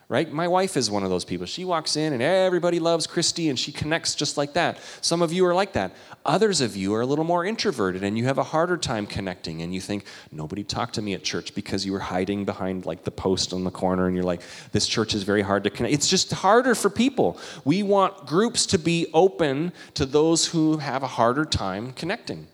right? 0.10 0.32
My 0.32 0.48
wife 0.48 0.78
is 0.78 0.90
one 0.90 1.04
of 1.04 1.10
those 1.10 1.26
people. 1.26 1.46
She 1.46 1.66
walks 1.66 1.98
in 1.98 2.14
and 2.14 2.22
everybody 2.22 2.80
loves 2.80 3.06
Christy 3.08 3.50
and 3.50 3.60
she 3.60 3.74
connects 3.74 4.16
just 4.16 4.38
like 4.38 4.54
that. 4.54 4.80
Some 5.02 5.22
of 5.22 5.34
you 5.34 5.46
are 5.46 5.54
like 5.54 5.74
that. 5.74 5.92
Others 6.26 6.62
of 6.62 6.78
you 6.78 6.94
are 6.94 7.02
a 7.02 7.06
little 7.06 7.26
more 7.26 7.44
introverted 7.44 8.04
and 8.04 8.18
you 8.18 8.24
have 8.24 8.38
a 8.38 8.44
harder 8.44 8.78
time 8.78 9.06
connecting 9.06 9.62
and 9.62 9.74
you 9.74 9.82
think, 9.82 10.06
nobody 10.32 10.64
talked 10.64 10.96
to 10.96 11.02
me 11.02 11.14
at 11.14 11.24
church 11.24 11.54
because 11.54 11.86
you 11.86 11.92
were 11.92 12.00
hiding 12.00 12.46
behind 12.46 12.86
like 12.86 13.04
the 13.04 13.12
post 13.12 13.52
on 13.52 13.66
the 13.66 13.72
corner 13.72 14.08
and 14.08 14.16
you're 14.16 14.24
like, 14.24 14.42
this 14.72 14.88
church 14.88 15.14
is 15.14 15.24
very 15.24 15.42
hard 15.42 15.66
to 15.66 15.70
connect. 15.70 15.94
It's 15.94 16.08
just 16.08 16.32
harder 16.32 16.74
for 16.74 16.90
people. 16.90 17.38
We 17.66 17.84
want 17.84 18.26
groups 18.26 18.66
to 18.68 18.80
be 18.80 19.08
open 19.14 19.74
to 19.96 20.06
those 20.06 20.46
who 20.46 20.78
have 20.78 21.04
a 21.04 21.08
harder 21.08 21.44
time 21.44 21.92
connecting. 21.92 22.48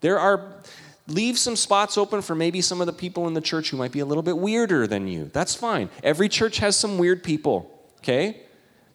There 0.00 0.20
are 0.20 0.62
leave 1.06 1.38
some 1.38 1.56
spots 1.56 1.98
open 1.98 2.22
for 2.22 2.34
maybe 2.34 2.60
some 2.60 2.80
of 2.80 2.86
the 2.86 2.92
people 2.92 3.26
in 3.26 3.34
the 3.34 3.40
church 3.40 3.70
who 3.70 3.76
might 3.76 3.92
be 3.92 4.00
a 4.00 4.06
little 4.06 4.22
bit 4.22 4.38
weirder 4.38 4.86
than 4.86 5.06
you. 5.06 5.30
That's 5.32 5.54
fine. 5.54 5.90
Every 6.02 6.28
church 6.28 6.58
has 6.58 6.76
some 6.76 6.98
weird 6.98 7.22
people, 7.22 7.70
okay? 7.98 8.40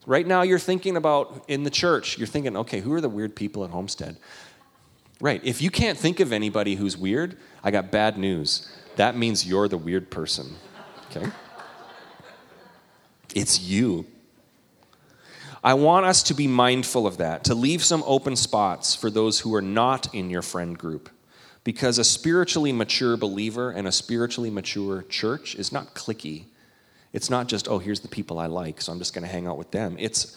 Right 0.06 0.26
now, 0.26 0.42
you're 0.42 0.60
thinking 0.60 0.98
about 0.98 1.46
in 1.48 1.64
the 1.64 1.70
church, 1.70 2.18
you're 2.18 2.28
thinking, 2.28 2.58
okay, 2.58 2.80
who 2.80 2.94
are 2.94 3.02
the 3.02 3.10
weird 3.10 3.36
people 3.36 3.64
at 3.64 3.70
Homestead? 3.70 4.18
Right. 5.22 5.42
If 5.44 5.62
you 5.62 5.70
can't 5.70 5.98
think 5.98 6.20
of 6.20 6.32
anybody 6.32 6.76
who's 6.76 6.98
weird, 6.98 7.38
I 7.64 7.72
got 7.72 7.92
bad 7.92 8.18
news. 8.18 8.74
That 8.96 9.16
means 9.16 9.46
you're 9.46 9.68
the 9.68 9.78
weird 9.78 10.10
person, 10.10 10.56
okay? 11.10 11.30
It's 13.36 13.60
you. 13.60 14.08
I 15.64 15.74
want 15.74 16.06
us 16.06 16.24
to 16.24 16.34
be 16.34 16.48
mindful 16.48 17.06
of 17.06 17.18
that, 17.18 17.44
to 17.44 17.54
leave 17.54 17.84
some 17.84 18.02
open 18.08 18.36
spots 18.36 18.96
for 18.96 19.10
those 19.10 19.42
who 19.42 19.54
are 19.54 19.62
not 19.62 20.14
in 20.16 20.30
your 20.30 20.42
friend 20.42 20.78
group. 20.78 21.10
Because 21.70 22.00
a 22.00 22.04
spiritually 22.04 22.72
mature 22.72 23.16
believer 23.16 23.70
and 23.70 23.88
a 23.88 23.92
spiritually 23.92 24.50
mature 24.50 25.04
church 25.04 25.54
is 25.54 25.72
not 25.72 25.94
clicky. 25.94 26.46
It's 27.14 27.30
not 27.30 27.46
just, 27.46 27.68
oh, 27.68 27.78
here's 27.78 28.00
the 28.00 28.08
people 28.08 28.40
I 28.40 28.48
like, 28.48 28.82
so 28.82 28.92
I'm 28.92 28.98
just 28.98 29.14
going 29.14 29.22
to 29.22 29.30
hang 29.30 29.46
out 29.46 29.56
with 29.56 29.70
them. 29.70 29.96
It's, 30.00 30.36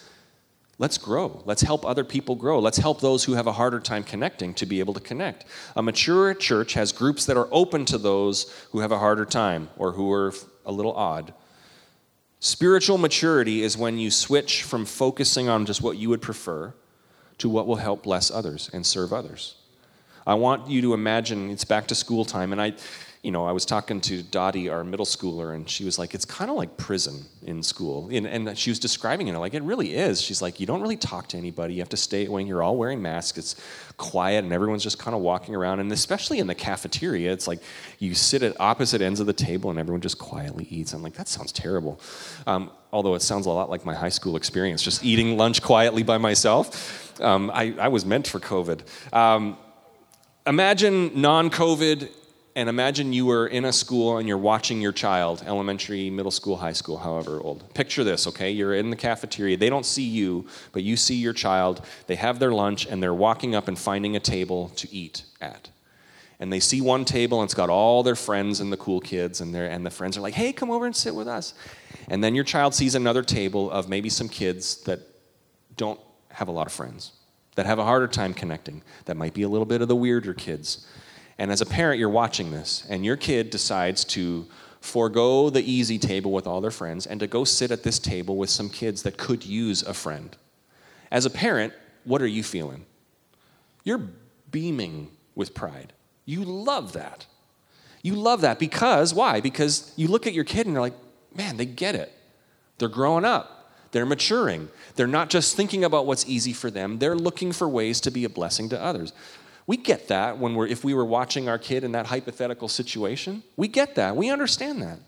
let's 0.77 0.99
grow. 0.99 1.41
Let's 1.43 1.63
help 1.63 1.87
other 1.87 2.03
people 2.03 2.35
grow. 2.35 2.59
Let's 2.59 2.77
help 2.77 3.01
those 3.01 3.23
who 3.23 3.33
have 3.33 3.47
a 3.47 3.51
harder 3.51 3.79
time 3.79 4.03
connecting 4.03 4.53
to 4.53 4.67
be 4.67 4.79
able 4.79 4.93
to 4.93 4.99
connect. 4.99 5.45
A 5.75 5.81
mature 5.81 6.35
church 6.35 6.75
has 6.75 6.91
groups 6.91 7.25
that 7.25 7.35
are 7.35 7.49
open 7.51 7.85
to 7.85 7.97
those 7.97 8.53
who 8.69 8.81
have 8.81 8.91
a 8.91 8.99
harder 8.99 9.25
time 9.25 9.69
or 9.75 9.93
who 9.93 10.11
are 10.11 10.35
a 10.67 10.71
little 10.71 10.93
odd. 10.93 11.33
Spiritual 12.41 12.99
maturity 12.99 13.63
is 13.63 13.75
when 13.75 13.97
you 13.97 14.11
switch 14.11 14.61
from 14.61 14.85
focusing 14.85 15.49
on 15.49 15.65
just 15.65 15.81
what 15.81 15.97
you 15.97 16.09
would 16.09 16.21
prefer 16.21 16.75
to 17.39 17.49
what 17.49 17.65
will 17.65 17.77
help 17.77 18.03
bless 18.03 18.29
others 18.29 18.69
and 18.71 18.85
serve 18.85 19.11
others. 19.11 19.55
I 20.25 20.35
want 20.35 20.69
you 20.69 20.81
to 20.81 20.93
imagine 20.93 21.49
it's 21.49 21.65
back 21.65 21.87
to 21.87 21.95
school 21.95 22.25
time, 22.25 22.51
and 22.51 22.61
I, 22.61 22.73
you 23.23 23.31
know, 23.31 23.45
I 23.45 23.51
was 23.51 23.65
talking 23.65 24.01
to 24.01 24.21
Dottie, 24.21 24.69
our 24.69 24.83
middle 24.83 25.05
schooler, 25.05 25.55
and 25.55 25.69
she 25.69 25.85
was 25.85 25.97
like, 25.97 26.13
"It's 26.13 26.25
kind 26.25 26.51
of 26.51 26.57
like 26.57 26.77
prison 26.77 27.25
in 27.41 27.63
school," 27.63 28.09
and, 28.11 28.27
and, 28.27 28.57
she 28.57 28.69
was 28.69 28.79
describing 28.79 29.27
it 29.27 29.37
like 29.37 29.53
it 29.53 29.63
really 29.63 29.95
is. 29.95 30.21
She's 30.21 30.41
like, 30.41 30.59
"You 30.59 30.65
don't 30.65 30.81
really 30.81 30.97
talk 30.97 31.27
to 31.29 31.37
anybody. 31.37 31.73
You 31.75 31.81
have 31.81 31.89
to 31.89 31.97
stay 31.97 32.27
when 32.27 32.47
you're 32.47 32.61
all 32.61 32.75
wearing 32.77 33.01
masks. 33.01 33.37
It's 33.37 33.55
quiet, 33.97 34.43
and 34.43 34.53
everyone's 34.53 34.83
just 34.83 34.99
kind 34.99 35.15
of 35.15 35.21
walking 35.21 35.55
around. 35.55 35.79
And 35.79 35.91
especially 35.91 36.39
in 36.39 36.47
the 36.47 36.55
cafeteria, 36.55 37.31
it's 37.31 37.47
like 37.47 37.59
you 37.99 38.13
sit 38.13 38.43
at 38.43 38.59
opposite 38.59 39.01
ends 39.01 39.19
of 39.19 39.27
the 39.27 39.33
table, 39.33 39.69
and 39.69 39.79
everyone 39.79 40.01
just 40.01 40.19
quietly 40.19 40.67
eats. 40.69 40.93
I'm 40.93 41.03
like, 41.03 41.13
that 41.13 41.27
sounds 41.27 41.51
terrible. 41.51 41.99
Um, 42.47 42.71
although 42.91 43.15
it 43.15 43.21
sounds 43.21 43.45
a 43.45 43.49
lot 43.49 43.69
like 43.69 43.85
my 43.85 43.93
high 43.93 44.09
school 44.09 44.35
experience, 44.35 44.81
just 44.81 45.03
eating 45.03 45.37
lunch 45.37 45.61
quietly 45.61 46.03
by 46.03 46.17
myself. 46.17 47.19
Um, 47.21 47.51
I, 47.53 47.75
I, 47.79 47.87
was 47.89 48.05
meant 48.05 48.27
for 48.27 48.39
COVID. 48.39 48.81
Um, 49.13 49.57
imagine 50.45 51.11
non 51.19 51.49
COVID, 51.49 52.09
and 52.55 52.69
imagine 52.69 53.13
you 53.13 53.25
were 53.25 53.47
in 53.47 53.65
a 53.65 53.73
school 53.73 54.17
and 54.17 54.27
you're 54.27 54.37
watching 54.37 54.79
your 54.79 54.91
child, 54.91 55.43
elementary, 55.45 56.09
middle 56.09 56.31
school, 56.31 56.57
high 56.57 56.73
school, 56.73 56.97
however 56.97 57.39
old. 57.41 57.73
Picture 57.73 58.03
this, 58.03 58.27
okay? 58.27 58.51
You're 58.51 58.75
in 58.75 58.91
the 58.91 58.95
cafeteria. 58.95 59.57
They 59.57 59.69
don't 59.69 59.85
see 59.85 60.03
you, 60.03 60.47
but 60.71 60.83
you 60.83 60.95
see 60.95 61.15
your 61.15 61.33
child. 61.33 61.83
They 62.05 62.15
have 62.15 62.37
their 62.37 62.51
lunch 62.51 62.85
and 62.85 63.01
they're 63.01 63.13
walking 63.13 63.55
up 63.55 63.67
and 63.67 63.77
finding 63.77 64.15
a 64.15 64.19
table 64.19 64.69
to 64.75 64.93
eat 64.93 65.23
at. 65.41 65.69
And 66.39 66.53
they 66.53 66.59
see 66.59 66.79
one 66.79 67.05
table 67.05 67.41
and 67.41 67.47
it's 67.47 67.55
got 67.55 67.69
all 67.69 68.03
their 68.03 68.15
friends 68.15 68.59
and 68.59 68.71
the 68.71 68.77
cool 68.77 68.99
kids, 68.99 69.41
and, 69.41 69.55
and 69.55 69.85
the 69.85 69.89
friends 69.89 70.15
are 70.17 70.21
like, 70.21 70.35
hey, 70.35 70.53
come 70.53 70.69
over 70.69 70.85
and 70.85 70.95
sit 70.95 71.15
with 71.15 71.27
us. 71.27 71.55
And 72.07 72.23
then 72.23 72.35
your 72.35 72.43
child 72.43 72.75
sees 72.75 72.93
another 72.93 73.23
table 73.23 73.71
of 73.71 73.89
maybe 73.89 74.09
some 74.09 74.29
kids 74.29 74.83
that 74.83 74.99
don't 75.75 75.99
have 76.29 76.49
a 76.49 76.51
lot 76.51 76.67
of 76.67 76.73
friends 76.73 77.13
that 77.55 77.65
have 77.65 77.79
a 77.79 77.83
harder 77.83 78.07
time 78.07 78.33
connecting, 78.33 78.81
that 79.05 79.17
might 79.17 79.33
be 79.33 79.43
a 79.43 79.49
little 79.49 79.65
bit 79.65 79.81
of 79.81 79.87
the 79.87 79.95
weirder 79.95 80.33
kids. 80.33 80.87
And 81.37 81.51
as 81.51 81.61
a 81.61 81.65
parent, 81.65 81.99
you're 81.99 82.09
watching 82.09 82.51
this, 82.51 82.85
and 82.89 83.03
your 83.03 83.17
kid 83.17 83.49
decides 83.49 84.03
to 84.05 84.47
forego 84.79 85.49
the 85.49 85.63
easy 85.63 85.97
table 85.97 86.31
with 86.31 86.45
all 86.45 86.59
their 86.61 86.71
friends 86.71 87.05
and 87.05 87.19
to 87.19 87.27
go 87.27 87.43
sit 87.43 87.71
at 87.71 87.83
this 87.83 87.99
table 87.99 88.35
with 88.35 88.49
some 88.49 88.69
kids 88.69 89.03
that 89.03 89.17
could 89.17 89.45
use 89.45 89.81
a 89.81 89.93
friend. 89.93 90.35
As 91.09 91.25
a 91.25 91.29
parent, 91.29 91.73
what 92.03 92.21
are 92.21 92.27
you 92.27 92.43
feeling? 92.43 92.85
You're 93.83 94.09
beaming 94.51 95.09
with 95.35 95.53
pride. 95.53 95.93
You 96.25 96.43
love 96.43 96.93
that. 96.93 97.25
You 98.01 98.15
love 98.15 98.41
that 98.41 98.59
because, 98.59 99.13
why? 99.13 99.39
Because 99.39 99.93
you 99.95 100.07
look 100.07 100.27
at 100.27 100.33
your 100.33 100.43
kid 100.43 100.65
and 100.65 100.73
you're 100.73 100.81
like, 100.81 100.93
man, 101.33 101.57
they 101.57 101.65
get 101.65 101.95
it. 101.95 102.11
They're 102.77 102.89
growing 102.89 103.25
up. 103.25 103.52
They're 103.93 104.05
maturing. 104.05 104.69
They're 104.95 105.07
not 105.07 105.29
just 105.29 105.55
thinking 105.55 105.83
about 105.85 106.05
what's 106.05 106.27
easy 106.27 106.51
for 106.51 106.69
them, 106.69 106.99
they're 106.99 107.15
looking 107.15 107.53
for 107.53 107.69
ways 107.69 108.01
to 108.01 108.11
be 108.11 108.25
a 108.25 108.29
blessing 108.29 108.67
to 108.69 108.81
others. 108.81 109.13
We 109.65 109.77
get 109.77 110.09
that 110.09 110.37
when 110.39 110.55
we're, 110.55 110.67
if 110.67 110.83
we 110.83 110.93
were 110.93 111.05
watching 111.05 111.47
our 111.47 111.57
kid 111.57 111.85
in 111.85 111.93
that 111.93 112.07
hypothetical 112.07 112.67
situation. 112.67 113.43
We 113.55 113.69
get 113.69 113.95
that. 113.95 114.17
We 114.17 114.29
understand 114.29 114.81
that. 114.81 114.99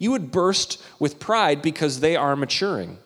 You 0.00 0.10
would 0.10 0.32
burst 0.32 0.82
with 0.98 1.20
pride 1.20 1.62
because 1.62 2.00
they 2.00 2.16
are 2.16 2.34
maturing. 2.34 2.98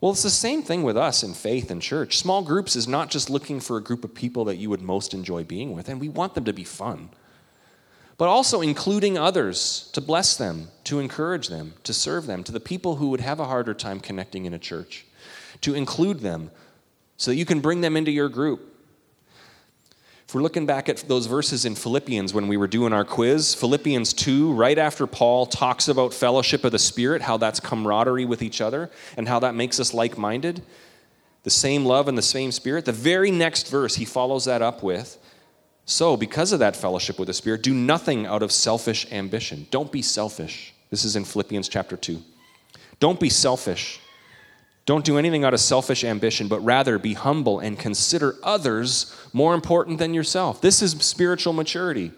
Well, 0.00 0.12
it's 0.12 0.22
the 0.22 0.30
same 0.30 0.62
thing 0.62 0.84
with 0.84 0.96
us 0.96 1.24
in 1.24 1.34
faith 1.34 1.72
and 1.72 1.82
church. 1.82 2.18
Small 2.18 2.42
groups 2.42 2.76
is 2.76 2.86
not 2.86 3.10
just 3.10 3.28
looking 3.28 3.58
for 3.58 3.76
a 3.76 3.82
group 3.82 4.04
of 4.04 4.14
people 4.14 4.44
that 4.44 4.56
you 4.56 4.70
would 4.70 4.82
most 4.82 5.14
enjoy 5.14 5.42
being 5.42 5.74
with, 5.74 5.88
and 5.88 6.00
we 6.00 6.08
want 6.08 6.34
them 6.34 6.44
to 6.44 6.52
be 6.52 6.62
fun 6.62 7.08
but 8.18 8.28
also 8.28 8.60
including 8.60 9.16
others 9.16 9.88
to 9.92 10.00
bless 10.00 10.36
them, 10.36 10.68
to 10.84 10.98
encourage 10.98 11.48
them, 11.48 11.72
to 11.84 11.94
serve 11.94 12.26
them, 12.26 12.42
to 12.42 12.52
the 12.52 12.60
people 12.60 12.96
who 12.96 13.08
would 13.10 13.20
have 13.20 13.38
a 13.38 13.46
harder 13.46 13.72
time 13.72 14.00
connecting 14.00 14.44
in 14.44 14.52
a 14.52 14.58
church, 14.58 15.06
to 15.60 15.72
include 15.74 16.18
them 16.20 16.50
so 17.16 17.30
that 17.30 17.36
you 17.36 17.46
can 17.46 17.60
bring 17.60 17.80
them 17.80 17.96
into 17.96 18.10
your 18.10 18.28
group. 18.28 18.74
If 20.26 20.34
we're 20.34 20.42
looking 20.42 20.66
back 20.66 20.88
at 20.88 20.98
those 21.08 21.26
verses 21.26 21.64
in 21.64 21.74
Philippians 21.74 22.34
when 22.34 22.48
we 22.48 22.56
were 22.58 22.66
doing 22.66 22.92
our 22.92 23.04
quiz, 23.04 23.54
Philippians 23.54 24.12
2, 24.12 24.52
right 24.52 24.76
after 24.76 25.06
Paul 25.06 25.46
talks 25.46 25.88
about 25.88 26.12
fellowship 26.12 26.64
of 26.64 26.72
the 26.72 26.78
Spirit, 26.78 27.22
how 27.22 27.38
that's 27.38 27.60
camaraderie 27.60 28.26
with 28.26 28.42
each 28.42 28.60
other, 28.60 28.90
and 29.16 29.26
how 29.28 29.38
that 29.38 29.54
makes 29.54 29.80
us 29.80 29.94
like 29.94 30.18
minded, 30.18 30.60
the 31.44 31.50
same 31.50 31.86
love 31.86 32.08
and 32.08 32.18
the 32.18 32.22
same 32.22 32.52
Spirit, 32.52 32.84
the 32.84 32.92
very 32.92 33.30
next 33.30 33.70
verse 33.70 33.94
he 33.94 34.04
follows 34.04 34.44
that 34.44 34.60
up 34.60 34.82
with 34.82 35.18
so, 35.90 36.18
because 36.18 36.52
of 36.52 36.58
that 36.58 36.76
fellowship 36.76 37.18
with 37.18 37.28
the 37.28 37.32
Spirit, 37.32 37.62
do 37.62 37.72
nothing 37.72 38.26
out 38.26 38.42
of 38.42 38.52
selfish 38.52 39.10
ambition. 39.10 39.66
Don't 39.70 39.90
be 39.90 40.02
selfish. 40.02 40.74
This 40.90 41.02
is 41.02 41.16
in 41.16 41.24
Philippians 41.24 41.66
chapter 41.66 41.96
2. 41.96 42.22
Don't 43.00 43.18
be 43.18 43.30
selfish. 43.30 43.98
Don't 44.84 45.02
do 45.02 45.16
anything 45.16 45.44
out 45.44 45.54
of 45.54 45.60
selfish 45.60 46.04
ambition, 46.04 46.46
but 46.46 46.60
rather 46.60 46.98
be 46.98 47.14
humble 47.14 47.60
and 47.60 47.78
consider 47.78 48.36
others 48.42 49.16
more 49.32 49.54
important 49.54 49.98
than 49.98 50.12
yourself. 50.12 50.60
This 50.60 50.82
is 50.82 50.90
spiritual 50.90 51.54
maturity. 51.54 52.12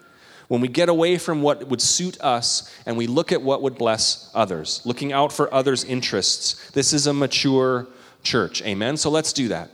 When 0.48 0.60
we 0.60 0.66
get 0.66 0.88
away 0.88 1.16
from 1.16 1.40
what 1.40 1.68
would 1.68 1.80
suit 1.80 2.20
us 2.20 2.76
and 2.86 2.96
we 2.96 3.06
look 3.06 3.30
at 3.30 3.40
what 3.40 3.62
would 3.62 3.78
bless 3.78 4.32
others, 4.34 4.82
looking 4.84 5.12
out 5.12 5.32
for 5.32 5.52
others' 5.54 5.84
interests. 5.84 6.72
This 6.72 6.92
is 6.92 7.06
a 7.06 7.14
mature 7.14 7.86
church. 8.24 8.62
Amen? 8.62 8.96
So 8.96 9.10
let's 9.10 9.32
do 9.32 9.46
that. 9.46 9.70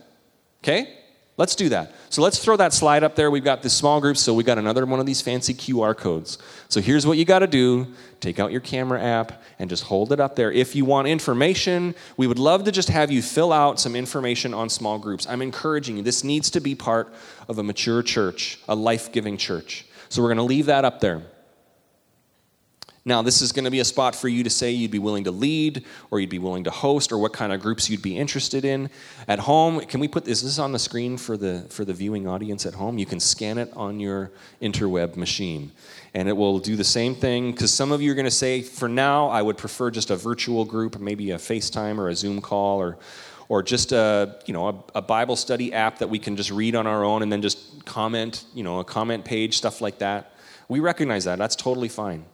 Okay? 0.63 0.93
Let's 1.37 1.53
do 1.53 1.69
that. 1.69 1.93
So 2.09 2.23
let's 2.23 2.39
throw 2.39 2.57
that 2.57 2.73
slide 2.73 3.03
up 3.03 3.15
there. 3.15 3.29
We've 3.29 3.43
got 3.43 3.61
this 3.61 3.73
small 3.73 4.01
group, 4.01 4.17
so 4.17 4.33
we 4.33 4.43
got 4.43 4.57
another 4.57 4.83
one 4.87 4.99
of 4.99 5.05
these 5.05 5.21
fancy 5.21 5.53
QR 5.53 5.95
codes. 5.95 6.39
So 6.67 6.81
here's 6.81 7.05
what 7.05 7.19
you 7.19 7.25
got 7.25 7.39
to 7.39 7.47
do 7.47 7.93
take 8.19 8.39
out 8.39 8.51
your 8.51 8.61
camera 8.61 8.99
app 8.99 9.43
and 9.59 9.69
just 9.69 9.83
hold 9.83 10.11
it 10.11 10.19
up 10.19 10.35
there. 10.35 10.51
If 10.51 10.75
you 10.75 10.83
want 10.83 11.07
information, 11.07 11.93
we 12.17 12.25
would 12.25 12.39
love 12.39 12.63
to 12.63 12.71
just 12.71 12.89
have 12.89 13.11
you 13.11 13.21
fill 13.21 13.53
out 13.53 13.79
some 13.79 13.95
information 13.95 14.55
on 14.55 14.67
small 14.67 14.97
groups. 14.97 15.27
I'm 15.27 15.43
encouraging 15.43 15.97
you. 15.97 16.03
This 16.03 16.23
needs 16.23 16.49
to 16.51 16.59
be 16.59 16.73
part 16.73 17.13
of 17.47 17.59
a 17.59 17.63
mature 17.63 18.01
church, 18.01 18.59
a 18.67 18.73
life 18.73 19.11
giving 19.11 19.37
church. 19.37 19.85
So 20.09 20.23
we're 20.23 20.29
going 20.29 20.37
to 20.37 20.43
leave 20.43 20.65
that 20.65 20.85
up 20.85 20.99
there. 21.01 21.21
Now, 23.07 23.21
this 23.21 23.41
is 23.41 23.53
going 23.53 23.63
to 23.63 23.71
be 23.71 23.79
a 23.79 23.85
spot 23.85 24.17
for 24.17 24.27
you 24.27 24.43
to 24.43 24.49
say 24.49 24.71
you'd 24.71 24.91
be 24.91 24.99
willing 24.99 25.23
to 25.23 25.31
lead 25.31 25.85
or 26.11 26.19
you'd 26.19 26.29
be 26.29 26.39
willing 26.39 26.65
to 26.65 26.69
host 26.69 27.13
or 27.13 27.17
what 27.17 27.31
kind 27.31 27.53
of 27.53 27.61
groups 27.61 27.89
you'd 27.89 28.01
be 28.01 28.17
interested 28.17 28.65
in. 28.65 28.89
At 29.29 29.39
home, 29.39 29.79
can 29.79 30.01
we 30.01 30.09
put 30.09 30.27
is 30.27 30.43
this 30.43 30.59
on 30.59 30.73
the 30.73 30.79
screen 30.79 31.15
for 31.15 31.37
the 31.37 31.65
for 31.69 31.85
the 31.85 31.93
viewing 31.93 32.27
audience 32.27 32.65
at 32.65 32.73
home? 32.73 32.97
You 32.97 33.05
can 33.05 33.21
scan 33.21 33.59
it 33.59 33.71
on 33.77 34.01
your 34.01 34.31
interweb 34.61 35.15
machine. 35.15 35.71
And 36.13 36.27
it 36.27 36.35
will 36.35 36.59
do 36.59 36.75
the 36.75 36.83
same 36.83 37.15
thing 37.15 37.53
cuz 37.53 37.73
some 37.73 37.93
of 37.93 38.01
you 38.01 38.11
are 38.11 38.13
going 38.13 38.25
to 38.25 38.39
say 38.45 38.61
for 38.61 38.89
now 38.89 39.29
I 39.29 39.41
would 39.41 39.57
prefer 39.57 39.89
just 39.89 40.11
a 40.11 40.17
virtual 40.17 40.65
group, 40.65 40.99
maybe 40.99 41.31
a 41.31 41.37
FaceTime 41.37 41.99
or 41.99 42.09
a 42.09 42.15
Zoom 42.15 42.41
call 42.41 42.77
or 42.77 42.97
or 43.47 43.63
just 43.63 43.93
a 43.93 44.35
you 44.45 44.53
know 44.53 44.67
a, 44.67 44.75
a, 44.95 45.01
Bible 45.01 45.37
study 45.37 45.71
app 45.71 45.99
that 45.99 46.09
we 46.09 46.19
can 46.19 46.35
just 46.35 46.51
read 46.51 46.75
on 46.75 46.85
our 46.85 47.05
own 47.05 47.21
and 47.21 47.31
then 47.31 47.41
just 47.41 47.85
comment, 47.85 48.43
you 48.53 48.63
know, 48.63 48.79
a 48.79 48.83
comment 48.83 49.23
page, 49.23 49.55
stuff 49.55 49.79
like 49.79 49.99
that. 49.99 50.33
We 50.67 50.81
recognize 50.81 51.23
that. 51.23 51.37
That's 51.39 51.55
totally 51.55 51.87
fine. 51.87 52.25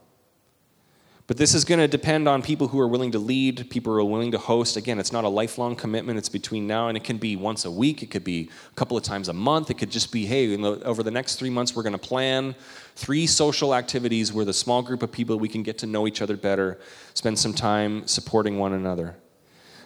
But 1.26 1.38
this 1.38 1.54
is 1.54 1.64
going 1.64 1.80
to 1.80 1.88
depend 1.88 2.28
on 2.28 2.42
people 2.42 2.68
who 2.68 2.80
are 2.80 2.88
willing 2.88 3.12
to 3.12 3.20
lead, 3.20 3.70
people 3.70 3.94
who 3.94 4.00
are 4.00 4.04
willing 4.04 4.32
to 4.32 4.38
host. 4.38 4.76
Again, 4.76 5.00
it's 5.00 5.14
not 5.14 5.24
a 5.24 5.30
lifelong 5.30 5.74
commitment. 5.74 6.18
It's 6.18 6.28
between 6.28 6.68
now 6.68 6.90
and 6.90 6.98
it 6.98 7.06
can 7.06 7.18
be 7.18 7.38
once 7.38 7.64
a 7.64 7.72
week. 7.72 8.04
It 8.04 8.12
could 8.12 8.26
be 8.26 8.50
a 8.70 8.76
couple 8.76 8.98
of 8.98 9.04
times 9.04 9.30
a 9.30 9.34
month. 9.34 9.70
It 9.70 9.78
could 9.78 9.90
just 9.90 10.12
be, 10.12 10.26
hey, 10.26 10.54
the, 10.54 10.84
over 10.84 11.02
the 11.02 11.12
next 11.12 11.38
three 11.38 11.50
months, 11.50 11.76
we're 11.76 11.84
going 11.84 11.94
to 11.94 11.98
plan 11.98 12.56
three 12.98 13.26
social 13.26 13.74
activities 13.74 14.34
where 14.34 14.44
the 14.44 14.54
small 14.54 14.82
group 14.82 15.02
of 15.02 15.14
people 15.14 15.40
we 15.40 15.48
can 15.48 15.64
get 15.64 15.78
to 15.78 15.86
know 15.86 16.08
each 16.08 16.22
other 16.22 16.36
better, 16.36 16.78
spend 17.14 17.40
some 17.40 17.54
time 17.54 18.06
supporting 18.06 18.60
one 18.60 18.74
another. 18.74 19.16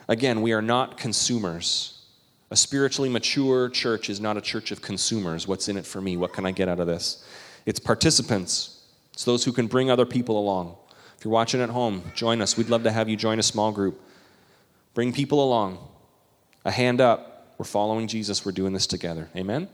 Again, 0.07 0.41
we 0.41 0.53
are 0.53 0.61
not 0.63 0.97
consumers. 0.97 2.01
A 2.49 2.55
spiritually 2.55 3.09
mature 3.09 3.69
church 3.69 4.09
is 4.09 4.19
not 4.19 4.37
a 4.37 4.41
church 4.41 4.71
of 4.71 4.81
consumers. 4.81 5.47
What's 5.47 5.67
in 5.67 5.77
it 5.77 5.85
for 5.85 6.01
me? 6.01 6.17
What 6.17 6.33
can 6.33 6.47
I 6.47 6.51
get 6.51 6.67
out 6.67 6.79
of 6.79 6.87
this? 6.87 7.23
It's 7.67 7.79
participants. 7.79 8.81
It's 9.13 9.23
those 9.23 9.43
who 9.43 9.51
can 9.51 9.67
bring 9.67 9.91
other 9.91 10.05
people 10.05 10.39
along. 10.39 10.77
You're 11.27 11.33
watching 11.33 11.59
at 11.59 11.69
home, 11.69 12.03
join 12.15 12.41
us. 12.41 12.55
We'd 12.55 12.69
love 12.69 12.83
to 12.83 12.91
have 12.91 13.09
you 13.09 13.17
join 13.17 13.37
a 13.37 13.43
small 13.43 13.73
group. 13.73 13.99
Bring 14.93 15.11
people 15.11 15.43
along. 15.43 15.77
A 16.63 16.71
hand 16.71 17.01
up. 17.01 17.53
We're 17.57 17.65
following 17.65 18.07
Jesus. 18.07 18.45
We're 18.45 18.53
doing 18.53 18.71
this 18.71 18.87
together. 18.87 19.27
Amen? 19.35 19.67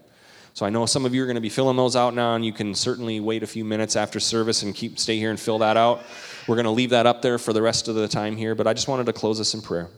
So 0.55 0.65
I 0.65 0.71
know 0.71 0.87
some 0.87 1.05
of 1.05 1.13
you 1.13 1.21
are 1.21 1.27
going 1.27 1.35
to 1.35 1.41
be 1.41 1.49
filling 1.49 1.77
those 1.77 1.95
out 1.95 2.15
now, 2.15 2.33
and 2.33 2.43
you 2.43 2.53
can 2.53 2.73
certainly 2.73 3.19
wait 3.19 3.43
a 3.43 3.45
few 3.45 3.63
minutes 3.63 3.95
after 3.95 4.19
service 4.19 4.63
and 4.63 4.73
keep 4.73 4.97
stay 4.97 5.19
here 5.19 5.29
and 5.29 5.39
fill 5.39 5.59
that 5.59 5.77
out. 5.77 6.01
We're 6.47 6.55
going 6.55 6.65
to 6.65 6.71
leave 6.71 6.89
that 6.89 7.05
up 7.05 7.21
there 7.21 7.37
for 7.37 7.53
the 7.53 7.61
rest 7.61 7.87
of 7.87 7.93
the 7.93 8.07
time 8.07 8.35
here, 8.35 8.55
but 8.55 8.65
I 8.65 8.73
just 8.73 8.87
wanted 8.87 9.05
to 9.05 9.13
close 9.13 9.39
us 9.39 9.53
in 9.53 9.61
prayer. 9.61 9.89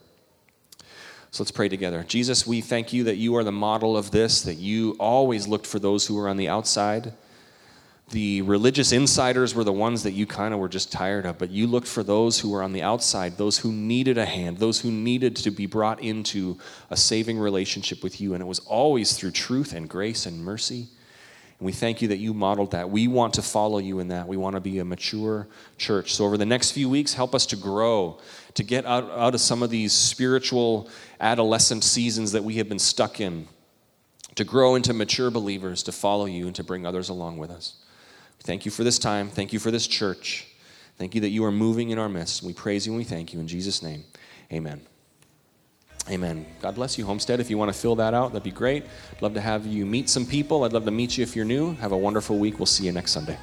So 1.32 1.42
let's 1.42 1.52
pray 1.52 1.70
together. 1.70 2.04
Jesus, 2.06 2.46
we 2.46 2.60
thank 2.60 2.92
you 2.92 3.06
that 3.06 3.16
you 3.16 3.34
are 3.38 3.46
the 3.46 3.54
model 3.54 3.96
of 3.96 4.12
this, 4.12 4.42
that 4.42 4.56
you 4.56 4.98
always 5.00 5.48
looked 5.48 5.68
for 5.68 5.80
those 5.80 6.06
who 6.06 6.16
were 6.16 6.28
on 6.28 6.36
the 6.36 6.50
outside 6.50 7.14
the 8.12 8.44
religious 8.44 8.92
insiders 8.92 9.56
were 9.56 9.64
the 9.64 9.74
ones 9.74 10.04
that 10.04 10.12
you 10.12 10.28
kind 10.28 10.54
of 10.54 10.60
were 10.60 10.70
just 10.70 10.92
tired 10.92 11.26
of, 11.26 11.40
but 11.40 11.50
you 11.50 11.66
looked 11.66 11.88
for 11.88 12.04
those 12.04 12.40
who 12.40 12.52
were 12.52 12.62
on 12.62 12.72
the 12.72 12.84
outside, 12.84 13.38
those 13.38 13.58
who 13.58 13.72
needed 13.72 14.18
a 14.18 14.26
hand, 14.26 14.60
those 14.60 14.80
who 14.80 14.92
needed 14.92 15.36
to 15.38 15.50
be 15.50 15.66
brought 15.66 16.02
into 16.02 16.58
a 16.92 16.98
saving 16.98 17.40
relationship 17.40 18.04
with 18.04 18.22
you. 18.22 18.34
And 18.34 18.44
it 18.44 18.46
was 18.46 18.60
always 18.60 19.14
through 19.14 19.32
truth 19.32 19.74
and 19.74 19.90
grace 19.90 20.28
and 20.28 20.46
mercy. 20.46 20.88
And 21.58 21.66
we 21.66 21.72
thank 21.72 22.02
you 22.02 22.10
that 22.10 22.18
you 22.18 22.34
modeled 22.34 22.72
that. 22.72 22.92
We 22.92 23.08
want 23.08 23.34
to 23.36 23.42
follow 23.42 23.80
you 23.80 24.00
in 24.00 24.10
that. 24.10 24.28
We 24.28 24.38
want 24.38 24.56
to 24.56 24.60
be 24.60 24.78
a 24.80 24.86
mature 24.86 25.48
church. 25.78 26.14
So, 26.14 26.26
over 26.26 26.38
the 26.38 26.46
next 26.46 26.72
few 26.72 26.90
weeks, 26.90 27.14
help 27.14 27.34
us 27.34 27.46
to 27.48 27.56
grow, 27.56 28.20
to 28.56 28.64
get 28.64 28.86
out, 28.86 29.10
out 29.12 29.34
of 29.34 29.42
some 29.42 29.64
of 29.64 29.70
these 29.70 29.94
spiritual 29.94 30.90
adolescent 31.20 31.84
seasons 31.84 32.34
that 32.34 32.44
we 32.44 32.56
have 32.56 32.68
been 32.68 32.78
stuck 32.78 33.22
in, 33.22 33.48
to 34.36 34.44
grow 34.44 34.76
into 34.76 34.94
mature 34.94 35.32
believers, 35.32 35.82
to 35.84 35.94
follow 35.94 36.26
you, 36.26 36.46
and 36.46 36.56
to 36.58 36.64
bring 36.64 36.86
others 36.86 37.08
along 37.08 37.38
with 37.38 37.50
us. 37.50 37.78
Thank 38.46 38.64
you 38.64 38.72
for 38.72 38.84
this 38.84 39.00
time. 39.00 39.30
Thank 39.30 39.54
you 39.54 39.60
for 39.60 39.72
this 39.72 39.88
church. 39.88 40.46
Thank 40.98 41.16
you 41.16 41.22
that 41.22 41.30
you 41.30 41.44
are 41.46 41.52
moving 41.52 41.90
in 41.90 41.98
our 41.98 42.08
midst. 42.08 42.44
We 42.44 42.54
praise 42.54 42.86
you 42.86 42.94
and 42.94 42.98
we 42.98 43.04
thank 43.04 43.34
you. 43.34 43.40
In 43.40 43.48
Jesus' 43.48 43.82
name, 43.82 44.04
amen. 44.54 44.82
Amen. 46.12 46.46
God 46.62 46.76
bless 46.76 47.00
you, 47.00 47.06
Homestead. 47.06 47.40
If 47.40 47.50
you 47.50 47.58
want 47.58 47.74
to 47.74 47.78
fill 47.78 47.96
that 47.96 48.14
out, 48.14 48.34
that'd 48.34 48.44
be 48.44 48.52
great. 48.52 48.86
I'd 49.12 49.22
love 49.24 49.34
to 49.34 49.42
have 49.42 49.66
you 49.66 49.88
meet 49.88 50.08
some 50.08 50.28
people. 50.28 50.64
I'd 50.64 50.74
love 50.74 50.86
to 50.86 50.92
meet 50.92 51.18
you 51.18 51.24
if 51.24 51.36
you're 51.36 51.44
new. 51.44 51.74
Have 51.78 51.92
a 51.92 51.98
wonderful 51.98 52.38
week. 52.38 52.60
We'll 52.60 52.68
see 52.68 52.86
you 52.86 52.92
next 52.92 53.14
Sunday. 53.14 53.40